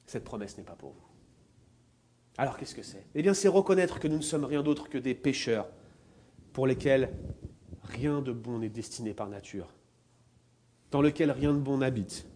cette 0.06 0.24
promesse 0.24 0.58
n'est 0.58 0.64
pas 0.64 0.76
pour 0.76 0.92
vous. 0.92 1.08
Alors 2.38 2.58
qu'est-ce 2.58 2.76
que 2.76 2.84
c'est? 2.84 3.06
Eh 3.16 3.22
bien, 3.22 3.34
c'est 3.34 3.48
reconnaître 3.48 4.00
que 4.00 4.08
nous 4.08 4.18
ne 4.18 4.22
sommes 4.22 4.46
rien 4.46 4.64
d'autre 4.64 4.90
que 4.90 4.98
des 4.98 5.16
pécheurs 5.16 5.68
pour 6.54 6.68
lesquels 6.68 7.12
rien 7.84 8.22
de 8.22 8.32
bon 8.32 8.60
n'est 8.60 8.70
destiné 8.70 9.14
par 9.14 9.30
nature, 9.30 9.74
dans 10.92 11.02
lequel 11.02 11.32
rien 11.32 11.54
de 11.54 11.60
bon 11.60 11.80
n'habite, 11.80 12.28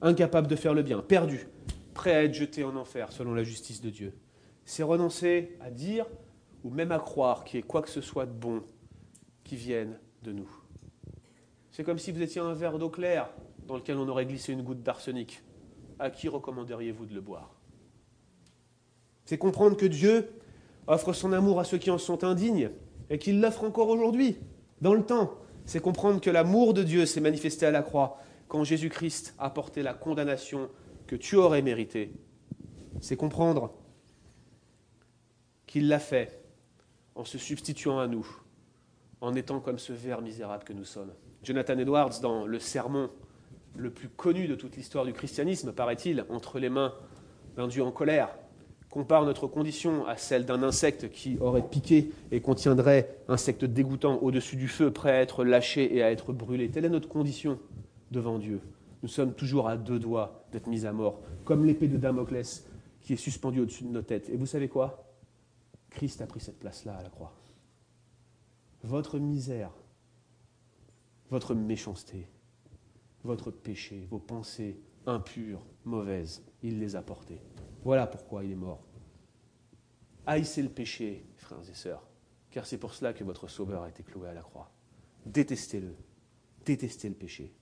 incapable 0.00 0.48
de 0.48 0.56
faire 0.56 0.74
le 0.74 0.82
bien, 0.82 1.00
perdu, 1.00 1.46
prêt 1.94 2.14
à 2.14 2.24
être 2.24 2.34
jeté 2.34 2.64
en 2.64 2.76
enfer 2.76 3.12
selon 3.12 3.34
la 3.34 3.44
justice 3.44 3.80
de 3.80 3.90
Dieu. 3.90 4.14
C'est 4.64 4.82
renoncer 4.82 5.56
à 5.60 5.70
dire 5.70 6.06
ou 6.64 6.70
même 6.70 6.92
à 6.92 6.98
croire 6.98 7.44
qu'il 7.44 7.58
y 7.58 7.60
ait 7.60 7.66
quoi 7.66 7.82
que 7.82 7.90
ce 7.90 8.00
soit 8.00 8.26
de 8.26 8.32
bon 8.32 8.62
qui 9.44 9.56
vienne 9.56 9.98
de 10.22 10.32
nous. 10.32 10.48
C'est 11.70 11.84
comme 11.84 11.98
si 11.98 12.12
vous 12.12 12.22
étiez 12.22 12.40
un 12.40 12.54
verre 12.54 12.78
d'eau 12.78 12.90
claire 12.90 13.30
dans 13.66 13.76
lequel 13.76 13.96
on 13.96 14.08
aurait 14.08 14.26
glissé 14.26 14.52
une 14.52 14.62
goutte 14.62 14.82
d'arsenic. 14.82 15.42
À 15.98 16.10
qui 16.10 16.28
recommanderiez-vous 16.28 17.06
de 17.06 17.14
le 17.14 17.20
boire? 17.20 17.54
C'est 19.24 19.38
comprendre 19.38 19.76
que 19.76 19.86
Dieu 19.86 20.28
offre 20.86 21.12
son 21.12 21.32
amour 21.32 21.60
à 21.60 21.64
ceux 21.64 21.78
qui 21.78 21.90
en 21.90 21.98
sont 21.98 22.24
indignes 22.24 22.70
et 23.10 23.18
qu'il 23.18 23.40
l'offre 23.40 23.64
encore 23.64 23.88
aujourd'hui, 23.88 24.36
dans 24.80 24.94
le 24.94 25.04
temps. 25.04 25.34
C'est 25.66 25.80
comprendre 25.80 26.20
que 26.20 26.30
l'amour 26.30 26.74
de 26.74 26.82
Dieu 26.82 27.06
s'est 27.06 27.20
manifesté 27.20 27.66
à 27.66 27.70
la 27.70 27.82
croix 27.82 28.18
quand 28.48 28.64
Jésus-Christ 28.64 29.34
a 29.38 29.50
porté 29.50 29.82
la 29.82 29.94
condamnation 29.94 30.68
que 31.06 31.14
tu 31.14 31.36
aurais 31.36 31.62
méritée. 31.62 32.12
C'est 33.00 33.16
comprendre 33.16 33.72
qu'il 35.66 35.86
l'a 35.86 36.00
fait 36.00 36.42
en 37.14 37.24
se 37.24 37.38
substituant 37.38 38.00
à 38.00 38.08
nous, 38.08 38.26
en 39.20 39.34
étant 39.34 39.60
comme 39.60 39.78
ce 39.78 39.92
ver 39.92 40.22
misérable 40.22 40.64
que 40.64 40.72
nous 40.72 40.84
sommes. 40.84 41.12
Jonathan 41.42 41.78
Edwards, 41.78 42.20
dans 42.20 42.46
le 42.46 42.58
sermon 42.58 43.10
le 43.76 43.90
plus 43.90 44.08
connu 44.08 44.46
de 44.46 44.54
toute 44.54 44.76
l'histoire 44.76 45.04
du 45.04 45.12
christianisme, 45.12 45.72
paraît-il, 45.72 46.24
entre 46.28 46.58
les 46.58 46.68
mains 46.68 46.92
d'un 47.56 47.68
Dieu 47.68 47.82
en 47.82 47.92
colère, 47.92 48.30
compare 48.90 49.24
notre 49.24 49.46
condition 49.46 50.06
à 50.06 50.16
celle 50.16 50.44
d'un 50.44 50.62
insecte 50.62 51.10
qui 51.10 51.38
aurait 51.40 51.66
piqué 51.66 52.12
et 52.32 52.40
contiendrait, 52.40 53.16
insecte 53.28 53.64
dégoûtant, 53.64 54.18
au-dessus 54.18 54.56
du 54.56 54.68
feu, 54.68 54.90
prêt 54.90 55.12
à 55.12 55.20
être 55.20 55.44
lâché 55.44 55.96
et 55.96 56.02
à 56.02 56.10
être 56.10 56.32
brûlé. 56.32 56.70
Telle 56.70 56.84
est 56.84 56.90
notre 56.90 57.08
condition 57.08 57.58
devant 58.10 58.38
Dieu. 58.38 58.60
Nous 59.02 59.08
sommes 59.08 59.32
toujours 59.32 59.68
à 59.68 59.76
deux 59.76 59.98
doigts 59.98 60.44
d'être 60.52 60.66
mis 60.66 60.84
à 60.84 60.92
mort, 60.92 61.20
comme 61.44 61.64
l'épée 61.64 61.88
de 61.88 61.96
Damoclès 61.96 62.66
qui 63.00 63.14
est 63.14 63.16
suspendue 63.16 63.60
au-dessus 63.60 63.84
de 63.84 63.88
nos 63.90 64.02
têtes. 64.02 64.28
Et 64.28 64.36
vous 64.36 64.46
savez 64.46 64.68
quoi? 64.68 65.06
Christ 65.90 66.20
a 66.20 66.26
pris 66.26 66.40
cette 66.40 66.58
place-là 66.58 66.96
à 66.96 67.02
la 67.02 67.08
croix. 67.08 67.32
Votre 68.82 69.18
misère, 69.18 69.70
votre 71.30 71.54
méchanceté, 71.54 72.26
votre 73.24 73.50
péché, 73.50 74.06
vos 74.10 74.18
pensées 74.18 74.80
impures, 75.06 75.64
mauvaises, 75.84 76.42
il 76.62 76.78
les 76.78 76.96
a 76.96 77.02
portées. 77.02 77.40
Voilà 77.84 78.06
pourquoi 78.06 78.44
il 78.44 78.52
est 78.52 78.56
mort. 78.56 78.84
Haïssez 80.26 80.62
le 80.62 80.68
péché, 80.68 81.24
frères 81.36 81.58
et 81.68 81.74
sœurs, 81.74 82.06
car 82.50 82.66
c'est 82.66 82.78
pour 82.78 82.94
cela 82.94 83.12
que 83.12 83.24
votre 83.24 83.48
Sauveur 83.48 83.82
a 83.82 83.88
été 83.88 84.02
cloué 84.02 84.28
à 84.28 84.34
la 84.34 84.42
croix. 84.42 84.70
Détestez-le, 85.24 85.94
détestez 86.64 87.08
le 87.08 87.14
péché. 87.14 87.54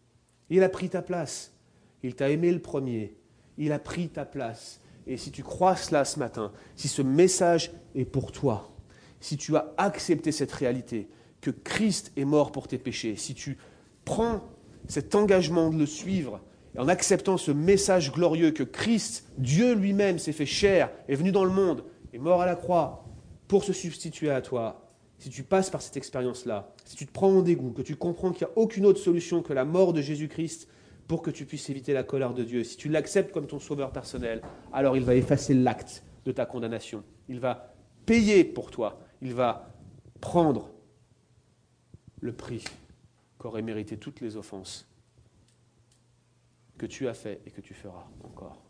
Il 0.51 0.63
a 0.63 0.69
pris 0.69 0.89
ta 0.89 1.03
place, 1.03 1.55
il 2.03 2.15
t'a 2.15 2.31
aimé 2.31 2.51
le 2.53 2.61
premier, 2.61 3.17
il 3.59 3.73
a 3.73 3.79
pris 3.79 4.09
ta 4.09 4.25
place. 4.25 4.81
Et 5.07 5.17
si 5.17 5.31
tu 5.31 5.43
crois 5.43 5.77
cela 5.77 6.05
ce 6.05 6.19
matin, 6.19 6.53
si 6.75 6.89
ce 6.89 7.03
message 7.03 7.71
est 7.95 8.05
pour 8.05 8.33
toi, 8.33 8.71
si 9.21 9.37
tu 9.37 9.57
as 9.57 9.73
accepté 9.77 10.33
cette 10.33 10.53
réalité, 10.53 11.09
que 11.41 11.51
Christ 11.51 12.13
est 12.17 12.25
mort 12.25 12.53
pour 12.53 12.69
tes 12.69 12.79
péchés, 12.79 13.17
si 13.17 13.35
tu 13.35 13.59
prends 14.05 14.41
cet 14.89 15.15
engagement 15.15 15.71
de 15.71 15.79
le 15.79 15.87
suivre, 15.87 16.41
en 16.77 16.89
acceptant 16.89 17.37
ce 17.37 17.51
message 17.51 18.13
glorieux 18.13 18.51
que 18.51 18.63
Christ, 18.63 19.25
Dieu 19.39 19.75
lui-même, 19.75 20.19
s'est 20.19 20.33
fait 20.33 20.47
chair, 20.47 20.91
est 21.09 21.15
venu 21.15 21.33
dans 21.33 21.45
le 21.45 21.51
monde, 21.51 21.85
est 22.13 22.19
mort 22.19 22.41
à 22.41 22.47
la 22.47 22.57
croix 22.57 23.05
pour 23.49 23.65
se 23.65 23.73
substituer 23.73 24.31
à 24.31 24.43
toi, 24.43 24.89
si 25.19 25.31
tu 25.31 25.43
passes 25.43 25.71
par 25.71 25.83
cette 25.83 25.97
expérience-là, 25.97 26.73
si 26.85 26.95
tu 26.95 27.07
te 27.07 27.13
prends 27.13 27.31
en 27.31 27.43
dégoût, 27.43 27.73
que 27.73 27.83
tu 27.83 27.97
comprends 27.97 28.31
qu'il 28.31 28.47
n'y 28.47 28.53
a 28.53 28.59
aucune 28.59 28.87
autre 28.87 29.01
solution 29.01 29.43
que 29.43 29.53
la 29.53 29.65
mort 29.65 29.93
de 29.93 30.01
Jésus-Christ 30.01 30.69
pour 31.09 31.23
que 31.23 31.31
tu 31.31 31.45
puisses 31.45 31.69
éviter 31.71 31.93
la 31.93 32.05
colère 32.05 32.35
de 32.35 32.45
Dieu, 32.45 32.63
si 32.63 32.77
tu 32.77 32.89
l'acceptes 32.89 33.33
comme 33.33 33.47
ton 33.47 33.59
sauveur 33.59 33.91
personnel, 33.91 34.43
alors 34.73 34.97
il 34.97 35.05
va 35.05 35.15
effacer 35.15 35.55
l'acte 35.55 36.05
de 36.25 36.33
ta 36.33 36.45
condamnation. 36.47 37.03
Il 37.29 37.41
va 37.41 37.75
payer 38.07 38.45
pour 38.45 38.71
toi. 38.71 39.01
Il 39.23 39.35
va 39.35 39.71
prendre 40.21 40.71
le 42.21 42.33
prix 42.33 42.65
qu'auraient 43.39 43.63
mérité 43.63 43.97
toutes 43.97 44.21
les 44.21 44.37
offenses 44.37 44.89
que 46.77 46.87
tu 46.87 47.09
as 47.09 47.15
fait 47.15 47.41
et 47.47 47.51
que 47.51 47.61
tu 47.61 47.75
feras 47.75 48.09
encore. 48.25 48.63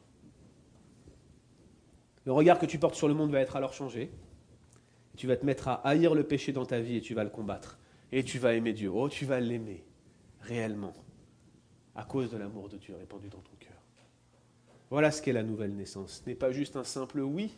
Le 2.24 2.32
regard 2.32 2.58
que 2.58 2.66
tu 2.66 2.78
portes 2.78 2.94
sur 2.94 3.08
le 3.08 3.14
monde 3.14 3.30
va 3.30 3.40
être 3.40 3.56
alors 3.56 3.72
changé. 3.72 4.10
Tu 5.16 5.26
vas 5.26 5.36
te 5.36 5.46
mettre 5.46 5.68
à 5.68 5.74
haïr 5.86 6.14
le 6.14 6.24
péché 6.24 6.52
dans 6.52 6.66
ta 6.66 6.80
vie 6.80 6.96
et 6.96 7.00
tu 7.00 7.14
vas 7.14 7.24
le 7.24 7.30
combattre. 7.30 7.78
Et 8.12 8.24
tu 8.24 8.38
vas 8.38 8.54
aimer 8.54 8.72
Dieu. 8.72 8.90
Oh, 8.92 9.08
tu 9.08 9.24
vas 9.24 9.40
l'aimer 9.40 9.84
réellement. 10.40 10.92
à 11.94 12.04
cause 12.04 12.30
de 12.30 12.36
l'amour 12.36 12.68
de 12.68 12.76
Dieu 12.76 12.94
répandu 12.94 13.28
dans 13.28 13.40
ton 13.40 13.56
cœur. 13.58 13.72
Voilà 14.90 15.10
ce 15.10 15.20
qu'est 15.20 15.32
la 15.32 15.42
nouvelle 15.42 15.74
naissance. 15.74 16.22
Ce 16.22 16.28
n'est 16.28 16.36
pas 16.36 16.52
juste 16.52 16.76
un 16.76 16.84
simple 16.84 17.20
oui 17.20 17.52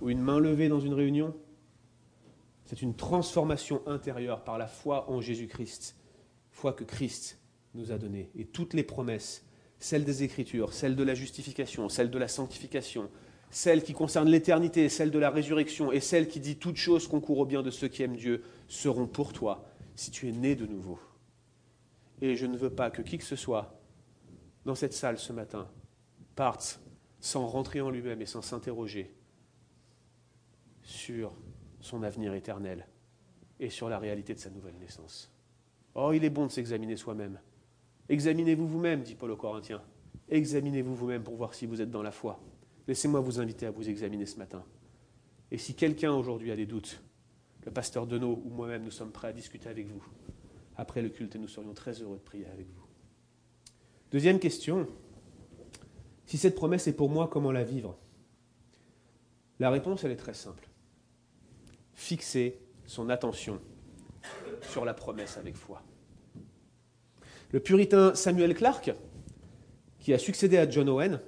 ou 0.00 0.10
une 0.10 0.20
main 0.20 0.38
levée 0.38 0.68
dans 0.68 0.80
une 0.80 0.94
réunion. 0.94 1.34
C'est 2.68 2.82
une 2.82 2.94
transformation 2.94 3.80
intérieure 3.86 4.44
par 4.44 4.58
la 4.58 4.66
foi 4.66 5.10
en 5.10 5.22
Jésus-Christ, 5.22 5.96
foi 6.50 6.74
que 6.74 6.84
Christ 6.84 7.38
nous 7.72 7.92
a 7.92 7.96
donnée. 7.96 8.30
Et 8.36 8.44
toutes 8.44 8.74
les 8.74 8.82
promesses, 8.82 9.46
celles 9.78 10.04
des 10.04 10.22
Écritures, 10.22 10.74
celles 10.74 10.94
de 10.94 11.02
la 11.02 11.14
justification, 11.14 11.88
celles 11.88 12.10
de 12.10 12.18
la 12.18 12.28
sanctification, 12.28 13.08
celles 13.50 13.82
qui 13.82 13.94
concernent 13.94 14.28
l'éternité, 14.28 14.90
celles 14.90 15.10
de 15.10 15.18
la 15.18 15.30
résurrection 15.30 15.92
et 15.92 16.00
celles 16.00 16.28
qui 16.28 16.40
disent 16.40 16.58
toutes 16.58 16.76
choses 16.76 17.08
concourent 17.08 17.38
au 17.38 17.46
bien 17.46 17.62
de 17.62 17.70
ceux 17.70 17.88
qui 17.88 18.02
aiment 18.02 18.16
Dieu, 18.18 18.42
seront 18.66 19.06
pour 19.06 19.32
toi 19.32 19.64
si 19.96 20.10
tu 20.10 20.28
es 20.28 20.32
né 20.32 20.54
de 20.54 20.66
nouveau. 20.66 20.98
Et 22.20 22.36
je 22.36 22.44
ne 22.44 22.58
veux 22.58 22.68
pas 22.68 22.90
que 22.90 23.00
qui 23.00 23.16
que 23.16 23.24
ce 23.24 23.36
soit 23.36 23.80
dans 24.66 24.74
cette 24.74 24.92
salle 24.92 25.16
ce 25.16 25.32
matin 25.32 25.70
parte 26.36 26.80
sans 27.18 27.46
rentrer 27.46 27.80
en 27.80 27.88
lui-même 27.88 28.20
et 28.20 28.26
sans 28.26 28.42
s'interroger 28.42 29.10
sur 30.82 31.32
son 31.88 32.02
avenir 32.02 32.34
éternel 32.34 32.86
et 33.58 33.70
sur 33.70 33.88
la 33.88 33.98
réalité 33.98 34.34
de 34.34 34.38
sa 34.38 34.50
nouvelle 34.50 34.76
naissance. 34.78 35.32
Oh, 35.94 36.12
il 36.12 36.24
est 36.24 36.30
bon 36.30 36.46
de 36.46 36.52
s'examiner 36.52 36.96
soi-même. 36.96 37.40
Examinez-vous 38.08 38.68
vous-même, 38.68 39.02
dit 39.02 39.14
Paul 39.14 39.32
aux 39.32 39.36
Corinthiens. 39.36 39.82
Examinez-vous 40.28 40.94
vous-même 40.94 41.22
pour 41.22 41.36
voir 41.36 41.54
si 41.54 41.66
vous 41.66 41.80
êtes 41.80 41.90
dans 41.90 42.02
la 42.02 42.12
foi. 42.12 42.38
Laissez-moi 42.86 43.20
vous 43.20 43.40
inviter 43.40 43.66
à 43.66 43.70
vous 43.70 43.88
examiner 43.88 44.26
ce 44.26 44.36
matin. 44.38 44.62
Et 45.50 45.58
si 45.58 45.74
quelqu'un 45.74 46.12
aujourd'hui 46.12 46.52
a 46.52 46.56
des 46.56 46.66
doutes, 46.66 47.02
le 47.64 47.72
pasteur 47.72 48.06
Denot 48.06 48.40
ou 48.44 48.50
moi-même, 48.50 48.84
nous 48.84 48.90
sommes 48.90 49.10
prêts 49.10 49.28
à 49.28 49.32
discuter 49.32 49.68
avec 49.68 49.88
vous 49.88 50.02
après 50.76 51.02
le 51.02 51.08
culte 51.08 51.34
et 51.34 51.38
nous 51.38 51.48
serions 51.48 51.74
très 51.74 51.92
heureux 52.02 52.16
de 52.16 52.22
prier 52.22 52.46
avec 52.46 52.66
vous. 52.68 52.86
Deuxième 54.12 54.38
question, 54.38 54.86
si 56.26 56.38
cette 56.38 56.54
promesse 56.54 56.86
est 56.86 56.92
pour 56.92 57.10
moi, 57.10 57.28
comment 57.28 57.50
la 57.50 57.64
vivre? 57.64 57.98
La 59.58 59.70
réponse, 59.70 60.04
elle 60.04 60.12
est 60.12 60.16
très 60.16 60.34
simple. 60.34 60.67
Fixer 61.98 62.58
son 62.86 63.10
attention 63.10 63.60
sur 64.62 64.84
la 64.84 64.94
promesse 64.94 65.36
avec 65.36 65.56
foi. 65.56 65.82
Le 67.50 67.60
puritain 67.60 68.14
Samuel 68.14 68.54
Clark, 68.54 68.92
qui 69.98 70.14
a 70.14 70.18
succédé 70.18 70.58
à 70.58 70.68
John 70.68 70.88
Owen, 70.88 71.20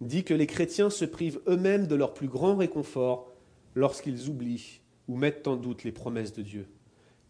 dit 0.00 0.24
que 0.24 0.34
les 0.34 0.46
chrétiens 0.46 0.90
se 0.90 1.04
privent 1.04 1.40
eux-mêmes 1.48 1.86
de 1.86 1.94
leur 1.94 2.14
plus 2.14 2.28
grand 2.28 2.56
réconfort 2.56 3.32
lorsqu'ils 3.74 4.28
oublient 4.28 4.80
ou 5.08 5.16
mettent 5.16 5.48
en 5.48 5.56
doute 5.56 5.82
les 5.82 5.92
promesses 5.92 6.32
de 6.32 6.42
Dieu 6.42 6.68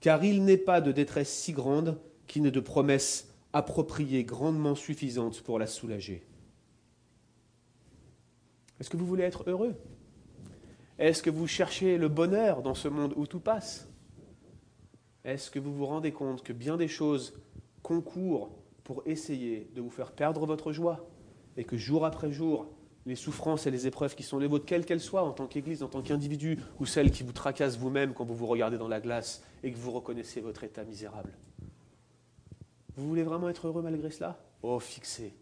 car 0.01 0.25
il 0.25 0.45
n'est 0.45 0.57
pas 0.57 0.81
de 0.81 0.93
détresse 0.93 1.33
si 1.33 1.53
grande 1.53 1.99
qui 2.27 2.41
n'ait 2.41 2.51
de 2.51 2.61
promesses 2.61 3.33
appropriées 3.53 4.25
grandement 4.25 4.75
suffisantes 4.75 5.41
pour 5.43 5.59
la 5.59 5.67
soulager. 5.67 6.23
Est-ce 8.79 8.91
que 8.91 8.97
vous 8.97 9.07
voulez 9.07 9.25
être 9.25 9.49
heureux? 9.49 9.75
Est-ce 10.99 11.23
que 11.23 11.31
vous 11.31 11.47
cherchez 11.47 11.97
le 11.97 12.09
bonheur 12.09 12.61
dans 12.63 12.75
ce 12.75 12.89
monde 12.89 13.15
où 13.17 13.27
tout 13.27 13.41
passe? 13.41 13.89
Est-ce 15.25 15.51
que 15.51 15.61
vous 15.61 15.73
vous 15.73 15.87
rendez 15.87 16.11
compte 16.11 16.43
que 16.43 16.53
bien 16.53 16.77
des 16.77 16.89
choses 16.89 17.41
concourent 17.83 18.51
pour 18.83 19.03
essayer 19.07 19.71
de 19.75 19.81
vous 19.81 19.91
faire 19.91 20.11
perdre 20.11 20.45
votre 20.45 20.73
joie 20.73 21.09
et 21.57 21.65
que 21.65 21.77
jour 21.77 22.05
après 22.05 22.33
jour, 22.33 22.67
les 23.07 23.15
souffrances 23.15 23.67
et 23.67 23.71
les 23.71 23.87
épreuves 23.87 24.17
qui 24.17 24.23
sont 24.23 24.39
les 24.39 24.47
vôtres, 24.49 24.65
quelles 24.65 24.85
qu'elles 24.85 25.01
soient, 25.01 25.23
en 25.23 25.33
tant 25.33 25.47
qu'Église, 25.47 25.83
en 25.83 25.89
tant 25.89 26.03
qu'individu, 26.03 26.59
ou 26.81 26.87
celles 26.87 27.11
qui 27.11 27.23
vous 27.23 27.33
tracassent 27.33 27.79
vous-même 27.79 28.13
quand 28.13 28.25
vous 28.25 28.35
vous 28.35 28.47
regardez 28.47 28.77
dans 28.77 28.89
la 28.89 29.01
glace 29.01 29.43
et 29.63 29.71
que 29.71 29.77
vous 29.77 29.93
reconnaissez 29.93 30.41
votre 30.41 30.65
état 30.65 30.85
misérable? 30.85 31.33
Vous 32.97 33.07
voulez 33.07 33.23
vraiment 33.23 33.49
être 33.49 33.69
heureux 33.69 33.83
malgré 33.83 34.11
cela? 34.11 34.37
Oh, 34.63 34.81
fixez 34.81 35.33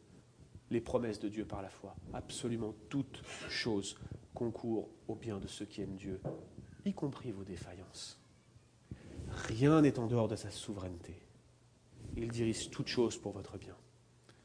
les 0.71 0.81
promesses 0.81 1.19
de 1.19 1.29
Dieu 1.29 1.45
par 1.45 1.63
la 1.63 1.71
foi. 1.71 1.95
Absolument 2.13 2.75
toutes 2.89 3.23
choses 3.49 3.97
concourent 4.37 4.91
au 5.09 5.15
bien 5.15 5.39
de 5.39 5.49
ceux 5.49 5.65
qui 5.65 5.81
aiment 5.81 5.97
Dieu, 5.97 6.21
y 6.85 6.93
compris 6.93 7.33
vos 7.33 7.43
défaillances. 7.43 8.21
Rien 9.49 9.81
n'est 9.81 9.99
en 9.99 10.07
dehors 10.07 10.29
de 10.29 10.37
sa 10.37 10.51
souveraineté. 10.51 11.17
Il 12.17 12.29
dirige 12.31 12.71
toutes 12.71 12.87
choses 12.87 13.17
pour 13.17 13.33
votre 13.33 13.59
bien. 13.59 13.75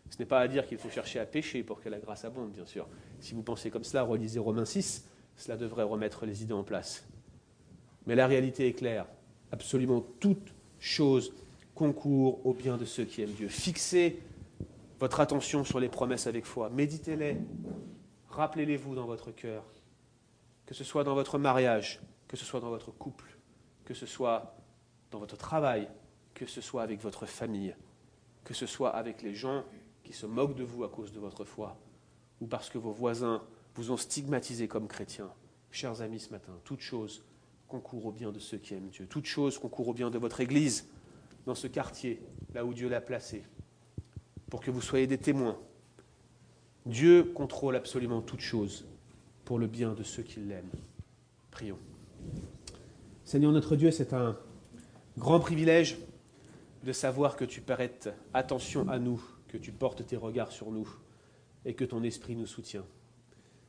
Ce 0.09 0.17
n'est 0.17 0.25
pas 0.25 0.39
à 0.39 0.47
dire 0.47 0.65
qu'il 0.65 0.77
faut 0.77 0.89
chercher 0.89 1.19
à 1.19 1.25
pécher 1.25 1.61
pour 1.63 1.81
que 1.81 1.89
la 1.89 1.99
grâce 1.99 2.25
abonde, 2.25 2.51
bien 2.51 2.65
sûr. 2.65 2.87
Si 3.19 3.33
vous 3.33 3.43
pensez 3.43 3.69
comme 3.69 3.83
cela, 3.83 4.03
relisez 4.03 4.39
Romains 4.39 4.65
6, 4.65 5.05
cela 5.35 5.57
devrait 5.57 5.83
remettre 5.83 6.25
les 6.25 6.41
idées 6.41 6.53
en 6.53 6.63
place. 6.63 7.05
Mais 8.07 8.15
la 8.15 8.27
réalité 8.27 8.67
est 8.67 8.73
claire. 8.73 9.05
Absolument 9.51 10.01
toute 10.19 10.53
chose 10.79 11.33
concourt 11.75 12.45
au 12.45 12.53
bien 12.53 12.77
de 12.77 12.85
ceux 12.85 13.05
qui 13.05 13.21
aiment 13.21 13.31
Dieu. 13.31 13.49
Fixez 13.49 14.19
votre 14.99 15.19
attention 15.19 15.63
sur 15.63 15.79
les 15.79 15.89
promesses 15.89 16.27
avec 16.27 16.45
foi. 16.45 16.69
Méditez-les. 16.69 17.37
Rappelez-les-vous 18.29 18.95
dans 18.95 19.05
votre 19.05 19.31
cœur. 19.31 19.63
Que 20.65 20.73
ce 20.73 20.83
soit 20.83 21.03
dans 21.03 21.15
votre 21.15 21.37
mariage, 21.37 22.01
que 22.27 22.37
ce 22.37 22.45
soit 22.45 22.59
dans 22.59 22.69
votre 22.69 22.91
couple, 22.91 23.37
que 23.85 23.93
ce 23.93 24.05
soit 24.05 24.55
dans 25.11 25.19
votre 25.19 25.37
travail, 25.37 25.89
que 26.33 26.45
ce 26.45 26.61
soit 26.61 26.83
avec 26.83 27.01
votre 27.01 27.25
famille, 27.25 27.75
que 28.43 28.53
ce 28.53 28.65
soit 28.65 28.89
avec 28.89 29.21
les 29.21 29.33
gens 29.33 29.63
qui 30.03 30.13
se 30.13 30.25
moquent 30.25 30.55
de 30.55 30.63
vous 30.63 30.83
à 30.83 30.89
cause 30.89 31.11
de 31.11 31.19
votre 31.19 31.43
foi, 31.43 31.77
ou 32.39 32.47
parce 32.47 32.69
que 32.69 32.77
vos 32.77 32.91
voisins 32.91 33.43
vous 33.75 33.91
ont 33.91 33.97
stigmatisé 33.97 34.67
comme 34.67 34.87
chrétien. 34.87 35.29
Chers 35.71 36.01
amis, 36.01 36.19
ce 36.19 36.31
matin, 36.31 36.53
toute 36.63 36.81
chose 36.81 37.23
concourt 37.67 38.05
au 38.05 38.11
bien 38.11 38.31
de 38.31 38.39
ceux 38.39 38.57
qui 38.57 38.73
aiment 38.73 38.89
Dieu. 38.89 39.07
Toute 39.07 39.25
chose 39.25 39.57
concourt 39.57 39.89
au 39.89 39.93
bien 39.93 40.09
de 40.09 40.17
votre 40.17 40.41
Église, 40.41 40.87
dans 41.45 41.55
ce 41.55 41.67
quartier, 41.67 42.21
là 42.53 42.65
où 42.65 42.73
Dieu 42.73 42.89
l'a 42.89 43.01
placé, 43.01 43.43
pour 44.49 44.61
que 44.61 44.71
vous 44.71 44.81
soyez 44.81 45.07
des 45.07 45.17
témoins. 45.17 45.57
Dieu 46.85 47.23
contrôle 47.23 47.75
absolument 47.75 48.21
toute 48.21 48.41
chose 48.41 48.85
pour 49.45 49.59
le 49.59 49.67
bien 49.67 49.93
de 49.93 50.03
ceux 50.03 50.23
qui 50.23 50.39
l'aiment. 50.39 50.71
Prions. 51.51 51.79
Seigneur 53.23 53.51
notre 53.51 53.75
Dieu, 53.75 53.91
c'est 53.91 54.13
un 54.13 54.37
grand 55.17 55.39
privilège 55.39 55.97
de 56.83 56.91
savoir 56.91 57.35
que 57.35 57.45
tu 57.45 57.61
prêtes 57.61 58.09
attention 58.33 58.87
à 58.89 58.99
nous 58.99 59.21
que 59.47 59.57
tu 59.57 59.71
portes 59.71 60.05
tes 60.05 60.15
regards 60.15 60.51
sur 60.51 60.71
nous 60.71 60.87
et 61.65 61.73
que 61.73 61.83
ton 61.83 62.03
esprit 62.03 62.35
nous 62.35 62.47
soutient. 62.47 62.85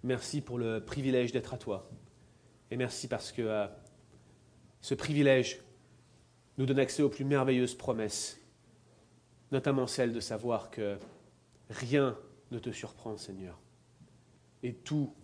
Merci 0.05 0.41
pour 0.41 0.59
le 0.59 0.85
privilège 0.85 1.33
d'être 1.33 1.55
à 1.55 1.59
toi. 1.59 1.91
Et 2.71 2.77
merci 2.77 3.09
parce 3.09 3.33
que 3.33 3.43
euh, 3.43 3.67
ce 4.81 4.95
privilège 4.95 5.61
nous 6.57 6.67
donne 6.67 6.79
accès 6.79 7.03
aux 7.03 7.09
plus 7.09 7.25
merveilleuses 7.25 7.75
promesses, 7.75 8.41
notamment 9.51 9.87
celle 9.87 10.13
de 10.13 10.21
savoir 10.21 10.71
que 10.71 10.97
rien 11.69 12.17
ne 12.51 12.59
te 12.59 12.71
surprend, 12.71 13.17
Seigneur, 13.17 13.59
et 14.63 14.75
tout 14.75 15.15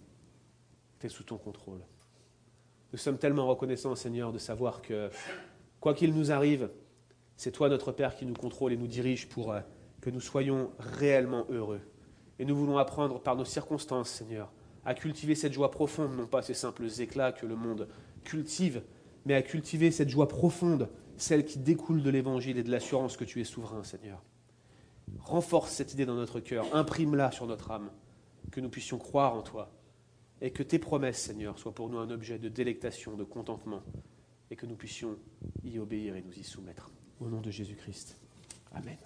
est 1.06 1.10
sous 1.10 1.24
ton 1.24 1.38
contrôle. 1.38 1.80
Nous 2.92 2.98
sommes 2.98 3.18
tellement 3.18 3.46
reconnaissants, 3.46 3.94
Seigneur, 3.94 4.32
de 4.32 4.38
savoir 4.38 4.80
que, 4.80 5.10
quoi 5.80 5.94
qu'il 5.94 6.14
nous 6.14 6.32
arrive, 6.32 6.70
c'est 7.36 7.52
toi, 7.52 7.68
notre 7.68 7.92
Père, 7.92 8.16
qui 8.16 8.26
nous 8.26 8.34
contrôle 8.34 8.72
et 8.72 8.76
nous 8.76 8.86
dirige 8.86 9.28
pour 9.28 9.52
euh, 9.52 9.60
que 10.00 10.10
nous 10.10 10.20
soyons 10.20 10.72
réellement 10.78 11.46
heureux. 11.50 11.80
Et 12.38 12.44
nous 12.44 12.56
voulons 12.56 12.78
apprendre 12.78 13.20
par 13.20 13.36
nos 13.36 13.44
circonstances, 13.44 14.08
Seigneur, 14.08 14.50
à 14.84 14.94
cultiver 14.94 15.34
cette 15.34 15.52
joie 15.52 15.70
profonde, 15.70 16.16
non 16.16 16.26
pas 16.26 16.42
ces 16.42 16.54
simples 16.54 16.86
éclats 16.98 17.32
que 17.32 17.46
le 17.46 17.56
monde 17.56 17.88
cultive, 18.24 18.82
mais 19.26 19.34
à 19.34 19.42
cultiver 19.42 19.90
cette 19.90 20.08
joie 20.08 20.28
profonde, 20.28 20.88
celle 21.16 21.44
qui 21.44 21.58
découle 21.58 22.02
de 22.02 22.10
l'Évangile 22.10 22.58
et 22.58 22.62
de 22.62 22.70
l'assurance 22.70 23.16
que 23.16 23.24
tu 23.24 23.40
es 23.40 23.44
souverain, 23.44 23.84
Seigneur. 23.84 24.22
Renforce 25.20 25.72
cette 25.72 25.92
idée 25.92 26.06
dans 26.06 26.14
notre 26.14 26.40
cœur, 26.40 26.64
imprime-la 26.74 27.30
sur 27.32 27.46
notre 27.46 27.70
âme, 27.70 27.90
que 28.50 28.60
nous 28.60 28.68
puissions 28.68 28.98
croire 28.98 29.34
en 29.34 29.42
toi, 29.42 29.70
et 30.40 30.50
que 30.50 30.62
tes 30.62 30.78
promesses, 30.78 31.20
Seigneur, 31.20 31.58
soient 31.58 31.74
pour 31.74 31.88
nous 31.88 31.98
un 31.98 32.10
objet 32.10 32.38
de 32.38 32.48
délectation, 32.48 33.16
de 33.16 33.24
contentement, 33.24 33.82
et 34.50 34.56
que 34.56 34.66
nous 34.66 34.76
puissions 34.76 35.16
y 35.64 35.78
obéir 35.78 36.16
et 36.16 36.22
nous 36.22 36.38
y 36.38 36.44
soumettre. 36.44 36.90
Au 37.20 37.28
nom 37.28 37.40
de 37.40 37.50
Jésus-Christ. 37.50 38.18
Amen. 38.72 38.96